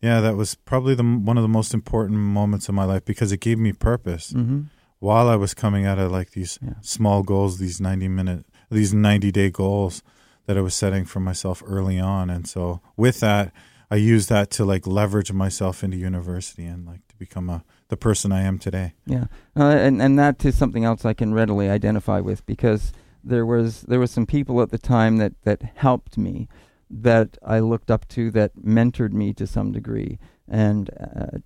yeah, 0.01 0.21
that 0.21 0.37
was 0.37 0.55
probably 0.55 0.95
the 0.95 1.03
one 1.05 1.37
of 1.39 1.43
the 1.43 1.49
most 1.49 1.75
important 1.75 2.19
moments 2.19 2.69
of 2.69 2.75
my 2.75 2.85
life 2.85 3.05
because 3.05 3.33
it 3.33 3.41
gave 3.41 3.59
me 3.59 3.73
purpose 3.73 4.33
Mm-hmm. 4.33 4.61
while 5.01 5.29
I 5.29 5.37
was 5.37 5.55
coming 5.55 5.87
out 5.87 5.99
of 5.99 6.11
like 6.13 6.31
these 6.33 6.59
Yeah. 6.63 6.75
small 6.81 7.23
goals, 7.23 7.59
these 7.59 7.81
ninety 7.81 8.09
minute, 8.09 8.45
these 8.71 8.93
ninety 8.95 9.31
day 9.33 9.51
goals 9.51 10.03
that 10.47 10.57
I 10.57 10.61
was 10.61 10.75
setting 10.75 11.05
for 11.05 11.21
myself 11.21 11.63
early 11.67 11.99
on, 12.01 12.31
and 12.31 12.47
so 12.49 12.81
with 12.97 13.21
that, 13.21 13.53
I 13.91 13.97
used 13.97 14.29
that 14.29 14.51
to 14.53 14.65
like 14.65 14.87
leverage 14.87 15.33
myself 15.33 15.83
into 15.85 15.97
university 15.97 16.65
and 16.65 16.87
like 16.87 17.07
to 17.09 17.17
become 17.17 17.51
a 17.51 17.63
the 17.89 17.97
person 17.97 18.33
I 18.33 18.43
am 18.43 18.59
today. 18.59 18.93
Yeah, 19.07 19.25
uh, 19.57 19.65
and 19.87 20.03
and 20.03 20.19
that 20.19 20.45
is 20.45 20.57
something 20.57 20.85
else 20.85 21.05
I 21.05 21.15
can 21.15 21.33
readily 21.35 21.69
identify 21.71 22.21
with 22.21 22.45
because 22.47 22.93
there 23.25 23.45
was 23.47 23.83
there 23.83 23.99
was 24.01 24.11
some 24.11 24.27
people 24.27 24.61
at 24.63 24.71
the 24.71 24.79
time 24.79 25.17
that 25.19 25.33
that 25.45 25.63
helped 25.77 26.17
me, 26.19 26.49
that 26.91 27.39
I 27.45 27.61
looked 27.61 27.91
up 27.91 28.07
to, 28.09 28.31
that 28.33 28.57
mentored 28.57 29.13
me 29.13 29.33
to 29.35 29.47
some 29.47 29.73
degree, 29.73 30.19
and 30.49 30.91
uh, 30.99 31.39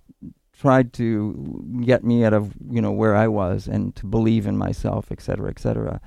tried 0.53 0.93
to 0.93 1.81
get 1.85 2.03
me 2.03 2.23
out 2.23 2.33
of 2.33 2.53
you 2.69 2.81
know 2.81 2.91
where 2.91 3.15
I 3.15 3.27
was 3.27 3.67
and 3.67 3.95
to 3.95 4.05
believe 4.05 4.47
in 4.47 4.57
myself, 4.57 5.11
et 5.11 5.21
cetera, 5.21 5.49
et 5.49 5.59
cetera. 5.59 5.99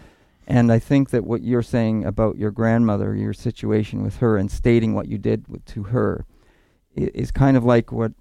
And 0.48 0.70
I 0.70 0.78
think 0.78 1.10
that 1.10 1.24
what 1.24 1.42
you're 1.42 1.62
saying 1.62 2.04
about 2.04 2.38
your 2.38 2.52
grandmother, 2.52 3.14
your 3.16 3.34
situation 3.34 4.02
with 4.02 4.18
her, 4.18 4.36
and 4.36 4.50
stating 4.50 4.94
what 4.94 5.08
you 5.08 5.18
did 5.18 5.48
with, 5.48 5.64
to 5.66 5.82
her, 5.84 6.24
i- 6.96 7.10
is 7.14 7.30
kind 7.32 7.56
of 7.56 7.64
like 7.64 7.90
what 7.92 8.12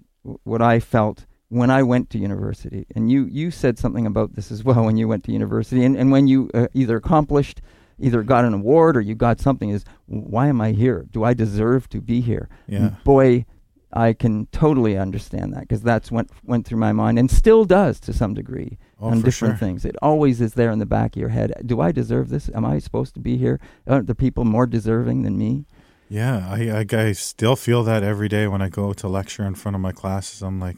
what 0.42 0.60
I 0.60 0.80
felt 0.80 1.24
when 1.48 1.70
I 1.70 1.84
went 1.84 2.10
to 2.10 2.18
university, 2.18 2.84
and 2.96 3.10
you 3.10 3.26
you 3.26 3.52
said 3.52 3.78
something 3.78 4.06
about 4.06 4.34
this 4.34 4.50
as 4.50 4.64
well 4.64 4.84
when 4.84 4.96
you 4.96 5.06
went 5.06 5.22
to 5.24 5.32
university, 5.32 5.84
and 5.84 5.96
and 5.96 6.10
when 6.10 6.26
you 6.26 6.50
uh, 6.52 6.66
either 6.74 6.96
accomplished, 6.96 7.60
either 7.98 8.22
got 8.22 8.44
an 8.44 8.54
award 8.54 8.96
or 8.96 9.00
you 9.00 9.14
got 9.14 9.40
something, 9.40 9.70
is 9.70 9.84
why 10.06 10.48
am 10.48 10.60
I 10.60 10.72
here? 10.72 11.06
Do 11.10 11.24
I 11.24 11.34
deserve 11.34 11.88
to 11.90 12.00
be 12.00 12.20
here? 12.20 12.48
Yeah. 12.66 12.90
Boy, 13.04 13.46
I 13.92 14.12
can 14.12 14.46
totally 14.52 14.98
understand 14.98 15.52
that 15.54 15.60
because 15.60 15.80
that's 15.82 16.10
went 16.12 16.30
went 16.44 16.66
through 16.66 16.78
my 16.78 16.92
mind 16.92 17.18
and 17.18 17.30
still 17.30 17.64
does 17.64 17.98
to 18.00 18.12
some 18.12 18.34
degree 18.34 18.78
Oh, 19.00 19.08
on 19.08 19.20
different 19.22 19.58
sure. 19.58 19.66
things. 19.68 19.84
It 19.84 19.94
always 20.02 20.40
is 20.40 20.54
there 20.54 20.70
in 20.70 20.78
the 20.78 20.86
back 20.86 21.16
of 21.16 21.20
your 21.20 21.28
head. 21.30 21.52
Do 21.64 21.80
I 21.80 21.92
deserve 21.92 22.28
this? 22.28 22.50
Am 22.54 22.64
I 22.64 22.78
supposed 22.78 23.14
to 23.14 23.20
be 23.20 23.36
here? 23.36 23.60
Aren't 23.86 24.06
the 24.06 24.14
people 24.14 24.44
more 24.44 24.66
deserving 24.66 25.22
than 25.22 25.36
me? 25.38 25.66
Yeah, 26.08 26.46
I, 26.48 26.70
I 26.80 26.98
I 27.08 27.12
still 27.12 27.56
feel 27.56 27.82
that 27.84 28.02
every 28.02 28.28
day 28.28 28.46
when 28.46 28.62
I 28.62 28.68
go 28.68 28.92
to 28.92 29.08
lecture 29.08 29.44
in 29.44 29.54
front 29.54 29.74
of 29.74 29.80
my 29.80 29.92
classes. 29.92 30.42
I'm 30.42 30.60
like, 30.60 30.76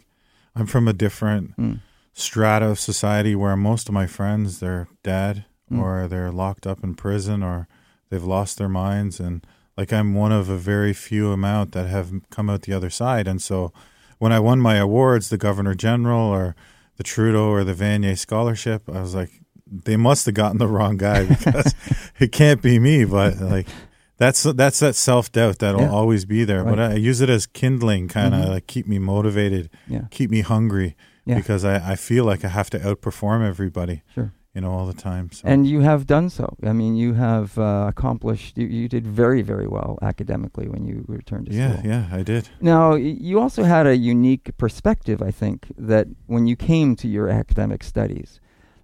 I'm 0.57 0.67
from 0.67 0.87
a 0.89 0.93
different 0.93 1.57
Mm. 1.57 1.81
strata 2.13 2.67
of 2.67 2.79
society 2.81 3.35
where 3.35 3.57
most 3.57 3.89
of 3.89 3.95
my 3.95 4.07
friends 4.07 4.61
they're 4.61 4.89
dead 5.03 5.45
Mm. 5.71 5.81
or 5.83 6.09
they're 6.09 6.31
locked 6.33 6.67
up 6.67 6.83
in 6.85 6.95
prison 6.95 7.43
or 7.43 7.69
they've 8.11 8.25
lost 8.25 8.59
their 8.59 8.69
minds 8.69 9.21
and 9.21 9.47
like 9.77 9.93
I'm 9.93 10.15
one 10.15 10.33
of 10.33 10.49
a 10.49 10.57
very 10.57 10.93
few 10.93 11.31
amount 11.33 11.73
that 11.73 11.87
have 11.89 12.11
come 12.31 12.49
out 12.51 12.63
the 12.63 12.73
other 12.73 12.91
side 12.91 13.29
and 13.29 13.41
so 13.43 13.73
when 14.19 14.33
I 14.33 14.41
won 14.41 14.61
my 14.61 14.77
awards 14.77 15.29
the 15.29 15.39
governor 15.39 15.75
general 15.75 16.27
or 16.29 16.57
the 16.97 17.05
Trudeau 17.05 17.49
or 17.51 17.65
the 17.65 17.75
Vanier 17.75 18.17
scholarship 18.19 18.83
I 18.89 19.01
was 19.01 19.15
like 19.15 19.31
they 19.71 19.97
must 19.97 20.25
have 20.27 20.35
gotten 20.35 20.59
the 20.59 20.67
wrong 20.67 20.97
guy 20.97 21.25
because 21.33 21.75
it 22.19 22.33
can't 22.33 22.63
be 22.63 22.79
me 22.79 23.05
but 23.05 23.39
like 23.39 23.69
that's 24.17 24.43
that's 24.43 24.81
that 24.81 24.97
self 24.97 25.31
doubt 25.31 25.59
that'll 25.61 25.83
Yeah. 25.83 25.91
always 25.91 26.25
be 26.25 26.45
there 26.45 26.65
but 26.65 26.79
Right. 26.79 26.93
I 26.93 26.95
use 26.95 27.21
it 27.21 27.31
as 27.31 27.47
kindling 27.47 28.09
kind 28.09 28.35
of 28.35 28.41
Mhm. 28.47 28.49
like 28.49 28.67
keep 28.67 28.87
me 28.89 28.99
motivated 28.99 29.71
Yeah, 29.87 30.05
keep 30.11 30.31
me 30.31 30.41
hungry 30.41 30.97
Yeah. 31.27 31.37
because 31.37 31.65
I, 31.65 31.93
I 31.93 31.95
feel 31.97 32.25
like 32.25 32.43
I 32.45 32.49
have 32.49 32.71
to 32.71 32.79
outperform 32.79 33.47
everybody, 33.47 34.03
sure. 34.15 34.33
You 34.59 34.63
know, 34.63 34.73
all 34.73 34.87
the 34.87 35.01
time. 35.11 35.31
So 35.31 35.43
And 35.47 35.69
you 35.69 35.81
have 35.83 36.05
done 36.05 36.29
so. 36.31 36.57
I 36.65 36.73
mean, 36.73 36.97
you 36.97 37.15
have 37.15 37.57
uh, 37.57 37.87
accomplished. 37.89 38.59
You, 38.59 38.67
you 38.67 38.89
did 38.89 39.07
very, 39.07 39.41
very 39.41 39.69
well 39.69 39.93
academically 40.03 40.67
when 40.69 40.85
you 40.85 41.05
returned 41.07 41.47
to 41.47 41.53
yeah, 41.55 41.77
school. 41.77 41.89
yeah, 41.89 42.09
yeah, 42.11 42.17
I 42.21 42.23
did. 42.25 42.49
Now, 42.61 42.91
y- 42.95 43.17
you 43.29 43.39
also 43.39 43.63
had 43.63 43.87
a 43.87 43.97
unique 43.97 44.47
perspective, 44.57 45.23
I 45.23 45.31
think, 45.31 45.59
that 45.93 46.09
when 46.27 46.49
you 46.49 46.57
came 46.57 46.97
to 46.97 47.07
your 47.07 47.29
academic 47.29 47.85
studies, 47.85 48.41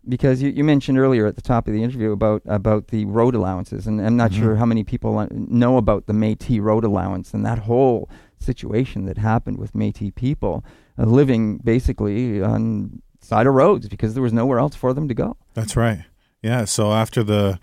because 0.08 0.40
you, 0.42 0.50
you 0.58 0.62
mentioned 0.62 0.96
earlier 0.96 1.26
at 1.26 1.34
the 1.34 1.42
top 1.42 1.66
of 1.66 1.72
the 1.74 1.82
interview 1.82 2.12
about 2.12 2.42
about 2.60 2.82
the 2.94 3.04
road 3.18 3.34
allowances, 3.34 3.86
and 3.88 4.00
I'm 4.06 4.16
not 4.16 4.30
Mhm. 4.30 4.38
sure 4.40 4.54
how 4.60 4.66
many 4.66 4.84
people 4.84 5.26
know 5.32 5.76
about 5.84 6.06
the 6.06 6.12
Métis 6.12 6.60
road 6.70 6.84
allowance 6.84 7.34
and 7.34 7.44
that 7.50 7.60
whole 7.70 8.08
situation 8.38 9.06
that 9.06 9.18
happened 9.18 9.58
with 9.58 9.72
Métis 9.72 10.14
people 10.14 10.54
uh, 10.98 11.04
living 11.20 11.58
basically 11.64 12.40
on 12.42 13.00
side 13.24 13.46
of 13.46 13.54
roads 13.54 13.88
because 13.88 14.14
there 14.14 14.22
was 14.22 14.32
nowhere 14.32 14.58
else 14.58 14.74
for 14.76 14.92
them 14.92 15.08
to 15.08 15.14
go. 15.14 15.36
That's 15.54 15.76
right. 15.76 16.04
Yeah. 16.42 16.64
So 16.66 16.92
after 16.92 17.22
the 17.22 17.58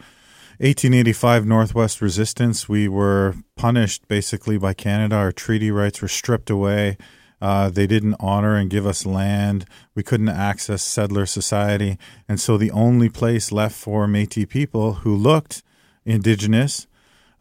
1885 0.59 1.45
Northwest 1.45 2.01
Resistance, 2.01 2.69
we 2.69 2.87
were 2.87 3.35
punished 3.55 4.07
basically 4.07 4.57
by 4.57 4.73
Canada. 4.73 5.15
Our 5.15 5.31
treaty 5.31 5.71
rights 5.71 6.01
were 6.01 6.07
stripped 6.07 6.49
away. 6.49 6.97
Uh, 7.41 7.69
they 7.71 7.87
didn't 7.87 8.15
honor 8.19 8.55
and 8.55 8.69
give 8.69 8.85
us 8.85 9.03
land. 9.05 9.65
We 9.95 10.03
couldn't 10.03 10.29
access 10.29 10.83
settler 10.83 11.25
society. 11.25 11.97
And 12.29 12.39
so 12.39 12.57
the 12.57 12.69
only 12.71 13.09
place 13.09 13.51
left 13.51 13.75
for 13.75 14.05
Métis 14.05 14.47
people 14.47 14.93
who 15.01 15.15
looked 15.15 15.63
indigenous 16.05 16.85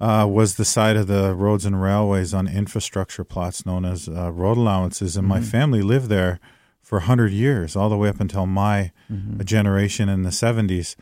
uh, 0.01 0.27
was 0.27 0.55
the 0.55 0.65
side 0.65 0.97
of 0.97 1.07
the 1.07 1.35
roads 1.35 1.67
and 1.67 1.83
railways 1.83 2.33
on 2.33 2.49
infrastructure 2.49 3.25
plots 3.25 3.67
known 3.67 3.85
as 3.85 4.09
uh, 4.09 4.33
road 4.33 4.57
allowances. 4.57 5.15
And 5.19 5.29
my 5.29 5.41
Mhm. 5.41 5.45
family 5.45 5.83
lived 5.83 6.09
there 6.09 6.41
for 6.91 6.99
100 6.99 7.31
years, 7.31 7.77
all 7.77 7.89
the 7.89 7.97
way 7.97 8.09
up 8.09 8.21
until 8.21 8.47
my 8.47 8.91
Mm-hmm. 9.13 9.45
generation 9.45 10.09
in 10.09 10.23
the 10.23 10.31
70s. 10.31 10.97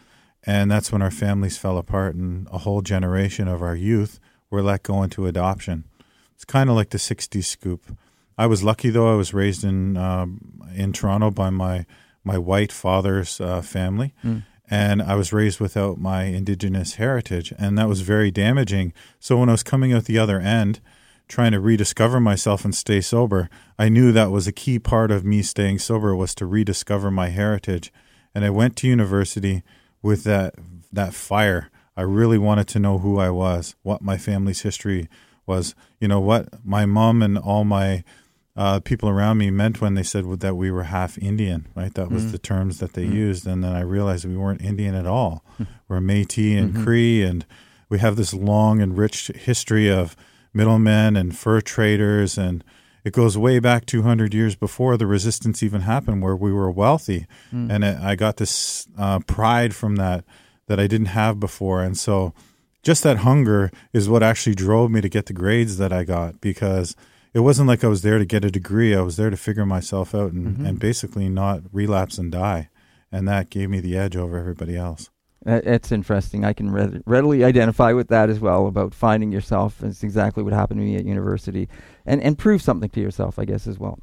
And 0.45 0.71
that's 0.71 0.91
when 0.93 1.01
our 1.03 1.11
families 1.11 1.57
fell 1.59 1.79
apart, 1.79 2.15
and 2.15 2.47
a 2.51 2.59
whole 2.59 2.83
generation 2.83 3.49
of 3.49 3.63
our 3.63 3.75
youth 3.75 4.21
were 4.51 4.63
let 4.63 4.83
go 4.83 5.03
into 5.03 5.27
adoption. 5.27 5.85
It's 6.35 6.45
kind 6.45 6.69
of 6.71 6.77
like 6.77 6.91
the 6.91 6.99
60s 6.99 7.45
scoop. 7.45 7.83
I 8.37 8.47
was 8.47 8.63
lucky, 8.63 8.91
though. 8.91 9.11
I 9.13 9.17
was 9.17 9.33
raised 9.33 9.65
in, 9.65 9.97
um, 9.97 10.63
in 10.75 10.93
Toronto 10.93 11.31
by 11.31 11.51
my, 11.51 11.87
my 12.23 12.37
white 12.39 12.73
father's 12.73 13.41
uh, 13.41 13.63
family. 13.63 14.15
Mm. 14.25 14.43
And 14.71 15.01
I 15.03 15.15
was 15.15 15.33
raised 15.33 15.59
without 15.61 15.97
my 15.99 16.25
indigenous 16.25 16.95
heritage, 16.97 17.53
and 17.59 17.79
that 17.79 17.89
was 17.89 18.03
very 18.03 18.31
damaging. 18.31 18.93
So 19.21 19.39
when 19.39 19.49
I 19.49 19.53
was 19.53 19.63
coming 19.63 19.93
out 19.95 20.05
the 20.05 20.19
other 20.19 20.39
end, 20.41 20.81
trying 21.29 21.53
to 21.53 21.61
rediscover 21.61 22.19
myself 22.21 22.65
and 22.65 22.75
stay 22.75 23.01
sober, 23.01 23.49
I 23.79 23.89
knew 23.89 24.13
that 24.13 24.31
was 24.31 24.47
a 24.47 24.53
key 24.53 24.79
part 24.79 25.11
of 25.11 25.25
me 25.25 25.43
staying 25.43 25.79
sober 25.79 26.17
was 26.17 26.35
to 26.37 26.47
rediscover 26.47 27.11
my 27.11 27.29
heritage. 27.29 27.93
And 28.35 28.45
I 28.45 28.51
went 28.51 28.77
to 28.77 28.89
university 28.89 29.63
with 30.03 30.25
that 30.25 30.55
that 30.93 31.15
fire. 31.15 31.71
I 31.97 32.03
really 32.03 32.39
wanted 32.39 32.69
to 32.69 32.79
know 32.79 32.99
who 32.99 33.19
I 33.19 33.31
was, 33.31 33.75
what 33.83 34.01
my 34.01 34.17
family's 34.17 34.63
history 34.63 35.09
was. 35.47 35.75
You 36.01 36.09
know 36.09 36.21
what 36.21 36.65
my 36.65 36.87
mom 36.87 37.23
and 37.23 37.37
all 37.37 37.65
my 37.65 38.05
uh, 38.57 38.81
people 38.81 39.09
around 39.09 39.39
me 39.39 39.51
meant 39.51 39.81
when 39.81 39.95
they 39.95 40.03
said 40.03 40.41
that 40.41 40.57
we 40.57 40.71
were 40.71 40.85
half 40.85 41.17
Indian, 41.19 41.69
right? 41.77 41.95
That 41.95 42.11
was 42.11 42.25
mm-hmm. 42.25 42.33
the 42.33 42.39
terms 42.39 42.79
that 42.79 42.95
they 42.95 43.05
mm-hmm. 43.05 43.17
used, 43.17 43.47
and 43.47 43.63
then 43.63 43.73
I 43.73 43.83
realized 43.83 44.25
we 44.25 44.37
weren't 44.37 44.63
Indian 44.63 44.97
at 44.97 45.07
all. 45.07 45.45
Hmm. 45.59 45.65
We're 45.87 46.01
Métis 46.01 46.59
and 46.59 46.73
mm-hmm. 46.73 46.85
Cree, 46.85 47.23
and 47.23 47.47
we 47.89 48.01
have 48.01 48.17
this 48.17 48.35
long 48.35 48.83
and 48.83 48.99
rich 48.99 49.29
history 49.29 49.89
of 49.89 50.17
middlemen 50.53 51.17
and 51.17 51.37
fur 51.37 51.61
traders, 51.61 52.39
and 52.39 52.65
it 53.05 53.13
goes 53.13 53.39
way 53.39 53.59
back 53.59 53.87
200 53.87 54.35
years 54.35 54.57
before 54.57 54.97
the 54.97 55.07
resistance 55.07 55.63
even 55.63 55.83
happened, 55.83 56.23
where 56.23 56.37
we 56.37 56.53
were 56.53 56.71
wealthy, 56.71 57.27
and 57.53 57.85
it, 57.85 57.99
I 58.01 58.15
got 58.17 58.37
this 58.37 58.87
uh, 58.99 59.21
pride 59.21 59.75
from 59.75 59.97
that 59.97 60.25
that 60.67 60.79
I 60.79 60.87
didn't 60.87 61.07
have 61.07 61.41
before, 61.41 61.83
and 61.83 61.97
so 61.97 62.35
just 62.83 63.03
that 63.03 63.19
hunger 63.19 63.71
is 63.93 64.09
what 64.09 64.23
actually 64.23 64.55
drove 64.55 64.91
me 64.91 65.01
to 65.01 65.09
get 65.09 65.27
the 65.27 65.33
grades 65.33 65.79
that 65.79 65.93
I 65.93 66.05
got 66.05 66.41
because 66.41 66.95
it 67.35 67.41
wasn't 67.41 67.69
like 67.69 67.85
I 67.85 67.89
was 67.89 68.03
there 68.03 68.19
to 68.19 68.25
get 68.25 68.45
a 68.45 68.51
degree. 68.51 68.95
I 68.95 69.01
was 69.03 69.17
there 69.17 69.31
to 69.31 69.37
figure 69.37 69.67
myself 69.67 70.15
out 70.15 70.33
and, 70.33 70.67
and 70.67 70.79
basically 70.79 71.29
not 71.29 71.63
relapse 71.73 72.19
and 72.19 72.33
die. 72.33 72.71
And 73.13 73.27
that 73.29 73.51
gave 73.51 73.69
me 73.69 73.81
the 73.81 73.97
edge 73.97 74.17
over 74.17 74.39
everybody 74.39 74.77
else. 74.77 75.11
That's 75.45 75.93
interesting. 75.93 76.45
I 76.45 76.53
can 76.53 76.71
read- 76.71 77.03
readily 77.07 77.45
identify 77.45 77.93
with 77.93 78.09
that 78.09 78.29
as 78.29 78.41
well 78.41 78.67
about 78.67 78.93
finding 78.95 79.31
yourself. 79.33 79.83
It's 79.83 80.03
exactly 80.03 80.43
what 80.43 80.53
happened 80.53 80.81
to 80.81 80.85
me 80.85 80.97
at 80.97 81.05
university, 81.05 81.69
and 82.05 82.21
and 82.23 82.37
prove 82.37 82.61
something 82.61 82.91
to 82.91 83.01
yourself, 83.01 83.39
I 83.39 83.45
guess, 83.45 83.67
as 83.67 83.79
well. 83.79 83.99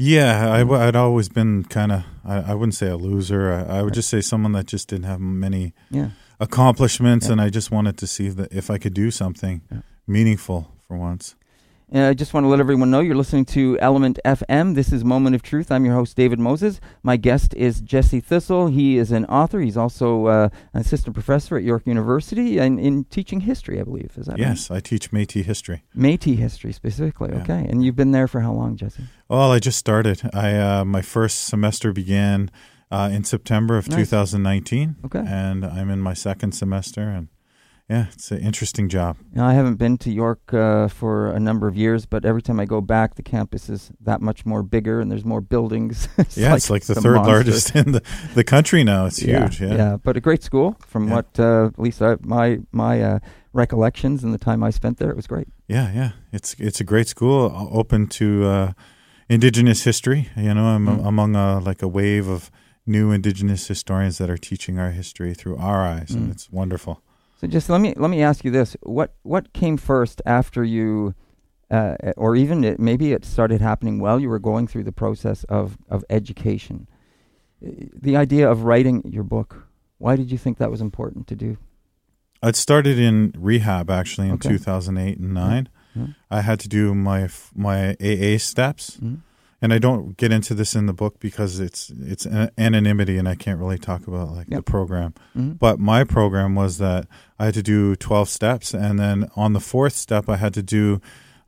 Yeah, 0.00 0.48
I, 0.48 0.62
would 0.62 0.94
always 0.94 1.28
been 1.28 1.64
kind 1.64 1.90
of, 1.90 2.04
I, 2.24 2.52
I 2.52 2.54
wouldn't 2.54 2.76
say 2.76 2.88
a 2.88 2.96
loser. 2.96 3.52
I, 3.52 3.78
I 3.78 3.82
would 3.82 3.94
just 3.94 4.08
say 4.08 4.20
someone 4.20 4.52
that 4.52 4.66
just 4.66 4.88
didn't 4.88 5.06
have 5.06 5.18
many 5.20 5.74
Yeah. 5.90 6.10
accomplishments. 6.38 7.26
Yeah. 7.26 7.32
And 7.32 7.40
I 7.40 7.50
just 7.50 7.72
wanted 7.72 7.98
to 7.98 8.06
see 8.06 8.28
that 8.28 8.52
if 8.52 8.70
I 8.70 8.78
could 8.78 8.94
do 8.94 9.10
something 9.10 9.60
Yeah. 9.72 9.80
meaningful 10.06 10.72
for 10.86 10.96
once. 10.96 11.34
Uh, 11.94 12.08
I 12.08 12.12
just 12.14 12.34
want 12.34 12.44
to 12.44 12.48
let 12.48 12.60
everyone 12.60 12.90
know 12.90 13.00
you're 13.00 13.14
listening 13.16 13.46
to 13.46 13.78
ELMNT 13.80 14.18
FM. 14.22 14.74
This 14.74 14.92
is 14.92 15.04
Moment 15.04 15.34
of 15.34 15.40
Truth. 15.42 15.72
I'm 15.72 15.86
your 15.86 15.94
host, 15.94 16.16
David 16.18 16.38
Moses. 16.38 16.80
My 17.02 17.16
guest 17.16 17.54
is 17.54 17.80
Jesse 17.80 18.20
Thistle. 18.20 18.66
He 18.66 18.98
is 18.98 19.10
an 19.10 19.24
author. 19.24 19.58
He's 19.60 19.76
also 19.78 20.26
uh, 20.26 20.48
an 20.74 20.80
assistant 20.82 21.14
professor 21.14 21.56
at 21.56 21.62
York 21.64 21.86
University 21.86 22.58
and 22.58 22.78
in 22.78 23.04
teaching 23.04 23.40
history, 23.40 23.80
I 23.80 23.84
believe. 23.84 24.12
Is 24.18 24.26
that 24.26 24.32
right? 24.32 24.40
Yes, 24.40 24.70
I 24.70 24.80
teach 24.80 25.12
Métis 25.12 25.44
history. 25.44 25.82
Métis 25.96 26.36
history 26.36 26.72
specifically. 26.72 27.30
Yeah. 27.32 27.40
Okay. 27.40 27.66
And 27.66 27.82
you've 27.82 27.96
been 27.96 28.12
there 28.12 28.28
for 28.28 28.40
how 28.42 28.52
long, 28.52 28.76
Jesse? 28.76 29.04
Well, 29.30 29.50
I 29.50 29.58
just 29.58 29.78
started. 29.78 30.20
I 30.34 30.56
uh, 30.56 30.84
my 30.84 31.00
first 31.00 31.46
semester 31.46 31.94
began 31.94 32.50
uh, 32.90 33.08
in 33.10 33.24
September 33.24 33.78
of 33.78 33.88
Nice. 33.88 34.10
2019, 34.10 34.96
Okay. 35.06 35.24
and 35.26 35.64
I'm 35.64 35.88
in 35.88 36.00
my 36.00 36.12
second 36.12 36.52
semester. 36.52 37.08
And 37.08 37.28
yeah, 37.90 38.06
it's 38.12 38.30
an 38.30 38.38
interesting 38.40 38.88
job. 38.88 39.16
Now, 39.32 39.46
I 39.48 39.54
haven't 39.54 39.76
been 39.76 39.96
to 39.98 40.10
York 40.10 40.52
uh, 40.52 40.88
for 40.88 41.30
a 41.32 41.40
number 41.40 41.66
of 41.68 41.76
years, 41.76 42.04
but 42.06 42.24
every 42.24 42.42
time 42.42 42.60
I 42.60 42.66
go 42.66 42.80
back, 42.80 43.14
the 43.14 43.22
campus 43.22 43.68
is 43.70 43.90
that 44.02 44.20
much 44.20 44.44
more 44.44 44.62
bigger 44.62 45.00
and 45.00 45.10
there's 45.10 45.24
more 45.24 45.40
buildings. 45.40 46.06
yeah, 46.36 46.54
it's 46.54 46.68
like 46.70 46.84
the 46.84 46.94
third 46.94 47.14
monster. 47.16 47.32
largest 47.32 47.74
in 47.80 47.92
the, 47.92 48.02
the 48.34 48.44
country 48.44 48.84
now. 48.84 49.06
It's 49.06 49.18
huge. 49.18 49.60
Yeah, 49.60 49.74
yeah, 49.74 49.96
but 50.02 50.16
a 50.16 50.20
great 50.20 50.42
school 50.42 50.76
from 50.86 51.08
Yeah. 51.08 51.14
what 51.14 51.38
uh, 51.40 51.66
at 51.66 51.78
least 51.78 52.02
I, 52.02 52.16
my 52.22 52.58
my 52.72 53.02
uh, 53.02 53.18
recollections 53.54 54.22
and 54.22 54.34
the 54.34 54.38
time 54.38 54.62
I 54.62 54.70
spent 54.70 54.98
there. 54.98 55.10
It 55.10 55.16
was 55.16 55.26
great. 55.26 55.48
yeah, 55.66 55.90
yeah. 55.92 56.10
It's 56.32 56.54
it's 56.58 56.80
a 56.80 56.84
great 56.84 57.08
school, 57.08 57.46
uh, 57.54 57.74
open 57.76 58.06
to 58.08 58.44
uh, 58.46 58.72
Indigenous 59.28 59.84
history. 59.84 60.28
You 60.36 60.54
know, 60.54 60.66
I'm 60.66 60.86
Mm. 60.86 61.06
among 61.06 61.36
a, 61.36 61.58
like 61.60 61.82
a 61.82 61.88
wave 61.88 62.28
of 62.28 62.50
new 62.86 63.12
Indigenous 63.12 63.66
historians 63.68 64.18
that 64.18 64.30
are 64.30 64.38
teaching 64.38 64.78
our 64.78 64.90
history 64.90 65.34
through 65.34 65.56
our 65.58 65.80
eyes, 65.86 66.10
Mm. 66.10 66.16
and 66.16 66.30
it's 66.30 66.50
wonderful. 66.50 67.02
So 67.40 67.46
just 67.46 67.68
let 67.70 67.80
me 67.80 67.94
let 67.96 68.10
me 68.10 68.22
ask 68.22 68.44
you 68.44 68.50
this: 68.50 68.76
what 68.82 69.14
what 69.22 69.52
came 69.52 69.76
first 69.76 70.20
after 70.26 70.64
you, 70.64 71.14
uh, 71.70 71.94
or 72.16 72.34
even 72.36 72.64
it, 72.64 72.80
maybe 72.80 73.12
it 73.12 73.24
started 73.24 73.60
happening 73.60 74.00
while 74.00 74.18
you 74.20 74.28
were 74.28 74.40
going 74.40 74.66
through 74.66 74.84
the 74.84 74.92
process 74.92 75.44
of 75.44 75.78
of 75.88 76.04
education? 76.10 76.88
Uh, 77.64 77.70
The 78.02 78.16
idea 78.16 78.50
of 78.50 78.64
writing 78.64 79.02
your 79.04 79.24
book. 79.24 79.68
Why 79.98 80.16
did 80.16 80.30
you 80.32 80.38
think 80.38 80.58
that 80.58 80.70
was 80.70 80.80
important 80.80 81.26
to 81.28 81.36
do? 81.36 81.56
It 82.42 82.56
started 82.56 82.98
in 82.98 83.32
rehab 83.36 83.90
actually 83.90 84.28
in 84.28 84.34
Okay. 84.34 84.48
2008 84.50 85.18
and 85.18 85.34
9. 85.34 85.68
Mhm. 85.96 86.14
I 86.30 86.40
had 86.42 86.60
to 86.60 86.68
do 86.68 86.94
my 86.94 87.22
f- 87.24 87.50
my 87.54 87.96
AA 88.00 88.38
steps, 88.38 88.98
Mhm. 89.00 89.18
And 89.60 89.72
I 89.72 89.78
don't 89.78 90.16
get 90.16 90.30
into 90.32 90.54
this 90.54 90.74
in 90.76 90.86
the 90.86 90.92
book 90.92 91.18
because 91.20 91.58
it's 91.60 91.90
it's 92.00 92.26
an- 92.26 92.50
anonymity, 92.58 93.18
and 93.18 93.28
I 93.28 93.34
can't 93.34 93.58
really 93.58 93.78
talk 93.78 94.06
about 94.06 94.30
like 94.32 94.46
Yep. 94.48 94.58
the 94.58 94.70
program. 94.70 95.14
Mhm. 95.36 95.58
But 95.58 95.78
my 95.80 96.04
program 96.04 96.54
was 96.54 96.78
that 96.78 97.06
I 97.38 97.46
had 97.46 97.54
to 97.54 97.62
do 97.62 97.96
12 97.96 98.28
steps, 98.28 98.72
and 98.74 98.98
then 98.98 99.28
on 99.36 99.52
the 99.54 99.60
fourth 99.60 99.94
step, 99.94 100.28
I 100.28 100.36
had 100.36 100.54
to 100.54 100.62
do 100.62 101.00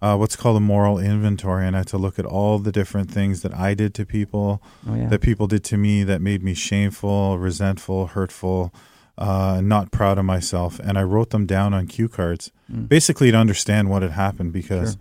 uh, 0.03 0.17
what's 0.17 0.35
called 0.35 0.57
a 0.57 0.61
moral 0.61 0.99
inventory, 0.99 1.67
and 1.67 1.77
I 1.77 1.81
had 1.81 1.89
to 1.89 1.99
look 1.99 2.19
at 2.19 2.25
all 2.25 2.59
the 2.59 2.73
different 2.73 3.11
things 3.11 3.43
that 3.43 3.55
I 3.55 3.75
did 3.75 3.93
to 3.97 4.07
people, 4.07 4.63
Oh 4.89 4.95
yeah. 4.95 5.09
that 5.11 5.21
people 5.21 5.47
did 5.47 5.63
to 5.65 5.77
me 5.77 6.05
that 6.05 6.23
made 6.23 6.43
me 6.43 6.55
shameful, 6.55 7.39
resentful, 7.39 8.07
hurtful, 8.07 8.73
uh, 9.19 9.61
not 9.63 9.91
proud 9.91 10.17
of 10.17 10.25
myself. 10.25 10.81
And 10.83 10.97
I 10.97 11.03
wrote 11.03 11.29
them 11.31 11.45
down 11.45 11.75
on 11.75 11.87
cue 11.87 12.09
cards, 12.09 12.51
Mm. 12.73 12.89
basically 12.89 13.31
to 13.31 13.37
understand 13.37 13.91
what 13.91 14.01
had 14.01 14.13
happened 14.13 14.55
because, 14.55 14.93
Sure. 14.93 15.01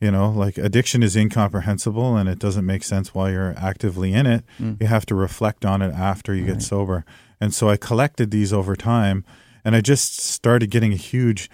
You 0.00 0.10
know, 0.10 0.30
like 0.30 0.58
addiction 0.58 1.02
is 1.02 1.16
incomprehensible 1.16 2.16
and 2.16 2.28
it 2.28 2.38
doesn't 2.38 2.64
make 2.64 2.84
sense 2.84 3.14
while 3.14 3.30
you're 3.30 3.54
actively 3.56 4.12
in 4.12 4.26
it. 4.26 4.44
Mm. 4.60 4.80
You 4.80 4.86
have 4.86 5.06
to 5.06 5.14
reflect 5.14 5.64
on 5.64 5.82
it 5.82 5.92
after 5.92 6.34
you 6.34 6.44
get 6.46 6.62
sober. 6.62 7.04
And 7.40 7.52
so 7.52 7.68
I 7.68 7.76
collected 7.76 8.30
these 8.30 8.52
over 8.52 8.76
time 8.76 9.24
and 9.64 9.74
I 9.74 9.80
just 9.80 10.20
started 10.20 10.70
getting 10.70 10.92
a 10.92 10.96
huge 10.96 11.50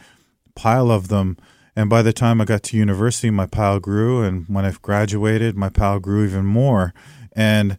pile 0.54 0.90
of 0.90 1.08
them. 1.08 1.36
And 1.76 1.90
by 1.90 2.02
the 2.02 2.12
time 2.12 2.40
I 2.40 2.44
got 2.44 2.62
to 2.64 2.76
university, 2.76 3.30
my 3.30 3.46
pile 3.46 3.80
grew. 3.80 4.22
And 4.22 4.46
when 4.48 4.64
I 4.64 4.72
graduated, 4.80 5.56
my 5.56 5.70
pile 5.70 5.98
grew 5.98 6.24
even 6.24 6.44
more. 6.44 6.94
And 7.32 7.78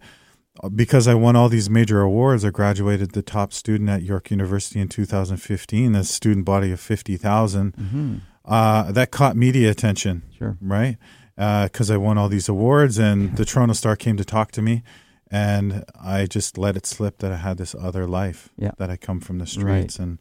because 0.74 1.08
I 1.08 1.14
won 1.14 1.36
all 1.36 1.50
these 1.50 1.70
major 1.70 2.02
awards, 2.02 2.44
I 2.44 2.50
graduated 2.50 3.12
the 3.12 3.22
top 3.22 3.54
student 3.54 3.90
at 3.90 4.04
York 4.04 4.32
University 4.32 4.80
in 4.80 4.88
2015, 4.88 5.96
a 5.96 6.04
student 6.04 6.46
body 6.46 6.72
of 6.72 6.80
50,000. 6.80 7.74
Mhm. 7.76 8.22
Uh, 8.46 8.92
that 8.92 9.12
caught 9.12 9.36
media 9.36 9.70
attention, 9.72 10.22
Sure. 10.38 10.58
right? 10.62 10.98
Because 11.36 11.90
I 11.92 11.98
won 11.98 12.18
all 12.18 12.30
these 12.30 12.48
awards, 12.48 12.98
and 13.00 13.36
the 13.38 13.44
Toronto 13.46 13.74
Star 13.74 13.96
came 13.96 14.18
to 14.18 14.26
talk 14.26 14.52
to 14.52 14.62
me. 14.62 14.84
And 15.32 15.84
I 16.00 16.28
just 16.28 16.58
let 16.58 16.78
it 16.78 16.86
slip 16.86 17.18
that 17.18 17.32
I 17.32 17.38
had 17.38 17.58
this 17.58 17.74
other 17.74 18.06
life, 18.08 18.50
Yeah. 18.58 18.72
that 18.78 18.90
I 18.92 18.96
come 18.98 19.20
from 19.20 19.40
the 19.40 19.44
Right. 19.46 19.50
streets. 19.92 20.00
And 20.00 20.20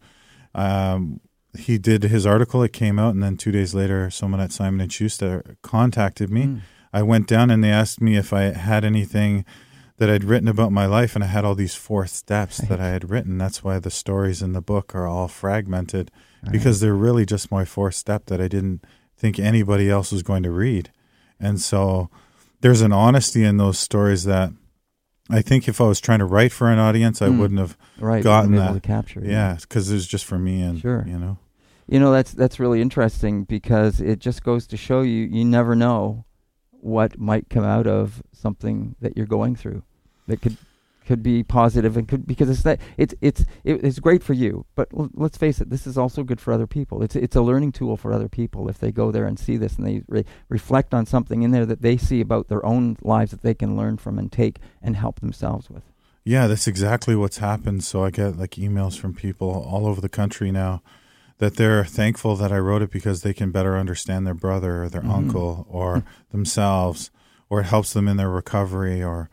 um, 0.54 1.20
he 1.56 1.78
did 1.78 2.04
his 2.04 2.24
article, 2.26 2.62
it 2.62 2.72
came 2.72 2.98
out, 2.98 3.14
and 3.14 3.22
then 3.22 3.36
two 3.36 3.52
days 3.52 3.74
later, 3.74 4.10
someone 4.10 4.40
at 4.40 4.50
Simon 4.52 4.80
and 4.80 4.92
Schuster 4.92 5.56
contacted 5.62 6.30
me. 6.30 6.44
Mm. 6.44 6.60
I 6.92 7.02
went 7.02 7.26
down 7.26 7.50
and 7.50 7.62
they 7.62 7.70
asked 7.70 8.00
me 8.00 8.16
if 8.16 8.32
I 8.32 8.52
had 8.52 8.84
anything 8.84 9.44
that 9.98 10.10
I'd 10.10 10.24
written 10.24 10.48
about 10.48 10.72
my 10.72 10.86
life, 10.86 11.14
and 11.14 11.22
I 11.22 11.28
had 11.28 11.44
all 11.44 11.54
these 11.54 11.74
four 11.74 12.06
steps 12.06 12.58
Right. 12.60 12.68
that 12.70 12.80
I 12.80 12.88
had 12.88 13.10
written. 13.10 13.36
That's 13.38 13.62
why 13.62 13.78
the 13.78 13.90
stories 13.90 14.42
in 14.42 14.52
the 14.52 14.62
book 14.62 14.94
are 14.94 15.06
all 15.06 15.28
fragmented 15.28 16.10
Right. 16.10 16.34
Because 16.51 16.80
they're 16.80 16.95
really 16.95 17.24
just 17.26 17.51
my 17.51 17.64
fourth 17.64 17.95
step 17.95 18.26
that 18.26 18.40
I 18.40 18.49
didn't 18.49 18.84
think 19.16 19.38
anybody 19.38 19.90
else 19.90 20.12
was 20.12 20.22
going 20.22 20.42
to 20.42 20.51
read. 20.51 20.90
And 21.40 21.61
so 21.61 22.11
there's 22.61 22.80
an 22.80 22.92
honesty 22.92 23.45
in 23.45 23.57
those 23.57 23.78
stories 23.78 24.24
that 24.24 24.53
I 25.30 25.40
think 25.42 25.68
if 25.68 25.80
I 25.80 25.84
was 25.84 26.01
trying 26.01 26.18
to 26.18 26.24
write 26.26 26.53
for 26.53 26.70
an 26.70 26.78
audience, 26.78 27.22
I 27.22 27.28
Mm. 27.28 27.38
wouldn't 27.38 27.61
have. 27.61 27.76
right, 27.99 28.22
gotten 28.22 28.51
been 28.53 28.61
able 28.62 28.74
that. 28.74 28.82
to 28.82 28.86
capture. 28.86 29.22
Yeah, 29.24 29.57
because 29.61 29.90
it 29.90 29.95
was 29.95 30.07
just 30.07 30.24
for 30.24 30.38
me 30.38 30.61
and 30.62 30.78
Sure. 30.80 31.05
you 31.09 31.18
know. 31.18 31.38
You 31.86 31.99
know 32.01 32.12
that's 32.12 32.32
that's 32.32 32.59
really 32.61 32.80
interesting 32.82 33.45
because 33.45 34.01
it 34.01 34.18
just 34.18 34.42
goes 34.42 34.66
to 34.68 34.76
show 34.76 35.03
you 35.03 35.24
you 35.24 35.45
never 35.45 35.74
know 35.76 36.24
what 36.70 37.18
might 37.18 37.49
come 37.51 37.64
out 37.64 37.86
of 37.86 38.22
something 38.32 38.97
that 39.01 39.16
you're 39.16 39.26
going 39.26 39.55
through 39.57 39.82
that 40.26 40.40
could 40.42 40.57
could 41.07 41.22
be 41.22 41.42
positive 41.42 41.96
and 41.96 42.09
could 42.09 42.26
because 42.26 42.48
it's 42.50 42.62
that 42.62 42.80
it's 42.96 43.14
it's 43.20 43.42
it, 43.64 43.84
it's 43.84 43.98
great 43.98 44.22
for 44.22 44.32
you 44.32 44.64
but 44.74 44.88
l- 44.96 45.11
let's 45.14 45.36
face 45.36 45.61
it 45.61 45.70
this 45.70 45.86
is 45.86 45.96
also 45.98 46.22
good 46.22 46.40
for 46.40 46.52
other 46.52 46.66
people 46.66 47.02
it's 47.02 47.14
it's 47.16 47.36
a 47.36 47.42
learning 47.42 47.72
tool 47.72 47.96
for 47.96 48.12
other 48.12 48.28
people 48.28 48.68
if 48.68 48.78
they 48.78 48.90
go 48.92 49.11
there 49.11 49.26
and 49.26 49.38
see 49.38 49.57
this 49.57 49.76
and 49.76 49.86
they 49.86 50.02
re- 50.09 50.24
reflect 50.48 50.94
on 50.94 51.05
something 51.07 51.42
in 51.42 51.50
there 51.50 51.66
that 51.66 51.82
they 51.82 51.96
see 51.96 52.20
about 52.20 52.48
their 52.48 52.64
own 52.64 52.96
lives 53.02 53.30
that 53.30 53.42
they 53.42 53.55
can 53.55 53.76
learn 53.76 53.96
from 53.96 54.18
and 54.18 54.32
take 54.32 54.59
and 54.82 54.96
help 54.96 55.20
themselves 55.20 55.68
with 55.70 55.82
Yeah, 56.24 56.46
that's 56.46 56.66
exactly 56.66 57.14
what's 57.14 57.36
happened. 57.38 57.84
So 57.84 58.02
I 58.02 58.11
get 58.11 58.38
like 58.38 58.52
emails 58.52 58.98
from 58.98 59.12
people 59.12 59.50
all 59.70 59.86
over 59.86 60.00
the 60.00 60.09
country 60.09 60.50
now 60.50 60.82
that 61.38 61.57
they're 61.57 61.84
thankful 61.84 62.34
that 62.36 62.50
I 62.50 62.59
wrote 62.59 62.80
it 62.80 62.90
because 62.90 63.20
they 63.20 63.34
can 63.34 63.50
better 63.50 63.76
understand 63.76 64.24
their 64.26 64.32
brother 64.46 64.84
or 64.84 64.88
their 64.88 65.02
Mhm. 65.02 65.11
uncle 65.18 65.66
or 65.68 66.02
themselves, 66.30 67.11
or 67.50 67.61
it 67.61 67.66
helps 67.66 67.92
them 67.92 68.09
in 68.09 68.16
their 68.16 68.30
recovery 68.30 69.02
or 69.02 69.28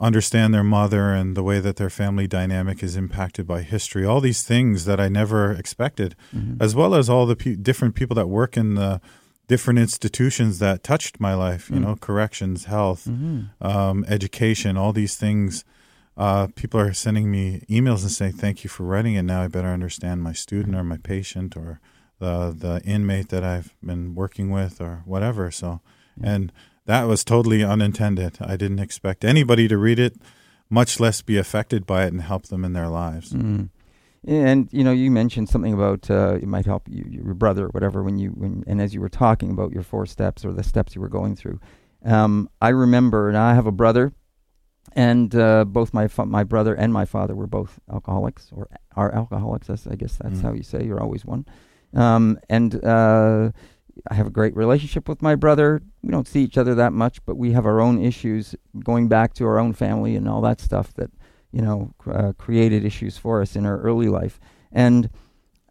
understand 0.00 0.52
their 0.52 0.64
mother 0.64 1.12
and 1.12 1.36
the 1.36 1.42
way 1.42 1.60
that 1.60 1.76
their 1.76 1.90
family 1.90 2.26
dynamic 2.26 2.82
is 2.82 2.96
impacted 2.96 3.46
by 3.46 3.62
history. 3.62 4.04
All 4.04 4.20
these 4.20 4.42
things 4.42 4.84
that 4.86 4.98
I 5.00 5.08
never 5.08 5.52
expected, 5.52 6.16
Mhm. 6.34 6.56
as 6.60 6.74
well 6.74 6.94
as 6.94 7.08
all 7.08 7.26
the 7.26 7.36
pe- 7.36 7.54
different 7.56 7.94
people 7.94 8.14
that 8.16 8.28
work 8.28 8.56
in 8.56 8.74
the 8.74 9.00
different 9.46 9.78
institutions 9.78 10.58
that 10.58 10.82
touched 10.82 11.20
my 11.20 11.34
life, 11.34 11.70
you 11.70 11.76
Mm. 11.76 11.82
know, 11.82 11.96
corrections, 11.96 12.64
health, 12.64 13.06
Mhm. 13.08 13.50
um, 13.60 14.04
education, 14.08 14.76
all 14.76 14.92
these 14.92 15.16
things. 15.16 15.64
Uh, 16.16 16.46
people 16.56 16.80
are 16.80 16.92
sending 16.92 17.30
me 17.30 17.62
emails 17.68 18.02
and 18.02 18.10
saying, 18.10 18.32
"Thank 18.32 18.64
you 18.64 18.70
for 18.70 18.84
writing 18.84 19.14
it. 19.14 19.22
Now 19.22 19.42
I 19.42 19.48
better 19.48 19.68
understand 19.68 20.22
my 20.22 20.32
student 20.32 20.74
or 20.74 20.82
my 20.84 20.96
patient 20.96 21.56
or 21.56 21.80
the 22.20 22.54
the 22.58 22.80
inmate 22.84 23.28
that 23.30 23.44
I've 23.44 23.74
been 23.84 24.14
working 24.14 24.50
with 24.50 24.80
or 24.80 25.02
whatever." 25.04 25.50
So, 25.50 25.80
and 26.20 26.50
that 26.86 27.04
was 27.04 27.24
totally 27.24 27.62
unintended. 27.64 28.38
I 28.40 28.56
didn't 28.56 28.78
expect 28.80 29.24
anybody 29.24 29.68
to 29.68 29.78
read 29.78 29.98
it, 29.98 30.16
much 30.70 31.00
less 31.00 31.22
be 31.22 31.36
affected 31.38 31.86
by 31.86 32.04
it 32.04 32.12
and 32.12 32.22
help 32.22 32.46
them 32.46 32.64
in 32.64 32.72
their 32.72 32.88
lives. 32.88 33.32
Mm. 33.32 33.70
And 34.26 34.68
you 34.72 34.82
know, 34.84 34.92
you 34.92 35.10
mentioned 35.10 35.48
something 35.50 35.74
about 35.74 36.10
uh, 36.10 36.36
it 36.40 36.46
might 36.48 36.64
help 36.66 36.88
you, 36.88 37.04
your 37.08 37.34
brother, 37.34 37.66
or 37.66 37.68
whatever. 37.68 38.02
When 38.02 38.18
you 38.18 38.30
when 38.30 38.64
and 38.66 38.80
as 38.80 38.94
you 38.94 39.00
were 39.00 39.10
talking 39.10 39.50
about 39.50 39.72
your 39.72 39.82
four 39.82 40.06
steps 40.06 40.44
or 40.44 40.52
the 40.52 40.62
steps 40.62 40.94
you 40.94 41.00
were 41.02 41.10
going 41.10 41.36
through, 41.36 41.60
um, 42.04 42.48
I 42.62 42.70
remember, 42.70 43.28
and 43.28 43.36
I 43.36 43.52
have 43.54 43.66
a 43.66 43.72
brother, 43.72 44.14
and 44.92 45.34
uh, 45.34 45.64
both 45.66 45.92
my 45.92 46.08
fa- 46.08 46.24
my 46.24 46.42
brother 46.42 46.74
and 46.74 46.90
my 46.92 47.04
father 47.04 47.34
were 47.34 47.46
both 47.46 47.78
alcoholics 47.92 48.48
or 48.50 48.68
are 48.96 49.14
alcoholics. 49.14 49.68
I 49.68 49.94
guess 49.94 50.16
that's 50.16 50.38
Mm. 50.38 50.42
how 50.42 50.52
you 50.54 50.62
say. 50.62 50.84
You're 50.84 51.02
always 51.02 51.24
one. 51.26 51.44
Um, 51.92 52.38
and 52.48 52.82
uh, 52.82 53.50
I 54.10 54.14
have 54.14 54.26
a 54.26 54.30
great 54.30 54.56
relationship 54.56 55.08
with 55.08 55.22
my 55.22 55.34
brother. 55.34 55.82
We 56.02 56.10
don't 56.10 56.26
see 56.28 56.42
each 56.42 56.58
other 56.58 56.74
that 56.76 56.92
much, 56.92 57.24
but 57.24 57.36
we 57.36 57.52
have 57.52 57.66
our 57.66 57.80
own 57.80 58.02
issues 58.02 58.54
going 58.82 59.08
back 59.08 59.34
to 59.34 59.46
our 59.46 59.58
own 59.58 59.72
family 59.72 60.16
and 60.16 60.28
all 60.28 60.40
that 60.42 60.60
stuff 60.60 60.92
that 60.94 61.10
you 61.52 61.62
know, 61.62 61.94
uh, 62.10 62.32
created 62.36 62.84
issues 62.84 63.16
for 63.16 63.40
us 63.40 63.54
in 63.54 63.64
our 63.64 63.78
early 63.80 64.08
life. 64.08 64.40
And 64.72 65.08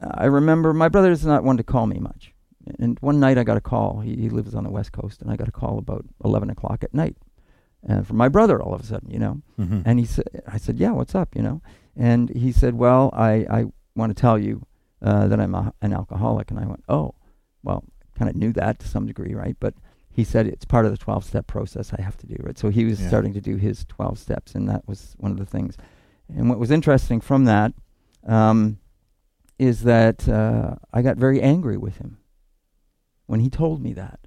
uh, 0.01 0.11
I 0.13 0.25
remember 0.27 0.73
my 0.73 0.87
brother 0.87 1.11
is 1.11 1.25
not 1.25 1.43
one 1.43 1.57
to 1.57 1.63
call 1.63 1.87
me 1.87 1.99
much. 1.99 2.33
And 2.79 2.97
one 3.01 3.19
night 3.19 3.37
I 3.37 3.43
got 3.43 3.57
a 3.57 3.61
call. 3.61 3.99
He, 3.99 4.15
he 4.15 4.29
lives 4.29 4.55
on 4.55 4.63
the 4.63 4.69
West 4.71 4.93
Coast, 4.93 5.21
and 5.21 5.29
I 5.29 5.35
got 5.35 5.49
a 5.49 5.51
call 5.51 5.77
about 5.77 6.05
11 6.23 6.49
o'clock 6.49 6.85
at 6.85 6.93
night 6.93 7.17
uh, 7.89 8.01
from 8.03 8.15
my 8.15 8.29
brother 8.29 8.61
all 8.61 8.73
of 8.73 8.79
a 8.79 8.85
sudden, 8.85 9.11
you 9.11 9.19
know. 9.19 9.41
Mhm. 9.59 9.83
And 9.85 9.99
he 9.99 10.05
said, 10.05 10.23
I 10.47 10.55
said, 10.57 10.77
yeah, 10.77 10.91
what's 10.91 11.15
up, 11.15 11.35
you 11.35 11.41
know? 11.41 11.61
And 11.97 12.29
he 12.29 12.53
said, 12.53 12.75
well, 12.75 13.09
I, 13.13 13.45
I 13.49 13.65
want 13.93 14.15
to 14.15 14.21
tell 14.21 14.39
you 14.39 14.65
uh, 15.01 15.27
that 15.27 15.37
I'm 15.41 15.53
a, 15.53 15.73
an 15.81 15.91
alcoholic. 15.91 16.49
And 16.49 16.61
I 16.61 16.65
went, 16.65 16.85
oh, 16.87 17.13
well, 17.61 17.83
kind 18.23 18.33
of 18.35 18.39
knew 18.39 18.53
that 18.53 18.79
to 18.79 18.87
some 18.87 19.05
degree, 19.05 19.33
right? 19.33 19.57
But 19.59 19.73
he 20.09 20.23
said 20.23 20.47
it's 20.47 20.63
part 20.65 20.85
of 20.85 20.91
the 20.91 20.97
12 20.97 21.25
step 21.25 21.45
process 21.47 21.91
I 21.97 22.01
have 22.01 22.15
to 22.17 22.27
do, 22.27 22.35
right? 22.39 22.57
So 22.57 22.69
he 22.69 22.85
was 22.85 23.01
Yeah. 23.01 23.07
starting 23.09 23.33
to 23.33 23.41
do 23.41 23.57
his 23.57 23.83
12 23.85 24.17
steps, 24.17 24.55
and 24.55 24.69
that 24.69 24.87
was 24.87 25.15
one 25.19 25.31
of 25.31 25.37
the 25.37 25.45
things. 25.45 25.75
And 26.33 26.49
what 26.49 26.59
was 26.59 26.71
interesting 26.71 27.19
from 27.19 27.45
that 27.45 27.73
um, 28.25 28.77
is 29.59 29.81
that 29.83 30.29
uh, 30.29 30.75
I 30.93 31.01
got 31.01 31.17
very 31.17 31.41
angry 31.41 31.77
with 31.77 31.97
him 31.97 32.17
when 33.25 33.39
he 33.41 33.49
told 33.49 33.81
me 33.81 33.91
that. 33.93 34.19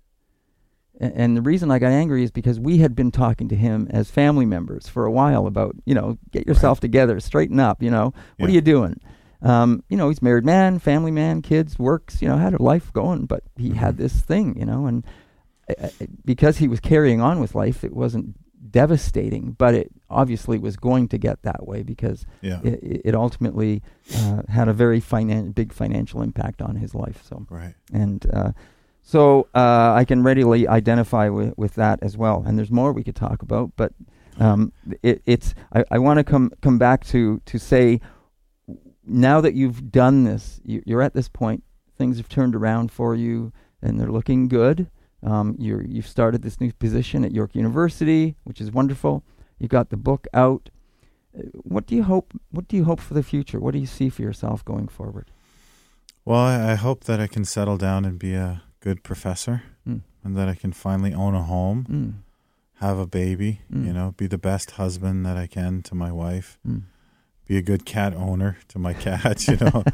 A- 1.00 1.16
And 1.18 1.36
the 1.36 1.42
reason 1.42 1.70
I 1.70 1.78
got 1.78 1.92
angry 1.92 2.22
is 2.22 2.30
because 2.30 2.60
we 2.60 2.78
had 2.78 2.94
been 2.94 3.10
talking 3.10 3.48
to 3.48 3.56
him 3.56 3.86
as 3.90 4.10
family 4.10 4.44
members 4.46 4.88
for 4.88 5.06
a 5.06 5.10
while 5.10 5.46
about, 5.46 5.76
you 5.86 5.94
know, 5.94 6.18
get 6.32 6.46
yourself 6.46 6.80
together, 6.80 7.18
straighten 7.20 7.58
up, 7.60 7.82
you 7.82 7.90
know, 7.90 8.12
what 8.38 8.50
are 8.50 8.52
you 8.52 8.60
doing? 8.60 9.00
Um, 9.42 9.82
you 9.88 9.96
know, 9.96 10.08
he's 10.08 10.22
married 10.22 10.44
man, 10.44 10.78
family 10.78 11.10
man, 11.10 11.42
kids, 11.42 11.78
works, 11.78 12.22
you 12.22 12.28
know, 12.28 12.36
had 12.38 12.54
a 12.54 12.62
life 12.62 12.92
going, 12.92 13.26
but 13.26 13.42
he 13.56 13.70
had 13.74 13.94
Mhm. 13.94 13.98
this 13.98 14.20
thing, 14.20 14.58
you 14.58 14.64
know, 14.64 14.86
and 14.86 15.04
uh, 15.68 15.86
uh, 15.86 16.06
because 16.24 16.58
he 16.58 16.68
was 16.68 16.80
carrying 16.80 17.20
on 17.20 17.40
with 17.40 17.54
life, 17.54 17.84
it 17.84 17.94
wasn't 17.94 18.34
devastating, 18.70 19.52
but 19.58 19.74
it 19.74 19.90
obviously 20.10 20.58
was 20.58 20.76
going 20.76 21.08
to 21.08 21.18
get 21.18 21.42
that 21.42 21.66
way 21.66 21.82
because 21.82 22.24
Yeah. 22.42 22.60
it, 22.62 23.02
it 23.04 23.14
ultimately 23.14 23.82
uh, 24.16 24.42
had 24.48 24.68
a 24.68 24.72
very 24.72 25.00
finan- 25.00 25.54
big 25.54 25.72
financial 25.72 26.22
impact 26.22 26.62
on 26.62 26.76
his 26.76 26.94
life. 26.94 27.22
So 27.24 27.46
right. 27.50 27.74
and 27.92 28.24
uh, 28.32 28.52
so 29.02 29.48
uh, 29.54 29.92
I 29.94 30.04
can 30.04 30.22
readily 30.22 30.66
identify 30.66 31.28
with, 31.28 31.54
with 31.56 31.74
that 31.74 31.98
as 32.02 32.16
well. 32.16 32.42
And 32.46 32.58
there's 32.58 32.70
more 32.72 32.92
we 32.92 33.04
could 33.04 33.16
talk 33.16 33.42
about, 33.42 33.70
but 33.76 33.92
um, 34.38 34.72
it, 35.02 35.22
it's 35.26 35.54
I, 35.74 35.84
I 35.92 35.98
want 35.98 36.18
to 36.18 36.24
come 36.24 36.50
come 36.60 36.76
back 36.78 37.04
to 37.06 37.40
to 37.46 37.58
say 37.58 38.00
now 39.06 39.40
that 39.40 39.54
you've 39.54 39.90
done 39.92 40.24
this, 40.24 40.60
you, 40.64 40.82
you're 40.86 41.02
at 41.02 41.14
this 41.14 41.28
point. 41.28 41.62
Things 41.96 42.18
have 42.18 42.28
turned 42.28 42.54
around 42.54 42.90
for 42.92 43.14
you, 43.14 43.52
and 43.80 43.98
they're 43.98 44.10
looking 44.12 44.48
good. 44.48 44.90
Um, 45.22 45.56
you're 45.58 45.82
you've 45.82 46.06
started 46.06 46.42
this 46.42 46.60
new 46.60 46.72
position 46.72 47.24
at 47.24 47.32
York 47.32 47.54
University, 47.54 48.36
which 48.44 48.60
is 48.60 48.70
wonderful. 48.70 49.22
You've 49.58 49.70
got 49.70 49.88
the 49.90 49.96
book 49.96 50.26
out. 50.34 50.68
Uh, 51.36 51.42
What 51.62 51.86
do 51.86 51.94
you 51.96 52.02
hope? 52.02 52.32
What 52.50 52.68
do 52.68 52.76
you 52.76 52.84
hope 52.84 53.00
for 53.00 53.14
the 53.14 53.22
future? 53.22 53.58
What 53.58 53.72
do 53.72 53.78
you 53.78 53.86
see 53.86 54.10
for 54.10 54.22
yourself 54.22 54.62
going 54.64 54.88
forward? 54.88 55.30
Well, 56.24 56.40
I, 56.40 56.72
I 56.72 56.74
hope 56.74 57.04
that 57.04 57.20
I 57.20 57.26
can 57.28 57.44
settle 57.44 57.78
down 57.78 58.04
and 58.04 58.18
be 58.18 58.34
a 58.34 58.62
good 58.80 59.02
professor, 59.02 59.62
Mm. 59.88 60.00
and 60.24 60.36
that 60.36 60.48
I 60.48 60.54
can 60.54 60.72
finally 60.72 61.14
own 61.14 61.34
a 61.34 61.42
home, 61.42 61.86
Mm. 61.88 62.12
have 62.80 62.98
a 62.98 63.06
baby, 63.06 63.60
Mm. 63.72 63.86
you 63.86 63.92
know, 63.92 64.12
be 64.16 64.26
the 64.26 64.38
best 64.38 64.72
husband 64.72 65.24
that 65.24 65.36
I 65.36 65.46
can 65.46 65.82
to 65.82 65.94
my 65.94 66.12
wife, 66.12 66.58
Mm. 66.68 66.82
Be 67.46 67.56
a 67.56 67.62
good 67.62 67.84
cat 67.84 68.14
owner 68.14 68.58
to 68.68 68.78
my 68.78 68.92
cats, 69.06 69.48
you 69.48 69.56
know, 69.56 69.84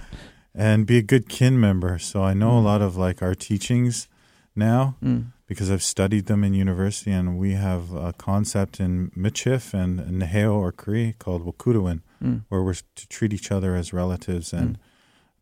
and 0.54 0.86
be 0.86 0.98
a 0.98 1.02
good 1.02 1.28
kin 1.28 1.58
member. 1.60 1.98
So 1.98 2.22
I 2.22 2.34
know 2.34 2.58
a 2.58 2.62
Mm. 2.62 2.64
lot 2.64 2.82
of 2.82 2.96
like 2.96 3.22
our 3.22 3.34
teachings 3.34 4.08
now 4.56 4.96
Mm. 5.02 5.32
because 5.46 5.70
I've 5.70 5.82
studied 5.82 6.26
them 6.26 6.44
in 6.44 6.54
university, 6.54 7.10
and 7.10 7.38
we 7.38 7.52
have 7.52 7.92
a 7.92 8.12
concept 8.14 8.80
in 8.80 9.10
Michif 9.16 9.74
and 9.74 10.00
Nehiyaw 10.00 10.54
or 10.54 10.72
Cree 10.72 11.14
called 11.18 11.44
Wahkohtowin, 11.44 12.00
Mm. 12.22 12.42
where 12.48 12.62
we're 12.62 12.74
to 12.74 13.06
treat 13.08 13.32
each 13.32 13.50
other 13.52 13.74
as 13.76 13.92
relatives 13.92 14.52
and 14.52 14.76
Mm. 14.76 14.80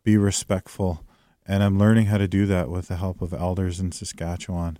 be 0.03 0.17
respectful. 0.17 1.05
And 1.47 1.63
I'm 1.63 1.79
learning 1.79 2.07
how 2.07 2.19
to 2.19 2.29
do 2.29 2.47
that 2.47 2.69
with 2.71 2.89
the 2.89 2.97
help 2.97 3.23
of 3.23 3.33
elders 3.33 3.81
in 3.81 3.93
Saskatchewan. 3.93 4.79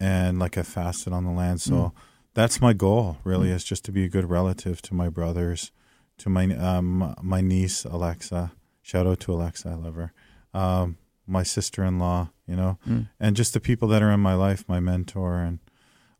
And 0.00 0.38
like 0.38 0.56
I 0.56 0.62
fasted 0.62 1.12
on 1.12 1.24
the 1.24 1.30
land. 1.32 1.60
So 1.60 1.74
Mm. 1.74 1.92
that's 2.34 2.60
my 2.60 2.72
goal, 2.72 3.18
really, 3.24 3.50
is 3.50 3.64
just 3.64 3.84
to 3.86 3.92
be 3.92 4.04
a 4.04 4.08
good 4.08 4.30
relative 4.30 4.80
to 4.82 4.94
my 4.94 5.08
brothers, 5.08 5.72
to 6.18 6.28
my 6.28 6.44
um, 6.56 7.14
my 7.22 7.40
niece, 7.40 7.84
Alexa. 7.84 8.52
Shout 8.82 9.06
out 9.06 9.20
to 9.20 9.32
Alexa, 9.32 9.68
I 9.68 9.74
love 9.74 9.94
her. 9.96 10.12
Um, 10.54 10.96
my 11.26 11.42
sister 11.42 11.84
in 11.84 11.98
law, 11.98 12.30
you 12.46 12.56
know, 12.56 12.78
Mm. 12.88 13.08
and 13.20 13.36
just 13.36 13.52
the 13.52 13.60
people 13.60 13.86
that 13.88 14.02
are 14.02 14.10
in 14.10 14.20
my 14.20 14.34
life, 14.34 14.64
my 14.68 14.80
mentor, 14.80 15.40
and 15.40 15.58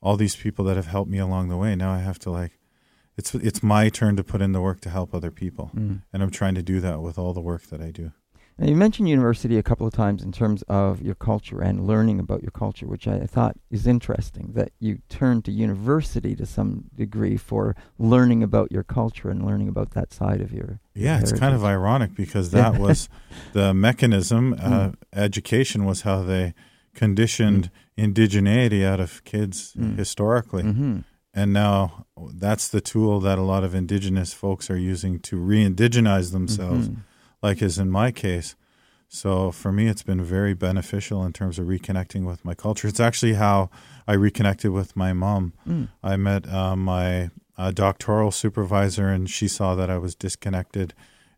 all 0.03 0.17
these 0.17 0.37
people 0.37 0.65
that 0.67 0.77
have 0.77 0.87
helped 0.87 1.11
me 1.11 1.19
along 1.19 1.49
the 1.49 1.57
way. 1.57 1.75
Now 1.75 1.93
I 1.93 1.99
have 2.01 2.19
to 2.21 2.31
like, 2.31 2.59
it's 3.17 3.35
it's 3.35 3.63
my 3.63 3.89
turn 3.89 4.17
to 4.17 4.23
put 4.25 4.43
in 4.43 4.53
the 4.53 4.61
work 4.61 4.81
to 4.83 4.91
help 4.91 5.15
other 5.15 5.31
people, 5.31 5.71
Mm. 5.75 6.03
and 6.13 6.23
I'm 6.23 6.31
trying 6.31 6.55
to 6.57 6.63
do 6.63 6.79
that 6.81 7.01
with 7.01 7.19
all 7.19 7.33
the 7.33 7.41
work 7.41 7.63
that 7.69 7.81
I 7.81 7.91
do. 7.91 8.13
Now, 8.61 8.67
you 8.67 8.75
mentioned 8.75 9.09
university 9.09 9.57
a 9.57 9.63
couple 9.63 9.87
of 9.87 9.93
times 9.93 10.21
in 10.23 10.33
terms 10.33 10.63
of 10.63 11.01
your 11.01 11.15
culture 11.15 11.61
and 11.61 11.87
learning 11.87 12.19
about 12.19 12.43
your 12.43 12.51
culture, 12.51 12.87
which 12.89 13.07
I 13.07 13.21
thought 13.21 13.57
is 13.71 13.87
interesting 13.87 14.51
that 14.55 14.73
you 14.81 14.99
turned 15.09 15.45
to 15.45 15.53
university 15.53 16.35
to 16.35 16.45
some 16.45 16.87
degree 16.93 17.37
for 17.37 17.77
learning 17.99 18.43
about 18.43 18.73
your 18.73 18.83
culture 18.83 19.31
and 19.31 19.45
learning 19.47 19.69
about 19.69 19.93
that 19.93 20.13
side 20.13 20.41
of 20.41 20.53
your. 20.53 20.81
Yeah, 20.95 21.21
it's 21.21 21.31
kind 21.33 21.55
of 21.55 21.65
ironic 21.65 22.17
because 22.17 22.51
that 22.51 22.79
was 22.81 23.09
the 23.53 23.73
mechanism. 23.75 24.55
Uh, 24.55 24.89
Mm. 24.89 24.95
Education 25.13 25.85
was 25.85 26.03
how 26.03 26.23
they 26.23 26.55
conditioned 26.95 27.71
indigeneity 27.97 28.85
out 28.85 29.01
of 29.01 29.23
kids 29.25 29.75
Mm. 29.79 29.97
historically. 29.97 30.63
Mhm. 30.65 31.05
And 31.35 31.53
now 31.53 32.07
that's 32.35 32.69
the 32.69 32.81
tool 32.81 33.21
that 33.21 33.39
a 33.39 33.43
lot 33.43 33.63
of 33.65 33.75
indigenous 33.75 34.33
folks 34.33 34.69
are 34.71 34.77
using 34.79 35.21
to 35.21 35.37
re 35.37 35.65
indigenize 35.65 36.33
themselves, 36.33 36.89
Mhm. 36.89 36.97
Like 37.43 37.63
is 37.63 37.79
in 37.79 37.91
my 37.91 38.11
case. 38.11 38.57
So 39.09 39.51
for 39.51 39.73
me, 39.73 39.89
it's 39.89 40.03
been 40.03 40.23
very 40.23 40.53
beneficial 40.53 41.25
in 41.25 41.33
terms 41.33 41.59
of 41.59 41.67
reconnecting 41.67 42.27
with 42.27 42.45
my 42.45 42.55
culture. 42.55 42.89
It's 42.89 43.01
actually 43.01 43.35
how 43.35 43.71
I 44.07 44.13
reconnected 44.15 44.71
with 44.71 44.95
my 44.97 45.15
mom. 45.15 45.55
Mm. 45.67 45.89
I 46.03 46.17
met 46.17 46.47
uh, 46.47 46.77
my 46.77 47.31
uh, 47.57 47.71
doctoral 47.71 48.31
supervisor, 48.31 49.09
and 49.09 49.29
she 49.29 49.49
saw 49.49 49.75
that 49.75 49.89
I 49.89 49.97
was 49.97 50.15
disconnected, 50.15 50.93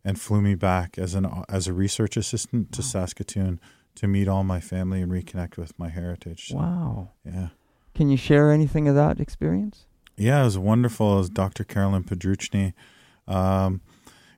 and 0.04 0.20
flew 0.20 0.40
me 0.40 0.54
back 0.54 0.98
as 0.98 1.14
an 1.14 1.28
as 1.48 1.68
a 1.68 1.72
research 1.72 2.16
assistant 2.16 2.72
to 2.72 2.82
Saskatoon 2.82 3.60
to 3.96 4.08
meet 4.08 4.28
all 4.28 4.42
my 4.42 4.60
family 4.60 5.02
and 5.02 5.12
reconnect 5.12 5.56
with 5.56 5.78
my 5.78 5.90
heritage. 5.90 6.48
So, 6.48 6.56
Wow. 6.56 7.10
Yeah. 7.24 7.48
Can 7.94 8.08
you 8.08 8.16
share 8.16 8.50
anything 8.50 8.88
of 8.88 8.94
that 8.94 9.20
experience? 9.20 9.84
Yeah, 10.16 10.40
it 10.40 10.44
was 10.44 10.58
wonderful. 10.58 11.14
It 11.14 11.18
was 11.18 11.30
Dr. 11.30 11.64
Carolyn 11.64 12.04
Podruchny. 12.04 12.72
Um, 13.26 13.80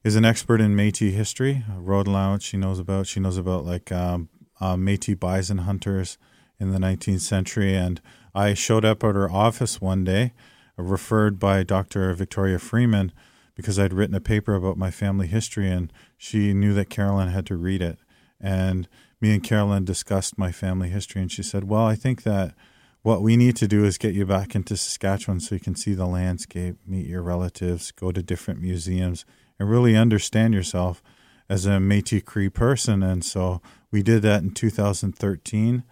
is 0.04 0.16
an 0.16 0.24
expert 0.24 0.60
in 0.60 0.74
Métis 0.74 1.12
history, 1.12 1.64
road 1.76 2.08
allowance. 2.08 2.42
She 2.44 2.56
knows 2.56 2.78
about. 2.78 3.06
She 3.06 3.20
knows 3.20 3.36
about 3.36 3.64
like 3.64 3.92
um, 3.92 4.28
uh, 4.60 4.74
Métis 4.74 5.18
bison 5.18 5.58
hunters 5.58 6.18
in 6.58 6.70
the 6.70 6.78
19th 6.78 7.20
century. 7.20 7.74
And 7.76 8.00
I 8.34 8.54
showed 8.54 8.84
up 8.84 9.04
at 9.04 9.14
her 9.14 9.30
office 9.30 9.80
one 9.80 10.04
day, 10.04 10.32
referred 10.76 11.38
by 11.38 11.62
Dr. 11.62 12.12
Victoria 12.14 12.58
Freeman, 12.58 13.12
because 13.54 13.78
I'd 13.78 13.92
written 13.92 14.14
a 14.14 14.20
paper 14.20 14.54
about 14.54 14.76
my 14.76 14.90
family 14.90 15.26
history, 15.26 15.70
and 15.70 15.92
she 16.16 16.54
knew 16.54 16.72
that 16.74 16.90
Carolyn 16.90 17.28
had 17.28 17.46
to 17.46 17.56
read 17.56 17.82
it. 17.82 17.98
And 18.40 18.88
me 19.20 19.34
and 19.34 19.42
Carolyn 19.42 19.84
discussed 19.84 20.38
my 20.38 20.50
family 20.50 20.88
history, 20.88 21.20
and 21.20 21.30
she 21.30 21.42
said, 21.42 21.64
"Well, 21.64 21.86
I 21.86 21.94
think 21.94 22.22
that." 22.24 22.54
What 23.04 23.20
we 23.20 23.36
need 23.36 23.56
to 23.56 23.66
do 23.66 23.84
is 23.84 23.98
get 23.98 24.14
you 24.14 24.24
back 24.24 24.54
into 24.54 24.76
Saskatchewan 24.76 25.40
so 25.40 25.56
you 25.56 25.60
can 25.60 25.74
see 25.74 25.92
the 25.92 26.06
landscape, 26.06 26.76
meet 26.86 27.08
your 27.08 27.20
relatives, 27.20 27.90
go 27.90 28.12
to 28.12 28.22
different 28.22 28.60
museums, 28.60 29.24
and 29.58 29.70
really 29.70 29.96
understand 29.96 30.54
yourself 30.54 31.02
as 31.48 31.66
a 31.66 31.78
Métis 31.78 32.24
Cree 32.24 32.48
person. 32.48 33.02
And 33.02 33.24
so 33.24 33.60
we 33.90 34.02
did 34.02 34.22
that 34.22 34.42
in 34.42 34.50
2013, 34.50 35.84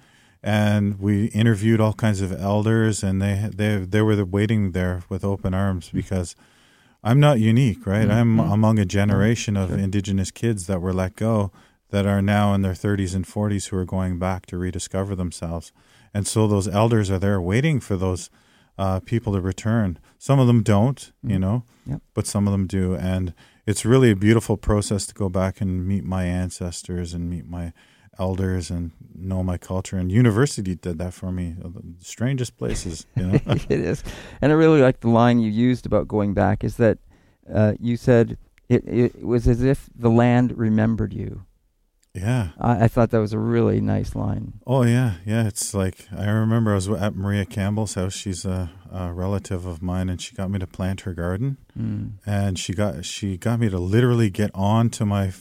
and 0.42 0.98
we 0.98 1.26
interviewed 1.26 1.80
all 1.80 1.92
kinds 1.92 2.20
of 2.20 2.32
elders, 2.32 3.02
and 3.02 3.20
they 3.20 3.50
they 3.54 3.76
they 3.76 4.02
were 4.02 4.24
waiting 4.24 4.72
there 4.72 5.02
with 5.08 5.24
open 5.24 5.52
arms 5.54 5.88
mm-hmm. 5.88 5.98
because 5.98 6.34
I'm 7.02 7.20
not 7.20 7.40
unique, 7.40 7.86
right? 7.86 8.08
Mm-hmm. 8.08 8.40
I'm 8.40 8.52
among 8.52 8.78
a 8.78 8.84
generation 8.84 9.56
of 9.56 9.70
sure. 9.70 9.78
Indigenous 9.78 10.30
kids 10.30 10.66
that 10.66 10.80
were 10.80 10.92
let 10.92 11.16
go 11.16 11.50
that 11.90 12.06
are 12.06 12.22
now 12.22 12.54
in 12.54 12.62
their 12.62 12.72
30s 12.72 13.14
and 13.14 13.26
40s 13.26 13.68
who 13.68 13.76
are 13.76 13.84
going 13.84 14.18
back 14.18 14.46
to 14.46 14.56
rediscover 14.56 15.14
themselves. 15.14 15.72
And 16.14 16.26
so 16.26 16.46
those 16.46 16.68
elders 16.68 17.10
are 17.10 17.18
there 17.18 17.40
waiting 17.40 17.80
for 17.80 17.96
those 17.96 18.30
uh, 18.78 19.00
people 19.00 19.32
to 19.34 19.40
return. 19.40 19.98
Some 20.18 20.38
of 20.38 20.46
them 20.46 20.62
don't, 20.62 21.12
you 21.22 21.38
know, 21.38 21.64
yep. 21.86 22.02
but 22.14 22.26
some 22.26 22.46
of 22.46 22.52
them 22.52 22.66
do. 22.66 22.94
And 22.94 23.34
it's 23.66 23.84
really 23.84 24.10
a 24.10 24.16
beautiful 24.16 24.56
process 24.56 25.06
to 25.06 25.14
go 25.14 25.28
back 25.28 25.60
and 25.60 25.86
meet 25.86 26.04
my 26.04 26.24
ancestors 26.24 27.14
and 27.14 27.28
meet 27.28 27.46
my 27.46 27.72
elders 28.18 28.70
and 28.70 28.92
know 29.14 29.42
my 29.42 29.56
culture. 29.56 29.96
And 29.96 30.12
university 30.12 30.74
did 30.74 30.98
that 30.98 31.14
for 31.14 31.32
me. 31.32 31.56
The 31.58 31.82
strangest 32.04 32.56
places, 32.58 33.06
you 33.16 33.26
know. 33.26 33.40
it 33.46 33.70
is, 33.70 34.04
and 34.40 34.52
I 34.52 34.54
really 34.54 34.80
like 34.80 35.00
the 35.00 35.10
line 35.10 35.40
you 35.40 35.50
used 35.50 35.86
about 35.86 36.08
going 36.08 36.34
back. 36.34 36.62
Is 36.62 36.76
that 36.76 36.98
uh, 37.52 37.74
you 37.80 37.96
said 37.96 38.38
it, 38.68 38.86
it 38.86 39.24
was 39.24 39.48
as 39.48 39.62
if 39.62 39.88
the 39.96 40.10
land 40.10 40.56
remembered 40.56 41.12
you. 41.12 41.44
Yeah. 42.14 42.48
I, 42.58 42.84
I, 42.84 42.88
thought 42.88 43.10
that 43.10 43.20
was 43.20 43.32
a 43.32 43.38
really 43.38 43.80
nice 43.80 44.16
line. 44.16 44.54
Oh, 44.66 44.82
yeah. 44.82 45.14
Yeah. 45.24 45.46
It's 45.46 45.72
like, 45.74 46.08
I 46.16 46.28
remember 46.28 46.72
I 46.72 46.74
was 46.74 46.88
at 46.88 47.14
Maria 47.14 47.44
Campbell's 47.44 47.94
house. 47.94 48.14
She's 48.14 48.44
a, 48.44 48.70
a 48.92 49.12
relative 49.12 49.64
of 49.64 49.80
mine, 49.80 50.08
and 50.08 50.20
she 50.20 50.34
got 50.34 50.50
me 50.50 50.58
to 50.58 50.66
plant 50.66 51.02
her 51.02 51.14
garden. 51.14 51.56
Mm. 51.78 52.14
And 52.26 52.58
she 52.58 52.72
got, 52.72 53.04
she 53.04 53.36
got 53.36 53.60
me 53.60 53.68
to 53.68 53.78
literally 53.78 54.28
get 54.28 54.50
onto 54.54 55.04
my 55.04 55.32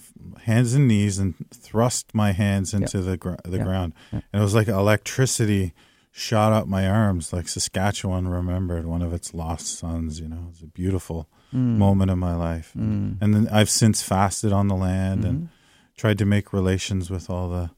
hands 0.44 0.76
and 0.76 0.88
knees 0.88 1.18
and 1.18 1.34
thrust 1.52 2.14
my 2.14 2.34
hands 2.34 2.74
into 2.74 3.00
yep. 3.00 3.06
the, 3.06 3.18
gr- 3.18 3.34
the 3.44 3.58
yep. 3.58 3.66
ground. 3.66 3.94
Yep. 4.14 4.24
And 4.32 4.42
it 4.42 4.44
was 4.44 4.54
like 4.54 4.68
electricity 4.68 5.74
shot 6.12 6.52
up 6.52 6.68
my 6.68 6.88
arms, 6.88 7.32
like 7.34 7.48
Saskatchewan 7.48 8.28
remembered 8.28 8.86
one 8.86 9.02
of 9.02 9.14
its 9.14 9.34
lost 9.34 9.78
sons. 9.80 10.20
You 10.20 10.28
know, 10.28 10.44
it 10.48 10.50
was 10.50 10.62
a 10.62 10.68
beautiful 10.68 11.30
mm. 11.54 11.78
moment 11.78 12.12
in 12.12 12.20
my 12.20 12.36
life. 12.36 12.74
Mm. 12.78 13.18
And 13.22 13.34
then 13.34 13.48
I've 13.50 13.70
since 13.70 14.04
fasted 14.04 14.52
on 14.52 14.68
the 14.68 14.76
land 14.76 15.22
mm-hmm. 15.22 15.30
and 15.30 15.50
tried 16.00 16.18
to 16.18 16.26
make 16.26 16.54
relations 16.54 17.12
with 17.12 17.30
all 17.30 17.50
the 17.50 17.70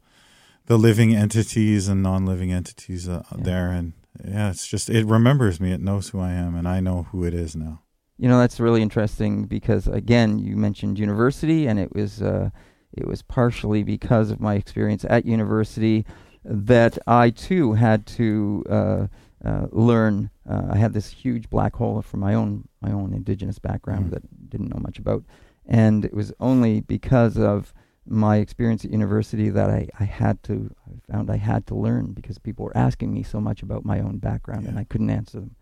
the 0.67 0.77
living 0.77 1.15
entities 1.15 1.87
and 1.87 2.03
non-living 2.03 2.51
entities 2.53 3.09
uh, 3.09 3.23
yeah. 3.31 3.43
there 3.43 3.71
and 3.71 3.93
yeah 4.23 4.51
it's 4.51 4.67
just 4.67 4.91
it 4.91 5.05
remembers 5.07 5.59
me 5.59 5.71
it 5.71 5.81
knows 5.81 6.09
who 6.09 6.19
i 6.19 6.31
am 6.31 6.55
and 6.55 6.67
i 6.67 6.79
know 6.79 7.07
who 7.11 7.23
it 7.23 7.33
is 7.33 7.55
now 7.55 7.81
you 8.19 8.29
know 8.29 8.37
that's 8.37 8.59
really 8.59 8.83
interesting 8.83 9.45
because 9.45 9.87
again 9.87 10.37
you 10.37 10.55
mentioned 10.55 10.99
university 10.99 11.65
and 11.65 11.79
it 11.79 11.95
was 11.95 12.21
uh, 12.21 12.51
it 12.93 13.07
was 13.07 13.23
partially 13.23 13.81
because 13.81 14.29
of 14.29 14.39
my 14.39 14.53
experience 14.53 15.03
at 15.09 15.25
university 15.25 16.05
that 16.45 16.99
i 17.07 17.31
too 17.31 17.73
had 17.73 18.05
to 18.05 18.63
uh, 18.69 19.07
uh, 19.43 19.65
learn 19.71 20.29
uh, 20.47 20.67
i 20.69 20.77
had 20.77 20.93
this 20.93 21.09
huge 21.09 21.49
black 21.49 21.75
hole 21.75 22.03
from 22.03 22.19
my 22.19 22.35
own 22.35 22.67
my 22.81 22.91
own 22.91 23.15
indigenous 23.15 23.57
background 23.57 24.05
mm. 24.05 24.11
that 24.11 24.49
didn't 24.49 24.69
know 24.69 24.79
much 24.79 24.99
about 24.99 25.23
and 25.65 26.05
it 26.05 26.13
was 26.13 26.31
only 26.39 26.81
because 26.81 27.35
of 27.35 27.73
my 28.05 28.37
experience 28.37 28.83
at 28.83 28.91
university 28.91 29.49
that 29.49 29.69
I, 29.69 29.87
I 29.99 30.05
had 30.05 30.41
to 30.43 30.73
I 30.87 31.11
found 31.11 31.29
I 31.29 31.37
had 31.37 31.67
to 31.67 31.75
learn 31.75 32.13
because 32.13 32.37
people 32.39 32.65
were 32.65 32.77
asking 32.77 33.13
me 33.13 33.23
so 33.23 33.39
much 33.39 33.61
about 33.61 33.85
my 33.85 33.99
own 33.99 34.17
background 34.17 34.63
yeah. 34.63 34.69
and 34.69 34.79
I 34.79 34.85
couldn't 34.85 35.09
answer 35.09 35.39
them, 35.39 35.55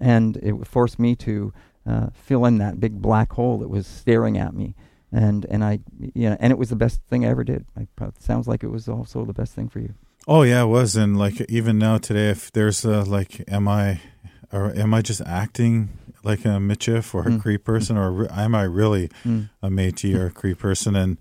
and 0.00 0.36
it 0.38 0.66
forced 0.66 0.98
me 0.98 1.14
to 1.16 1.52
uh, 1.86 2.06
fill 2.14 2.44
in 2.46 2.58
that 2.58 2.80
big 2.80 3.00
black 3.00 3.32
hole 3.32 3.58
that 3.58 3.68
was 3.68 3.86
staring 3.86 4.38
at 4.38 4.54
me, 4.54 4.74
and 5.10 5.44
and 5.46 5.62
I 5.62 5.80
you 6.14 6.30
know 6.30 6.36
and 6.40 6.50
it 6.50 6.58
was 6.58 6.70
the 6.70 6.76
best 6.76 7.00
thing 7.10 7.24
I 7.24 7.28
ever 7.28 7.44
did. 7.44 7.66
I, 7.76 7.86
it 8.04 8.22
sounds 8.22 8.48
like 8.48 8.64
it 8.64 8.70
was 8.70 8.88
also 8.88 9.24
the 9.24 9.34
best 9.34 9.54
thing 9.54 9.68
for 9.68 9.80
you. 9.80 9.94
Oh 10.28 10.42
yeah, 10.42 10.62
it 10.62 10.66
was, 10.66 10.94
and 10.94 11.18
like 11.18 11.40
even 11.42 11.78
now 11.78 11.98
today, 11.98 12.30
if 12.30 12.52
there's 12.52 12.84
a 12.84 13.02
like, 13.02 13.42
am 13.48 13.66
I, 13.66 14.00
or 14.52 14.72
am 14.76 14.94
I 14.94 15.02
just 15.02 15.20
acting 15.22 15.98
like 16.22 16.44
a 16.44 16.58
Michif 16.60 17.12
or 17.12 17.22
a 17.22 17.30
mm. 17.30 17.42
Cree 17.42 17.58
person, 17.58 17.96
or 17.96 18.12
re- 18.12 18.28
am 18.30 18.54
I 18.54 18.62
really 18.62 19.08
mm. 19.24 19.50
a 19.60 19.68
Métis 19.68 20.14
or 20.14 20.26
a 20.26 20.30
Cree 20.30 20.54
person? 20.54 20.94
And 20.94 21.18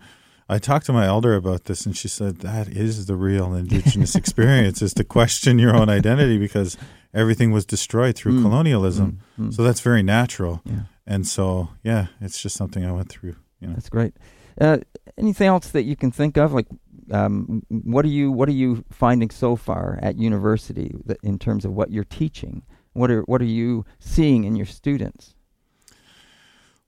I 0.51 0.59
talked 0.59 0.85
to 0.87 0.93
my 0.93 1.05
elder 1.05 1.35
about 1.35 1.63
this, 1.63 1.85
and 1.85 1.95
she 1.95 2.09
said 2.09 2.39
that 2.39 2.67
is 2.67 3.05
the 3.05 3.15
real 3.15 3.53
Indigenous 3.53 4.15
experience: 4.15 4.81
is 4.81 4.93
to 4.95 5.05
question 5.05 5.57
your 5.57 5.73
own 5.73 5.87
identity 5.87 6.37
because 6.37 6.77
everything 7.13 7.51
was 7.51 7.65
destroyed 7.65 8.17
through 8.17 8.33
mm. 8.33 8.41
colonialism. 8.41 9.21
Mm. 9.39 9.47
Mm. 9.47 9.53
So 9.53 9.63
that's 9.63 9.79
very 9.79 10.03
natural. 10.03 10.61
Yeah. 10.65 10.81
And 11.07 11.25
so, 11.25 11.69
yeah, 11.83 12.07
it's 12.19 12.41
just 12.41 12.57
something 12.57 12.85
I 12.85 12.91
went 12.91 13.09
through. 13.09 13.37
You 13.61 13.69
know. 13.69 13.73
That's 13.75 13.89
great. 13.89 14.13
Uh, 14.59 14.79
anything 15.17 15.47
else 15.47 15.69
that 15.69 15.83
you 15.83 15.95
can 15.95 16.11
think 16.11 16.37
of? 16.37 16.51
Like, 16.51 16.67
um, 17.11 17.63
what 17.69 18.03
are 18.03 18.09
you 18.09 18.29
what 18.29 18.49
are 18.49 18.53
you 18.53 18.83
finding 18.91 19.29
so 19.29 19.55
far 19.55 19.99
at 20.01 20.17
university 20.17 20.93
in 21.23 21.39
terms 21.39 21.63
of 21.63 21.71
what 21.71 21.91
you're 21.91 22.03
teaching? 22.03 22.63
What 22.91 23.09
are 23.09 23.21
what 23.21 23.41
are 23.41 23.45
you 23.45 23.85
seeing 23.99 24.43
in 24.43 24.57
your 24.57 24.65
students? 24.65 25.33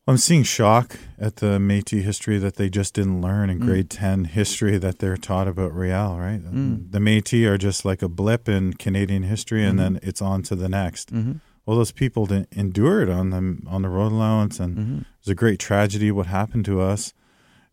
I'm 0.06 0.18
seeing 0.18 0.44
shock 0.44 0.98
at 1.18 1.38
the 1.38 1.58
Métis 1.60 2.02
history 2.02 2.38
that 2.38 2.56
they 2.56 2.70
just 2.70 2.94
didn't 2.94 3.22
learn 3.22 3.50
in 3.50 3.60
mm. 3.60 3.66
grade 3.66 3.90
10 3.90 4.26
history 4.26 4.78
that 4.78 5.00
they're 5.00 5.16
taught 5.16 5.48
about 5.48 5.74
Riel, 5.74 6.18
right? 6.20 6.44
Mm. 6.44 6.92
The 6.92 7.00
Métis 7.00 7.46
are 7.46 7.58
just 7.58 7.86
like 7.86 8.02
a 8.02 8.10
blip 8.10 8.50
in 8.50 8.74
Canadian 8.74 9.24
history 9.24 9.64
and 9.64 9.80
mm-hmm. 9.80 9.94
then 9.96 10.00
it's 10.04 10.22
on 10.22 10.44
to 10.44 10.56
the 10.56 10.68
next. 10.68 11.14
Mm-hmm. 11.14 11.34
Well, 11.66 11.78
those 11.78 11.94
people 11.94 12.28
endured 12.52 13.10
on 13.10 13.30
the, 13.30 13.60
on 13.66 13.84
the 13.84 13.88
road 13.88 14.12
allowance 14.12 14.60
and 14.60 14.78
mm-hmm. 14.78 14.98
it 14.98 15.06
was 15.22 15.30
a 15.30 15.36
great 15.36 15.60
tragedy 15.60 16.12
what 16.12 16.28
happened 16.28 16.66
to 16.66 16.82
us. 16.82 17.14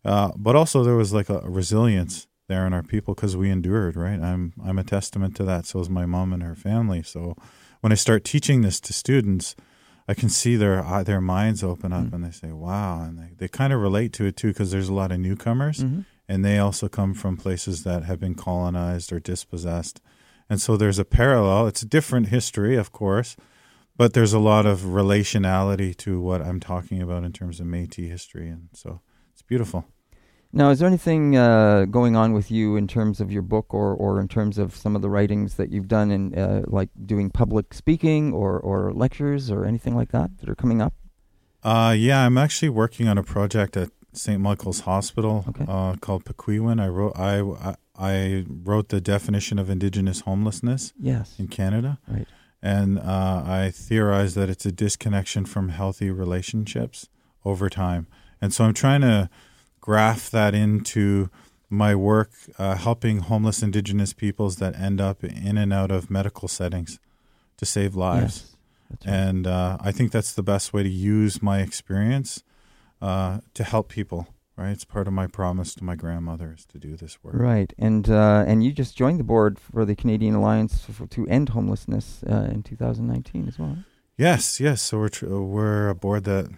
Uh, 0.05 0.31
but 0.37 0.55
also 0.55 0.83
there 0.85 0.95
was 0.95 1.11
like 1.11 1.29
a, 1.29 1.39
a 1.39 1.49
resilience 1.49 2.27
there 2.47 2.65
in 2.65 2.73
our 2.73 2.83
people 2.83 3.13
because 3.13 3.35
we 3.35 3.49
endured, 3.49 3.97
right? 3.97 4.21
I'm, 4.21 4.53
I'm 4.63 4.79
a 4.79 4.85
testament 4.85 5.35
to 5.35 5.43
that. 5.43 5.65
So 5.65 5.81
is 5.81 5.89
my 5.89 6.05
mom 6.05 6.31
and 6.31 6.43
her 6.43 6.55
family. 6.55 7.03
So 7.03 7.35
when 7.81 7.91
I 7.91 7.95
start 7.95 8.23
teaching 8.23 8.61
this 8.61 8.79
to 8.79 8.93
students– 8.93 9.53
I 10.11 10.13
can 10.13 10.27
see 10.27 10.57
their 10.57 10.83
uh, 10.83 11.03
their 11.03 11.21
minds 11.21 11.63
open 11.63 11.93
up 11.93 12.03
mm-hmm. 12.03 12.15
and 12.15 12.25
they 12.25 12.31
say, 12.31 12.51
"Wow!" 12.51 13.01
and 13.01 13.17
they, 13.17 13.29
they 13.37 13.47
kind 13.47 13.71
of 13.71 13.79
relate 13.79 14.11
to 14.13 14.25
it 14.25 14.35
too 14.35 14.49
because 14.49 14.69
there's 14.69 14.89
a 14.89 14.93
lot 14.93 15.09
of 15.13 15.21
newcomers, 15.21 15.79
mm-hmm. 15.79 16.01
and 16.27 16.43
they 16.43 16.59
also 16.59 16.89
come 16.89 17.13
from 17.13 17.37
places 17.37 17.85
that 17.85 18.03
have 18.03 18.19
been 18.19 18.35
colonized 18.35 19.13
or 19.13 19.21
dispossessed, 19.21 20.01
and 20.49 20.59
so 20.59 20.75
there's 20.75 20.99
a 20.99 21.05
parallel. 21.05 21.65
It's 21.67 21.81
a 21.81 21.87
different 21.87 22.27
history, 22.27 22.75
of 22.75 22.91
course, 22.91 23.37
but 23.95 24.11
there's 24.13 24.33
a 24.33 24.39
lot 24.39 24.65
of 24.65 24.81
relationality 24.81 25.95
to 25.99 26.19
what 26.19 26.41
I'm 26.41 26.59
talking 26.59 27.01
about 27.01 27.23
in 27.23 27.31
terms 27.31 27.61
of 27.61 27.67
Métis 27.67 28.09
history, 28.09 28.49
and 28.49 28.67
so 28.73 28.99
it's 29.31 29.43
beautiful. 29.43 29.85
Now, 30.53 30.69
is 30.69 30.79
there 30.79 30.87
anything 30.87 31.37
uh, 31.37 31.85
going 31.85 32.15
on 32.15 32.33
with 32.33 32.51
you 32.51 32.75
in 32.75 32.87
terms 32.87 33.21
of 33.21 33.31
your 33.31 33.41
book, 33.41 33.73
or, 33.73 33.93
or 33.93 34.19
in 34.19 34.27
terms 34.27 34.57
of 34.57 34.75
some 34.75 34.95
of 34.95 35.01
the 35.01 35.09
writings 35.09 35.55
that 35.55 35.71
you've 35.71 35.87
done 35.87 36.11
in, 36.11 36.37
uh, 36.37 36.63
like 36.67 36.89
doing 37.05 37.29
public 37.29 37.73
speaking 37.73 38.33
or, 38.33 38.59
or 38.59 38.91
lectures 38.91 39.49
or 39.49 39.65
anything 39.65 39.95
like 39.95 40.11
that 40.11 40.37
that 40.39 40.49
are 40.49 40.55
coming 40.55 40.81
up? 40.81 40.93
Uh, 41.63 41.95
yeah, 41.97 42.25
I'm 42.25 42.37
actually 42.37 42.69
working 42.69 43.07
on 43.07 43.17
a 43.17 43.23
project 43.23 43.77
at 43.77 43.91
St. 44.13 44.41
Michael's 44.41 44.81
Hospital 44.81 45.45
okay. 45.49 45.65
uh, 45.67 45.95
called 46.01 46.25
Paquiwin. 46.25 46.81
I 46.81 46.87
wrote 46.87 47.13
I, 47.15 47.75
I 47.97 48.45
wrote 48.47 48.89
the 48.89 48.99
definition 48.99 49.57
of 49.57 49.69
Indigenous 49.69 50.21
homelessness. 50.21 50.91
Yes. 50.99 51.35
in 51.39 51.47
Canada. 51.47 51.99
Right. 52.07 52.27
And 52.61 52.99
uh, 52.99 53.43
I 53.45 53.71
theorize 53.73 54.35
that 54.35 54.49
it's 54.49 54.65
a 54.65 54.71
disconnection 54.71 55.45
from 55.45 55.69
healthy 55.69 56.11
relationships 56.11 57.09
over 57.43 57.69
time. 57.69 58.07
And 58.39 58.53
so 58.53 58.65
I'm 58.65 58.73
trying 58.73 59.01
to 59.01 59.29
graph 59.81 60.29
that 60.29 60.53
into 60.53 61.29
my 61.69 61.95
work 61.95 62.31
uh, 62.57 62.75
helping 62.75 63.19
homeless 63.19 63.63
indigenous 63.63 64.13
peoples 64.13 64.57
that 64.57 64.77
end 64.77 64.99
up 64.99 65.23
in 65.23 65.57
and 65.57 65.73
out 65.73 65.89
of 65.89 66.11
medical 66.11 66.47
settings 66.47 66.99
to 67.57 67.65
save 67.65 67.95
lives. 67.95 68.55
Yes, 68.89 69.05
right. 69.05 69.13
And 69.13 69.47
uh, 69.47 69.77
I 69.79 69.91
think 69.91 70.11
that's 70.11 70.33
the 70.33 70.43
best 70.43 70.73
way 70.73 70.83
to 70.83 70.89
use 70.89 71.41
my 71.41 71.61
experience 71.61 72.43
uh, 73.01 73.39
to 73.53 73.63
help 73.63 73.89
people. 73.89 74.27
Right, 74.57 74.71
it's 74.71 74.83
part 74.83 75.07
of 75.07 75.13
my 75.13 75.27
promise 75.27 75.73
to 75.75 75.83
my 75.83 75.95
grandmother 75.95 76.53
is 76.55 76.65
to 76.65 76.77
do 76.77 76.97
this 76.97 77.23
work. 77.23 77.35
Right, 77.35 77.73
and 77.79 78.07
uh, 78.09 78.43
and 78.45 78.63
you 78.63 78.73
just 78.73 78.97
joined 78.97 79.19
the 79.19 79.23
board 79.23 79.57
for 79.57 79.85
the 79.85 79.95
Canadian 79.95 80.35
Alliance 80.35 80.83
for, 80.83 81.07
to 81.07 81.25
End 81.27 81.49
Homelessness 81.49 82.21
uh, 82.29 82.49
in 82.51 82.61
2019 82.61 83.47
as 83.47 83.57
well. 83.57 83.77
Yes, 84.17 84.59
yes. 84.59 84.81
So 84.81 84.99
we're 84.99 85.09
tr- 85.09 85.27
we're 85.27 85.87
a 85.87 85.95
board 85.95 86.25
that 86.25 86.49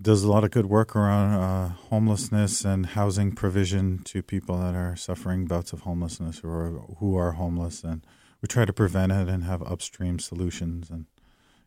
does 0.00 0.22
a 0.22 0.30
lot 0.30 0.44
of 0.44 0.50
good 0.50 0.66
work 0.66 0.94
around 0.96 1.34
uh, 1.34 1.68
homelessness 1.90 2.64
and 2.64 2.86
housing 2.86 3.32
provision 3.32 4.00
to 4.04 4.22
people 4.22 4.58
that 4.58 4.74
are 4.74 4.96
suffering 4.96 5.46
bouts 5.46 5.72
of 5.72 5.80
homelessness 5.80 6.42
or 6.42 6.84
who 6.98 7.16
are 7.16 7.32
homeless, 7.32 7.84
and 7.84 8.04
we 8.40 8.46
try 8.46 8.64
to 8.64 8.72
prevent 8.72 9.12
it 9.12 9.28
and 9.28 9.44
have 9.44 9.62
upstream 9.62 10.18
solutions. 10.18 10.90
And 10.90 11.06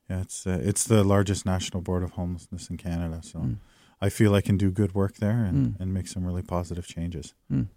yeah, 0.10 0.22
it's 0.22 0.48
uh, 0.48 0.60
it's 0.62 0.84
the 0.84 1.04
largest 1.04 1.46
national 1.46 1.82
board 1.82 2.04
of 2.04 2.12
homelessness 2.12 2.70
in 2.70 2.78
Canada. 2.78 3.22
So 3.24 3.40
mm. 3.40 3.58
I 4.02 4.10
feel 4.10 4.34
I 4.36 4.42
can 4.42 4.58
do 4.58 4.72
good 4.72 4.94
work 4.94 5.16
there 5.18 5.44
and, 5.44 5.58
mm. 5.58 5.80
and 5.80 5.94
make 5.94 6.08
some 6.08 6.26
really 6.26 6.44
positive 6.44 6.88
changes. 6.88 7.34
Mm. 7.52 7.68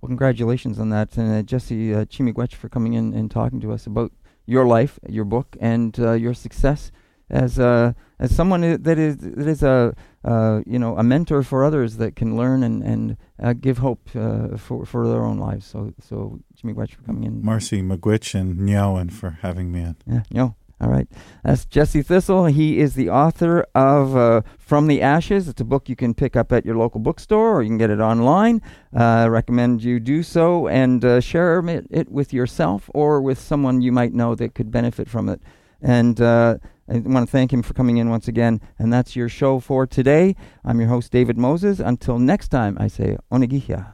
Well, 0.00 0.08
congratulations 0.08 0.78
on 0.78 0.90
that, 0.90 1.16
and 1.16 1.32
uh, 1.32 1.42
Jesse 1.42 1.94
uh, 1.94 2.04
Chimiigwech 2.04 2.54
for 2.54 2.68
coming 2.68 2.92
in 2.92 3.14
and 3.14 3.30
talking 3.30 3.60
to 3.60 3.72
us 3.72 3.86
about 3.86 4.12
your 4.46 4.66
life, 4.66 4.98
your 5.08 5.24
book, 5.24 5.56
and 5.60 5.98
uh, 5.98 6.12
your 6.12 6.34
success 6.34 6.92
as 7.30 7.58
uh, 7.58 7.92
as 8.18 8.34
someone 8.34 8.60
that 8.60 8.98
is 8.98 9.16
that 9.18 9.46
is 9.46 9.62
a 9.62 9.94
uh, 10.24 10.60
you 10.66 10.78
know 10.78 10.96
a 10.96 11.02
mentor 11.02 11.42
for 11.42 11.64
others 11.64 11.96
that 11.96 12.16
can 12.16 12.36
learn 12.36 12.62
and 12.62 12.82
and 12.82 13.16
uh, 13.42 13.52
give 13.52 13.78
hope 13.78 14.08
uh, 14.14 14.56
for 14.56 14.84
for 14.84 15.08
their 15.08 15.24
own 15.24 15.38
lives. 15.38 15.66
So 15.66 15.92
so 16.00 16.40
Chimiigwech 16.56 16.94
for 16.94 17.02
coming 17.02 17.24
in. 17.24 17.44
Marcy 17.44 17.82
McGuich 17.82 18.34
and 18.34 18.58
Nyawan 18.58 19.12
for 19.12 19.38
having 19.42 19.72
me 19.72 19.80
in. 19.80 19.96
Yeah, 20.06 20.22
no. 20.30 20.56
All 20.80 20.90
right. 20.90 21.08
That's 21.44 21.64
Jesse 21.64 22.02
Thistle. 22.02 22.46
He 22.46 22.78
is 22.78 22.94
the 22.94 23.08
author 23.08 23.64
of 23.74 24.16
uh, 24.16 24.42
From 24.58 24.88
the 24.88 25.00
Ashes. 25.00 25.48
It's 25.48 25.60
a 25.60 25.64
book 25.64 25.88
you 25.88 25.94
can 25.94 26.14
pick 26.14 26.34
up 26.34 26.52
at 26.52 26.66
your 26.66 26.76
local 26.76 27.00
bookstore 27.00 27.56
or 27.56 27.62
you 27.62 27.68
can 27.68 27.78
get 27.78 27.90
it 27.90 28.00
online. 28.00 28.60
Uh, 28.94 29.02
I 29.02 29.26
recommend 29.28 29.84
you 29.84 30.00
do 30.00 30.22
so 30.22 30.66
and 30.66 31.04
uh, 31.04 31.20
share 31.20 31.60
it, 31.60 31.86
it, 31.90 32.10
with 32.10 32.32
yourself 32.32 32.90
or 32.92 33.20
with 33.20 33.38
someone 33.38 33.82
you 33.82 33.92
might 33.92 34.12
know 34.12 34.34
that 34.34 34.54
could 34.54 34.70
benefit 34.72 35.08
from 35.08 35.28
it. 35.28 35.40
And 35.84 36.20
uh, 36.20 36.58
I 36.88 36.98
want 36.98 37.28
to 37.28 37.30
thank 37.30 37.52
him 37.52 37.62
for 37.62 37.74
coming 37.74 37.98
in 37.98 38.08
once 38.08 38.26
again. 38.26 38.60
And 38.78 38.92
that's 38.92 39.14
your 39.14 39.28
show 39.28 39.60
for 39.60 39.86
today. 39.86 40.34
I'm 40.64 40.80
your 40.80 40.88
host, 40.88 41.12
David 41.12 41.38
Moses. 41.38 41.78
Until 41.78 42.18
next 42.18 42.48
time, 42.48 42.76
I 42.80 42.88
say, 42.88 43.18
Onegihia. 43.30 43.93